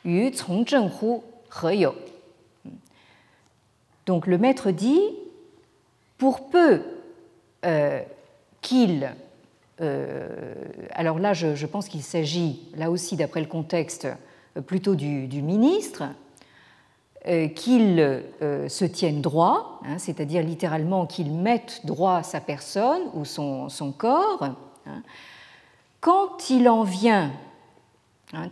yue, 0.03 0.33
Donc 4.05 4.27
le 4.27 4.37
maître 4.37 4.73
dit 4.73 4.99
pour 6.19 6.49
peu 6.49 6.83
euh, 7.65 8.03
qu'il. 8.61 9.15
Euh, 9.81 10.55
alors 10.91 11.21
là, 11.21 11.35
je, 11.35 11.67
pense 11.67 11.87
qu'il 11.87 12.03
s'agit, 12.03 12.69
là 12.75 12.91
aussi, 12.91 13.15
d'après 13.15 13.39
le 13.41 13.47
contexte, 13.47 14.09
euh, 14.57 14.61
plutôt 14.61 14.97
du 14.97 15.41
ministre, 15.41 16.03
qu'il 17.55 17.99
euh, 17.99 18.69
se 18.69 18.85
tienne 18.85 19.21
droit, 19.21 19.81
hein, 19.85 19.99
c'est-à-dire 19.99 20.43
littéralement 20.43 21.07
qu'il 21.07 21.33
mette 21.33 21.81
droit 21.85 22.23
sa 22.23 22.41
personne 22.41 23.03
ou 23.15 23.25
son, 23.25 23.69
corps. 23.97 24.45
Hein, 24.87 25.03
quand 26.01 26.51
il 26.51 26.69
en 26.69 26.85
vient, 26.85 27.33
hein, 28.33 28.49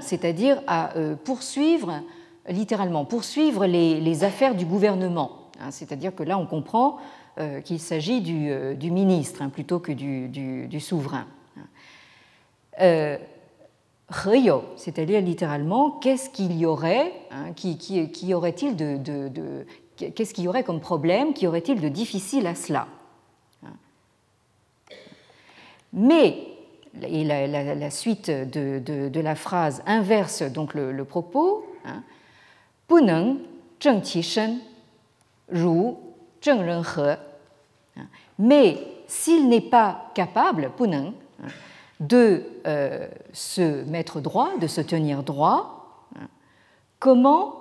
c'est-à-dire 0.00 0.60
à 0.66 0.94
euh, 0.96 1.14
poursuivre, 1.16 2.02
littéralement, 2.48 3.06
poursuivre 3.06 3.64
les, 3.64 4.24
affaires 4.24 4.54
du 4.54 4.66
gouvernement, 4.66 5.48
hein, 5.58 5.70
c'est-à-dire 5.70 6.14
que 6.14 6.22
là 6.22 6.36
on 6.36 6.46
comprend 6.46 6.98
euh, 7.38 7.62
qu'il 7.62 7.80
s'agit 7.80 8.20
du, 8.20 8.50
euh, 8.50 8.74
ministre 8.82 9.42
plutôt 9.48 9.78
que 9.78 9.92
du, 9.92 10.80
souverain. 10.80 11.26
C'est-à-dire 14.76 15.20
littéralement, 15.20 15.90
qu'est-ce 15.90 16.30
qu'il 16.30 16.56
y 16.56 16.66
aurait, 16.66 17.12
qui, 17.56 18.34
aurait-il 18.34 18.76
de, 18.76 19.66
qu'est-ce 19.96 20.34
qu'il 20.34 20.44
y 20.44 20.48
aurait 20.48 20.64
comme 20.64 20.80
problème, 20.80 21.32
qui 21.32 21.46
aurait-il 21.46 21.80
de 21.80 21.88
difficile 21.88 22.46
à 22.46 22.54
cela 22.54 22.86
Mais 25.92 26.52
et 27.02 27.24
la, 27.24 27.90
suite 27.90 28.30
de, 28.30 29.20
la 29.20 29.34
phrase 29.34 29.82
inverse 29.86 30.42
donc 30.42 30.74
le, 30.74 31.04
propos. 31.04 31.66
Hein, 31.84 32.02
mais 38.38 38.78
s'il 39.06 39.48
n'est 39.48 39.60
pas 39.60 40.10
capable, 40.14 40.70
puneng, 40.76 41.12
de 42.02 42.42
euh, 42.66 43.06
se 43.32 43.84
mettre 43.84 44.20
droit, 44.20 44.50
de 44.60 44.66
se 44.66 44.80
tenir 44.80 45.22
droit, 45.22 46.06
hein, 46.16 46.26
comment 46.98 47.54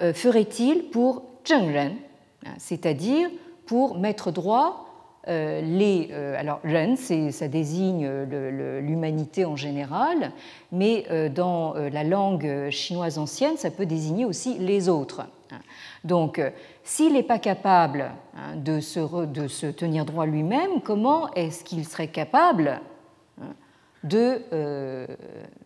euh, 0.00 0.14
ferait-il 0.14 0.84
pour 0.84 1.22
zhengren, 1.46 1.92
hein, 2.46 2.50
c'est-à-dire 2.58 3.28
pour 3.66 3.98
mettre 3.98 4.30
droit 4.30 4.80
euh, 5.28 5.60
les, 5.62 6.12
alors 6.12 6.60
Ren, 6.64 6.96
ça 6.96 7.48
désigne 7.48 8.06
l'humanité 8.80 9.46
en 9.46 9.56
général, 9.56 10.32
mais 10.70 11.06
dans 11.30 11.72
la 11.74 12.04
langue 12.04 12.68
chinoise 12.68 13.16
ancienne, 13.16 13.56
ça 13.56 13.70
peut 13.70 13.86
désigner 13.86 14.26
aussi 14.26 14.58
les 14.58 14.90
autres. 14.90 15.22
Donc, 16.04 16.42
s'il 16.82 17.14
n'est 17.14 17.22
pas 17.22 17.38
capable 17.38 18.10
hein, 18.36 18.56
de 18.56 18.80
se, 18.80 19.24
de 19.24 19.48
se 19.48 19.66
tenir 19.66 20.04
droit 20.04 20.26
lui-même, 20.26 20.82
comment 20.82 21.32
est-ce 21.32 21.64
qu'il 21.64 21.86
serait 21.86 22.08
capable 22.08 22.82
de 24.04 24.40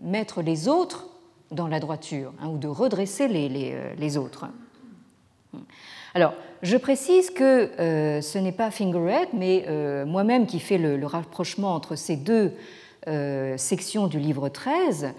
mettre 0.01 0.43
les 0.43 0.68
autres 0.68 1.07
dans 1.51 1.68
la 1.68 1.80
droiture 1.80 2.32
hein, 2.41 2.49
ou 2.49 2.59
de 2.59 2.68
redresser 2.68 3.28
les, 3.28 3.49
les, 3.97 4.16
autres. 4.16 4.47
Alors, 6.14 6.34
je 6.62 6.76
précise 6.76 7.30
que 7.30 7.70
euh, 7.78 8.20
ce 8.20 8.39
n'est 8.39 8.53
pas 8.53 8.70
Fingerhead, 8.70 9.28
mais 9.32 9.64
euh, 9.68 10.05
moi-même 10.05 10.47
qui 10.47 10.59
fais 10.59 10.78
le, 10.78 11.05
rapprochement 11.07 11.74
entre 11.74 11.97
ces 11.97 12.16
deux 12.16 12.53
euh, 13.07 13.57
sections 13.57 14.07
du 14.07 14.18
livre 14.18 14.49
13, 14.49 15.12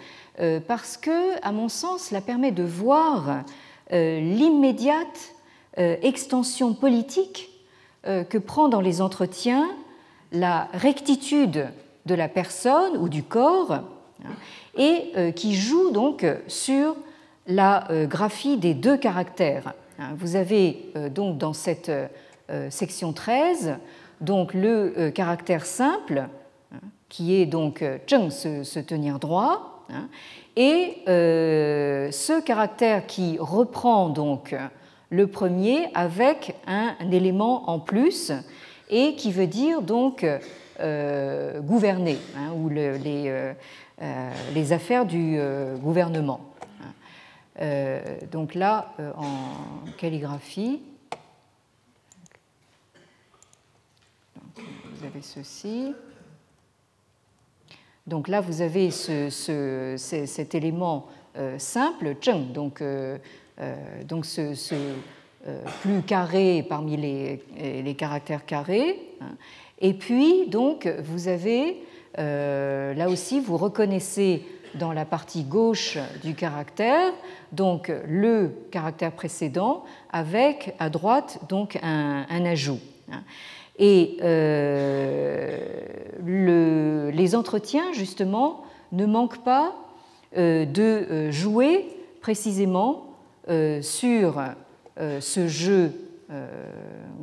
parce 0.70 0.96
que, 0.96 1.38
à 1.46 1.52
mon 1.52 1.68
sens, 1.68 2.04
cela 2.04 2.22
permet 2.22 2.54
de 2.54 2.64
voir 2.64 3.44
l'immédiate 3.92 5.34
extension 5.76 6.74
politique 6.74 7.50
que 8.06 8.38
prend 8.38 8.70
dans 8.70 8.80
les 8.80 9.02
entretiens 9.02 9.70
la 10.32 10.70
rectitude 10.72 11.68
de 12.06 12.16
la 12.16 12.28
personne 12.28 12.98
ou 12.98 13.10
du 13.10 13.24
corps, 13.24 13.72
hein, 13.72 14.32
et 14.78 15.34
qui 15.34 15.56
joue 15.56 15.92
donc 15.92 16.26
sur 16.48 16.96
la 17.48 17.88
graphie 18.08 18.58
des 18.58 18.74
deux 18.74 18.98
caractères 18.98 19.74
Hein, 20.00 20.16
vous 20.18 20.38
avez 20.38 20.92
euh, 20.96 21.10
donc 21.10 21.38
dans 21.38 21.52
cette 21.52 21.90
euh, 21.90 22.70
section 22.70 23.12
13 23.12 23.76
donc 24.22 24.54
le 24.54 24.94
euh, 24.98 25.12
caractère 25.12 25.66
simple 25.66 26.30
hein, 26.74 26.78
qui 27.10 27.36
est 27.36 27.46
donc 27.46 27.84
zheng 28.10 28.30
se, 28.30 28.80
tenir 28.80 29.20
droit 29.20 29.86
et 30.56 31.02
ce 31.06 32.42
caractère 32.42 33.08
qui 33.08 33.38
reprend 33.40 34.10
donc 34.10 34.56
le 35.10 35.26
premier 35.26 35.90
avec 35.96 36.56
un, 36.68 36.96
élément 37.12 37.72
en 37.72 37.80
plus 37.80 38.32
et 38.92 39.16
qui 39.16 39.32
veut 39.32 39.48
dire 39.48 39.82
donc 39.82 40.24
gouverner 41.62 42.18
ou 42.56 42.70
les, 42.70 42.98
les, 44.54 44.74
affaires 44.74 45.06
du 45.06 45.40
gouvernement. 45.82 46.50
Euh, 47.62 48.02
donc 48.32 48.56
là, 48.56 48.94
euh, 49.00 49.12
en 49.18 49.86
calligraphie, 49.98 50.82
vous 54.56 55.06
avez 55.06 55.22
ceci. 55.22 55.94
Donc 58.08 58.28
là, 58.28 58.42
vous 58.42 58.62
avez 58.62 58.92
ce, 58.92 59.96
cet 59.98 60.56
élément 60.56 61.08
euh, 61.38 61.60
simple, 61.60 62.16
cheng, 62.22 62.52
donc, 62.54 62.84
donc 64.06 64.26
ce, 64.26 64.86
plus 65.82 66.02
carré 66.02 66.66
parmi 66.68 66.98
les, 66.98 67.44
les 67.84 67.96
caractères 67.96 68.46
carrés. 68.46 69.00
Hein. 69.22 69.36
Et 69.80 69.94
puis, 69.94 70.48
donc, 70.48 70.88
vous 71.04 71.28
avez, 71.28 71.78
là 72.18 73.10
aussi, 73.10 73.40
vous 73.40 73.58
reconnaissez 73.58 74.44
dans 74.76 74.94
la 74.94 75.06
partie 75.06 75.44
gauche 75.44 75.98
du 76.24 76.36
caractère, 76.36 77.12
donc 77.52 77.92
le 78.08 78.52
caractère 78.72 79.12
précédent 79.12 79.84
avec 80.12 80.76
à 80.80 80.90
droite 80.90 81.40
donc 81.50 81.78
un, 81.82 82.46
ajout. 82.46 82.80
Et 83.78 84.18
euh, 84.22 85.58
les 87.12 87.36
entretiens, 87.36 87.94
justement, 87.94 88.64
ne 88.92 89.06
manquent 89.06 89.44
pas 89.44 89.74
euh, 90.38 90.66
de 90.66 90.82
euh, 90.82 91.32
jouer 91.32 91.86
précisément 92.22 93.06
sur 93.82 94.44
ce 95.00 95.48
jeu 95.48 95.92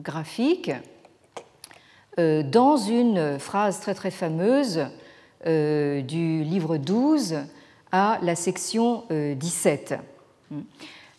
graphique 0.03 0.73
dans 2.19 2.77
une 2.77 3.39
phrase 3.39 3.81
très 3.81 3.95
très 3.95 4.11
fameuse 4.11 4.87
euh, 5.47 6.01
du 6.01 6.43
livre 6.43 6.77
12 6.77 7.37
à 7.93 8.19
la 8.21 8.35
section 8.35 9.05
17, 9.11 9.95
euh, 10.51 10.57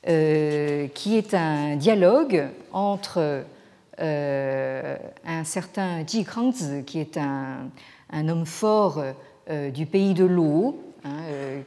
euh, 0.10 0.88
qui 0.88 1.18
est 1.18 1.34
un 1.34 1.78
dialogue 1.78 2.50
entre 2.74 3.46
un 4.00 5.44
certain 5.46 6.06
Ji 6.06 6.26
Kangzi, 6.26 6.84
qui 6.84 7.00
est 7.00 7.18
un, 7.18 7.70
homme 8.28 8.46
fort 8.46 9.02
du 9.74 9.86
pays 9.86 10.14
de 10.14 10.26
l'eau, 10.26 10.84
hein, 11.06 11.18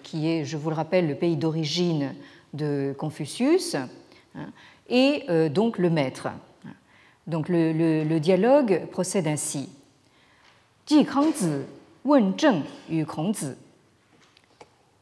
qui 0.03 0.28
est, 0.28 0.45
je 0.45 0.59
vous 0.59 0.68
le 0.68 0.76
rappelle, 0.76 1.09
le 1.09 1.14
pays 1.14 1.37
d'origine 1.37 2.14
de 2.53 2.95
Confucius, 2.99 3.74
hein, 3.74 4.51
et 4.89 5.24
donc 5.49 5.78
le 5.78 5.89
maître. 5.89 6.28
Donc 7.27 7.49
le, 7.49 8.18
dialogue 8.18 8.87
procède 8.91 9.27
ainsi. 9.27 9.68
Ji 10.87 11.05
Kangzi 11.05 11.66
wen 12.05 12.33
Zheng 12.37 12.64
yu 12.89 13.07
Kongzi. 13.07 13.55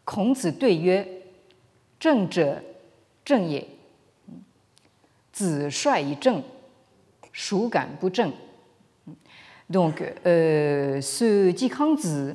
Kongzi 0.04 0.52
dui 0.52 0.74
yue, 0.74 1.04
Zheng 2.02 2.28
zhe, 2.30 2.60
Zheng 3.26 3.48
ye. 3.48 3.66
Zi 5.32 5.70
shuai 5.70 6.04
yi 6.10 6.18
Zheng, 6.20 6.42
shu 7.32 7.68
gan 7.70 7.88
bu 8.00 8.10
Zheng. 8.10 8.32
Donc, 9.70 10.02
euh, 10.26 11.00
ce 11.00 11.52
Ji 11.56 11.68
Kangzi 11.68 12.34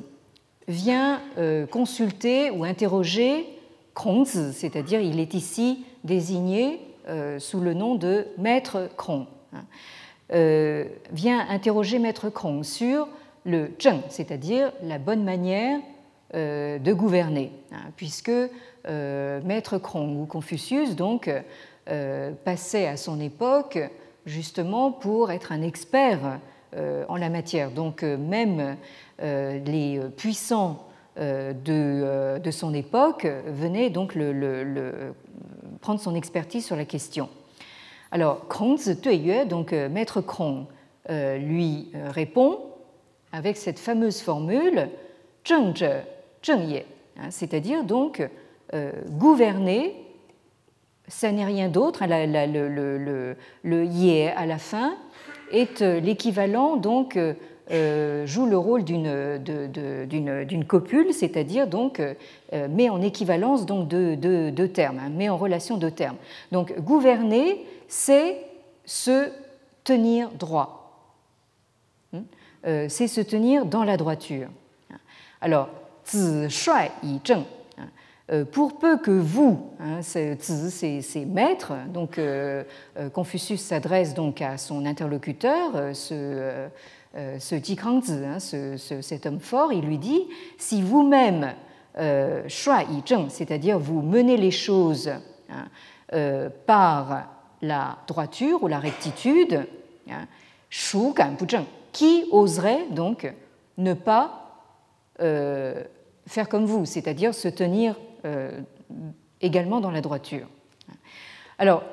vient 0.68 1.20
euh, 1.38 1.66
consulter 1.66 2.50
ou 2.50 2.64
interroger 2.64 3.46
Kongzi, 3.92 4.52
c'est-à-dire 4.52 5.00
il 5.00 5.20
est 5.20 5.34
ici 5.34 5.84
désigné 6.04 6.80
euh, 7.08 7.38
sous 7.38 7.60
le 7.60 7.74
nom 7.74 7.94
de 7.94 8.26
Maître 8.38 8.88
Krong. 8.96 9.26
Hein. 9.54 10.84
vient 11.12 11.48
interroger 11.48 11.98
Maître 11.98 12.30
Krong 12.30 12.64
sur 12.64 13.08
le 13.44 13.70
zheng, 13.80 14.00
c'est-à-dire 14.08 14.72
la 14.82 14.98
bonne 14.98 15.22
manière 15.22 15.80
de 16.32 16.92
gouverner, 16.92 17.52
hein, 17.72 17.90
puisque 17.96 18.32
Maître 18.84 19.78
Krong 19.78 20.20
ou 20.20 20.26
Confucius 20.26 20.96
donc 20.96 21.30
passait 22.44 22.86
à 22.88 22.96
son 22.96 23.20
époque 23.20 23.78
justement 24.26 24.90
pour 24.90 25.30
être 25.30 25.52
un 25.52 25.62
expert 25.62 26.40
en 26.74 27.16
la 27.16 27.28
matière. 27.28 27.70
Donc 27.70 28.02
même 28.02 28.76
euh, 29.22 29.60
les 29.64 30.00
puissants 30.16 30.88
euh, 31.18 31.52
de, 31.52 32.40
de, 32.42 32.50
son 32.50 32.74
époque 32.74 33.28
venaient 33.46 33.90
donc 33.90 34.16
le, 34.16 35.14
prendre 35.80 36.00
son 36.00 36.16
expertise 36.16 36.66
sur 36.66 36.74
la 36.74 36.84
question. 36.84 37.28
Alors, 38.14 38.46
Kongzi 38.46 38.96
Tuiyue, 39.00 39.44
donc 39.44 39.72
euh, 39.72 39.88
maître 39.88 40.20
Krong, 40.20 40.66
lui 41.10 41.90
répond 41.92 42.60
avec 43.32 43.58
cette 43.58 43.78
fameuse 43.78 44.22
formule 44.22 44.88
hein, 45.50 45.74
c'est-à-dire 47.28 47.84
donc 47.84 48.26
gouverner, 49.10 49.96
ça 51.08 51.30
n'est 51.30 51.44
rien 51.44 51.68
d'autre, 51.68 52.04
hein, 52.04 52.06
le, 52.06 53.36
le, 53.62 53.84
Ye 53.84 54.28
à 54.28 54.46
la 54.46 54.56
fin 54.56 54.94
est 55.52 55.82
l'équivalent 55.82 56.76
donc 56.76 57.18
euh, 57.70 58.26
joue 58.26 58.44
le 58.44 58.58
rôle 58.58 58.84
d'une 58.84 60.64
copule, 60.66 61.14
c'est-à-dire 61.14 61.66
donc 61.66 61.98
euh, 61.98 62.14
met 62.68 62.90
en 62.90 63.00
équivalence 63.00 63.64
donc 63.64 63.88
deux, 63.88 64.68
termes, 64.68 64.98
hein, 64.98 65.08
met 65.08 65.30
en 65.30 65.38
relation 65.38 65.78
deux 65.78 65.90
termes. 65.90 66.16
Donc 66.52 66.78
gouverner, 66.80 67.64
c'est 67.88 68.38
se 68.84 69.30
tenir 69.82 70.30
droit, 70.30 71.10
hmm? 72.12 72.20
euh, 72.66 72.86
c'est 72.88 73.08
se 73.08 73.20
tenir 73.20 73.66
dans 73.66 73.84
la 73.84 73.96
droiture. 73.96 74.48
Alors, 75.40 75.68
zi 76.06 77.20
hein, 77.36 78.44
pour 78.52 78.78
peu 78.78 78.96
que 78.96 79.10
vous, 79.10 79.70
hein, 79.78 80.00
c'est 80.00 81.24
maître, 81.26 81.72
donc 81.88 82.18
Confucius 83.12 83.60
s'adresse 83.60 84.14
donc 84.14 84.40
à 84.40 84.56
son 84.56 84.86
interlocuteur, 84.86 85.94
ce 85.94 86.68
euh, 87.16 87.38
ce 87.38 87.54
hein, 88.10 88.38
cet 89.00 89.26
homme 89.26 89.38
fort, 89.38 89.72
il 89.72 89.84
lui 89.84 89.98
dit 89.98 90.22
si 90.58 90.82
vous-même 90.82 91.54
euh, 91.96 92.42
c'est-à-dire 93.28 93.78
vous 93.78 94.02
menez 94.02 94.36
les 94.36 94.50
choses 94.50 95.08
hein, 95.48 95.68
euh, 96.12 96.50
par 96.66 97.28
la 97.66 97.98
droiture 98.06 98.62
ou 98.62 98.68
la 98.68 98.78
rectitude, 98.78 99.66
hein, 100.10 100.26
shu 100.70 101.12
zheng, 101.48 101.64
qui 101.92 102.24
oserait 102.30 102.86
donc 102.90 103.32
ne 103.78 103.94
pas 103.94 104.40
faire 106.26 106.48
comme 106.48 106.64
vous, 106.64 106.84
c'est-à-dire 106.84 107.34
se 107.34 107.46
tenir 107.46 107.94
également 109.40 109.80
dans 109.80 109.92
la 109.92 110.00
droiture? 110.00 110.48
Alors, 111.56 111.84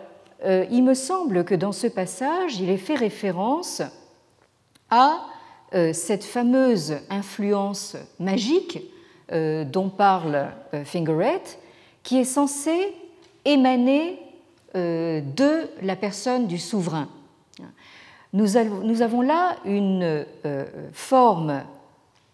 il 0.43 0.83
me 0.83 0.95
semble 0.95 1.45
que 1.45 1.53
dans 1.53 1.71
ce 1.71 1.85
passage, 1.85 2.59
il 2.59 2.71
est 2.71 2.77
fait 2.77 2.95
référence 2.95 3.83
à 4.89 5.21
euh, 5.73 5.93
cette 5.93 6.25
fameuse 6.25 6.97
influence 7.09 7.95
magique 8.19 8.79
euh, 9.31 9.63
dont 9.63 9.89
parle 9.89 10.49
euh, 10.73 10.83
Fingeret, 10.83 11.41
qui 12.03 12.17
est 12.17 12.25
censée 12.25 12.93
émaner 13.45 14.19
de 14.73 15.69
la 15.81 15.95
personne 15.95 16.47
du 16.47 16.57
souverain. 16.57 17.09
Nous 18.33 18.55
avons 18.57 19.21
là 19.21 19.57
une 19.65 20.25
forme 20.93 21.63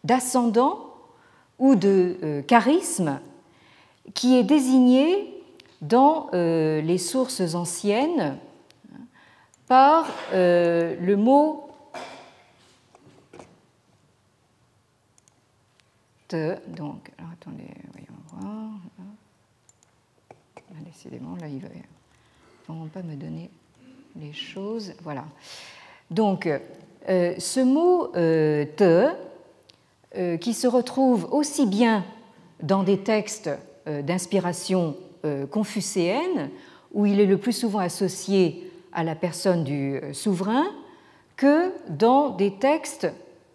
d'ascendant 0.04 0.94
ou 1.60 1.76
de 1.76 2.44
charisme 2.48 3.20
qui 4.14 4.38
est 4.38 4.44
désignée 4.44 5.44
dans 5.82 6.30
les 6.34 6.98
sources 6.98 7.56
anciennes 7.56 8.38
par 9.68 10.08
le 10.32 11.16
mot 11.16 11.68
donc, 16.30 17.12
alors 17.18 17.32
attendez, 17.32 17.70
voyons 17.94 18.08
voir. 18.34 18.72
Décidément, 20.82 21.36
là, 21.38 21.48
il 21.48 21.62
va 21.62 21.70
vraiment 22.68 22.88
pas 22.88 23.02
me 23.02 23.16
donner 23.16 23.50
les 24.20 24.34
choses. 24.34 24.94
Voilà. 25.04 25.26
Donc, 26.12 26.50
euh, 27.10 27.36
ce 27.38 27.60
mot 27.60 28.12
euh, 28.16 28.66
te, 28.76 29.08
euh, 30.18 30.38
qui 30.38 30.54
se 30.54 30.68
retrouve 30.68 31.28
aussi 31.32 31.66
bien 31.66 32.04
dans 32.62 32.84
des 32.84 33.00
textes 33.00 33.50
d'inspiration 34.04 34.98
confucéenne, 35.50 36.50
où 36.94 37.06
il 37.06 37.22
est 37.22 37.26
le 37.26 37.38
plus 37.38 37.54
souvent 37.54 37.80
associé 37.80 38.70
à 38.92 39.06
la 39.06 39.16
personne 39.16 39.64
du 39.64 40.02
souverain, 40.12 40.66
que 41.38 41.72
dans 41.88 42.30
des 42.30 42.52
textes 42.52 43.08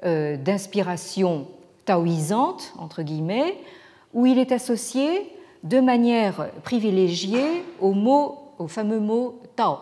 d'inspiration 0.03 1.49
taoïsante, 1.85 2.73
entre 2.79 3.03
guillemets, 3.03 3.59
où 4.15 4.25
il 4.25 4.39
est 4.39 4.53
associé 4.53 5.31
de 5.65 5.81
manière 5.81 6.51
privilégiée 6.63 7.63
au, 7.79 7.93
mot, 7.93 8.42
au 8.59 8.69
fameux 8.69 9.01
mot 9.01 9.41
Tao, 9.57 9.79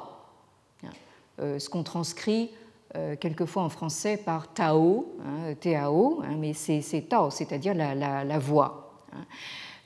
euh, 1.41 1.59
ce 1.59 1.71
qu'on 1.71 1.83
transcrit 1.83 2.51
euh, 2.97 3.17
quelquefois 3.19 3.63
en 3.63 3.71
français 3.71 4.19
par 4.19 4.53
Tao, 4.53 5.15
hein, 5.25 5.55
Tao, 5.59 6.21
hein, 6.23 6.37
mais 6.39 6.53
c'est 6.53 7.09
Tao, 7.09 7.31
c'est-à-dire 7.31 7.75
la, 7.75 8.39
voix. 8.39 8.93
Hein. 9.13 9.25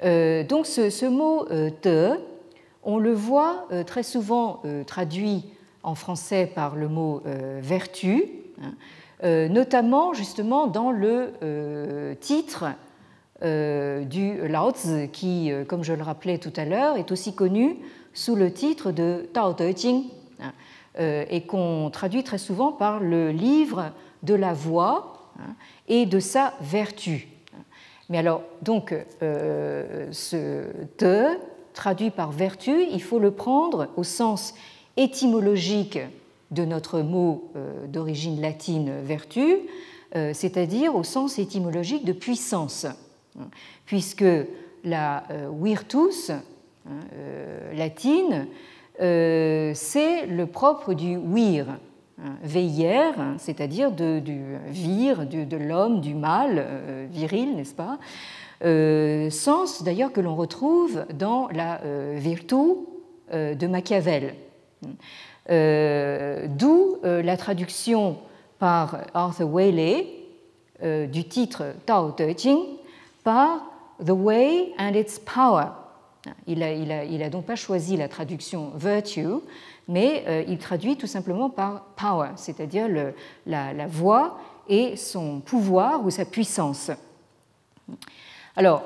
Euh, 0.03 0.43
donc 0.43 0.67
ce, 0.67 1.07
mot 1.07 1.45
te, 1.81 2.19
on 2.83 2.99
le 2.99 3.13
voit 3.13 3.69
très 3.87 4.03
souvent 4.03 4.63
traduit 4.87 5.45
en 5.83 5.95
français 5.95 6.51
par 6.53 6.75
le 6.75 6.89
mot 6.89 7.23
vertu. 7.61 8.25
Notamment 9.23 10.13
justement 10.13 10.67
dans 10.67 10.91
le 10.91 12.17
titre 12.21 12.67
du 13.43 14.49
Lao 14.49 14.73
Tzu, 14.73 15.09
qui, 15.13 15.53
comme 15.69 15.85
je 15.85 15.93
le 15.93 16.03
rappelais 16.03 16.39
tout 16.39 16.53
à 16.57 16.65
l'heure, 16.65 16.97
est 16.97 17.13
aussi 17.13 17.35
connu 17.35 17.79
sous 18.15 18.35
le 18.35 18.53
titre 18.53 18.93
de 18.93 19.29
Tao 19.33 19.53
Te 19.53 19.77
Ching, 19.77 20.05
hein, 20.41 20.53
et 20.97 21.43
qu'on 21.43 21.91
traduit 21.93 22.23
très 22.23 22.39
souvent 22.39 22.73
par 22.73 23.01
le 23.01 23.31
livre 23.31 23.93
de 24.23 24.35
la 24.35 24.53
voix 24.53 25.33
hein, 25.41 25.55
et 25.89 26.07
de 26.07 26.21
sa 26.21 26.55
vertu. 26.61 27.29
Mais 28.09 28.19
alors, 28.19 28.43
donc, 28.63 28.95
ce 29.21 30.65
te, 30.97 31.37
traduit 31.75 32.11
par 32.11 32.31
vertu, 32.31 32.87
il 32.91 33.03
faut 33.03 33.19
le 33.19 33.33
prendre 33.33 33.89
au 33.97 34.05
sens 34.05 34.55
étymologique 34.97 35.99
de 36.51 36.65
notre 36.65 37.01
mot 37.01 37.51
euh, 37.57 37.87
d'origine 37.87 38.41
latine 38.41 38.93
vertu, 39.03 39.59
euh, 40.15 40.33
c'est-à-dire 40.33 40.95
au 40.95 41.03
sens 41.03 41.39
étymologique 41.39 42.05
de 42.05 42.13
puissance, 42.13 42.87
puisque 43.85 44.25
la 44.85 45.25
euh, 45.31 45.51
virtus 45.61 46.31
hein, 46.31 46.43
latine, 47.75 48.47
c'est 48.99 50.27
le 50.27 50.45
propre 50.47 50.95
du 50.95 51.19
vir, 51.19 51.67
hein, 52.23 52.37
veillère, 52.43 53.19
hein, 53.19 53.35
c'est-à-dire 53.39 53.91
du 53.91 54.21
vir, 54.67 55.27
de, 55.27 55.57
l'homme, 55.57 56.01
du 56.01 56.15
mâle, 56.15 56.65
viril, 57.11 57.57
n'est-ce 57.57 57.75
pas 57.75 57.99
Sens 59.31 59.83
d'ailleurs 59.83 60.13
que 60.13 60.21
l'on 60.21 60.37
retrouve 60.37 61.05
dans 61.15 61.49
la 61.49 61.81
virtu 62.15 62.57
de 63.33 63.67
Machiavel. 63.67 64.35
Euh, 65.51 66.47
d'où 66.49 66.97
euh, 67.05 67.23
la 67.23 67.37
traduction 67.37 68.17
par 68.59 68.97
Arthur 69.13 69.47
Waley 69.53 70.07
euh, 70.83 71.07
du 71.07 71.25
titre 71.25 71.75
Tao 71.85 72.13
Te 72.13 72.33
Ching 72.35 72.61
par 73.25 73.63
The 74.05 74.11
Way 74.11 74.73
and 74.79 74.95
Its 74.95 75.21
Power, 75.23 75.67
Il 76.47 76.59
n'a 76.59 77.27
a, 77.27 77.31
donc 77.31 77.45
pas 77.45 77.57
choisi 77.57 77.97
la 77.97 78.09
traduction 78.09 78.73
virtue, 78.77 79.41
mais 79.89 80.45
il 80.49 80.59
traduit 80.59 80.97
tout 80.97 81.07
simplement 81.07 81.51
par 81.51 81.83
power, 81.97 82.31
c'est-à-dire 82.37 82.89
la, 83.47 83.87
voix 83.87 84.39
et 84.69 84.97
son 84.97 85.41
pouvoir 85.41 86.05
ou 86.05 86.11
sa 86.11 86.25
puissance. 86.25 86.91
Alors, 88.57 88.83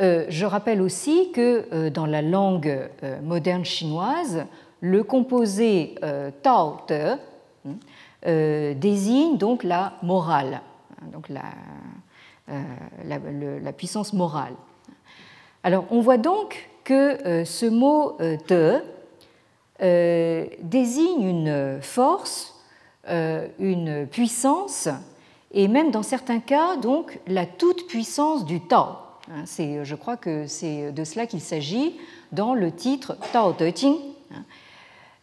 euh, 0.00 0.26
je 0.28 0.44
rappelle 0.46 0.82
aussi 0.82 1.30
que 1.32 1.68
euh, 1.72 1.90
dans 1.90 2.06
la 2.06 2.22
langue 2.22 2.90
euh, 3.02 3.20
moderne 3.20 3.64
chinoise, 3.64 4.46
le 4.80 5.04
composé 5.04 5.94
Tao 6.42 6.78
Te 6.88 7.16
désigne 8.74 9.38
donc 9.38 9.62
la 9.62 9.92
morale, 10.02 10.60
hein, 11.00 11.04
donc 11.12 11.28
la, 11.28 11.44
la, 13.04 13.72
puissance 13.72 14.12
morale. 14.12 14.54
Alors, 15.62 15.84
on 15.92 16.00
voit 16.00 16.18
donc 16.18 16.68
que 16.92 17.44
ce 17.44 17.66
mot 17.66 18.18
Te 18.46 18.80
désigne 20.62 21.22
une 21.22 21.78
force, 21.80 22.54
une 23.08 24.06
puissance 24.10 24.88
et 25.52 25.68
même 25.68 25.90
dans 25.90 26.02
certains 26.02 26.40
cas, 26.40 26.76
donc, 26.76 27.18
la 27.26 27.46
toute-puissance 27.46 28.44
du 28.44 28.60
Tao. 28.60 28.96
Hein, 29.30 29.44
je 29.46 29.94
crois 29.94 30.16
que 30.16 30.46
c'est 30.46 30.92
de 30.92 31.04
cela 31.04 31.26
qu'il 31.26 31.40
s'agit 31.40 31.98
dans 32.32 32.54
le 32.54 32.72
titre 32.72 33.16
Tao 33.32 33.52
Te 33.52 33.70
Ching. 33.74 33.96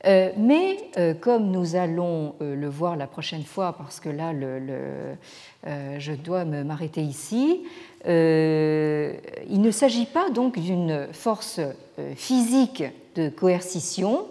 Euh, 0.06 0.32
mais 0.38 0.78
euh, 0.98 1.14
comme 1.14 1.52
nous 1.52 1.76
allons 1.76 2.36
euh, 2.42 2.56
le 2.56 2.70
voir 2.70 2.96
la 2.96 3.06
prochaine 3.06 3.44
fois, 3.44 3.74
parce 3.74 4.00
que 4.00 4.10
là, 4.10 4.32
je 5.98 6.14
dois 6.14 6.46
m'arrêter 6.46 7.02
ici, 7.02 7.62
il 8.06 8.12
ne 9.62 9.72
s'agit 9.72 10.06
pas 10.06 10.30
donc 10.30 10.58
d'une 10.58 11.08
force 11.12 11.60
physique 12.16 12.84
de 13.16 13.30
coercition, 13.30 14.26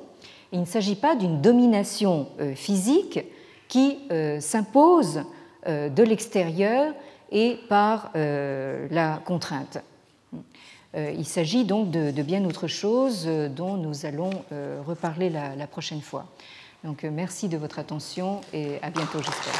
il 0.52 0.60
ne 0.60 0.64
s'agit 0.64 0.96
pas 0.96 1.14
d'une 1.16 1.42
domination 1.42 2.28
physique 2.54 3.20
qui 3.68 3.98
s'impose 4.40 5.20
de 5.66 6.02
l'extérieur 6.02 6.94
et 7.30 7.58
par 7.68 8.10
la 8.14 9.20
contrainte. 9.26 9.78
Euh, 10.94 11.12
il 11.16 11.26
s'agit 11.26 11.64
donc 11.64 11.90
de, 11.90 12.22
bien 12.22 12.44
autre 12.44 12.66
chose 12.66 13.26
dont 13.26 13.76
nous 13.76 14.06
allons 14.06 14.30
reparler 14.86 15.30
la, 15.30 15.66
prochaine 15.66 16.00
fois. 16.00 16.26
Donc 16.84 17.02
merci 17.02 17.48
de 17.48 17.56
votre 17.56 17.78
attention 17.78 18.40
et 18.52 18.78
à 18.82 18.90
bientôt 18.90 19.18
j'espère. 19.18 19.54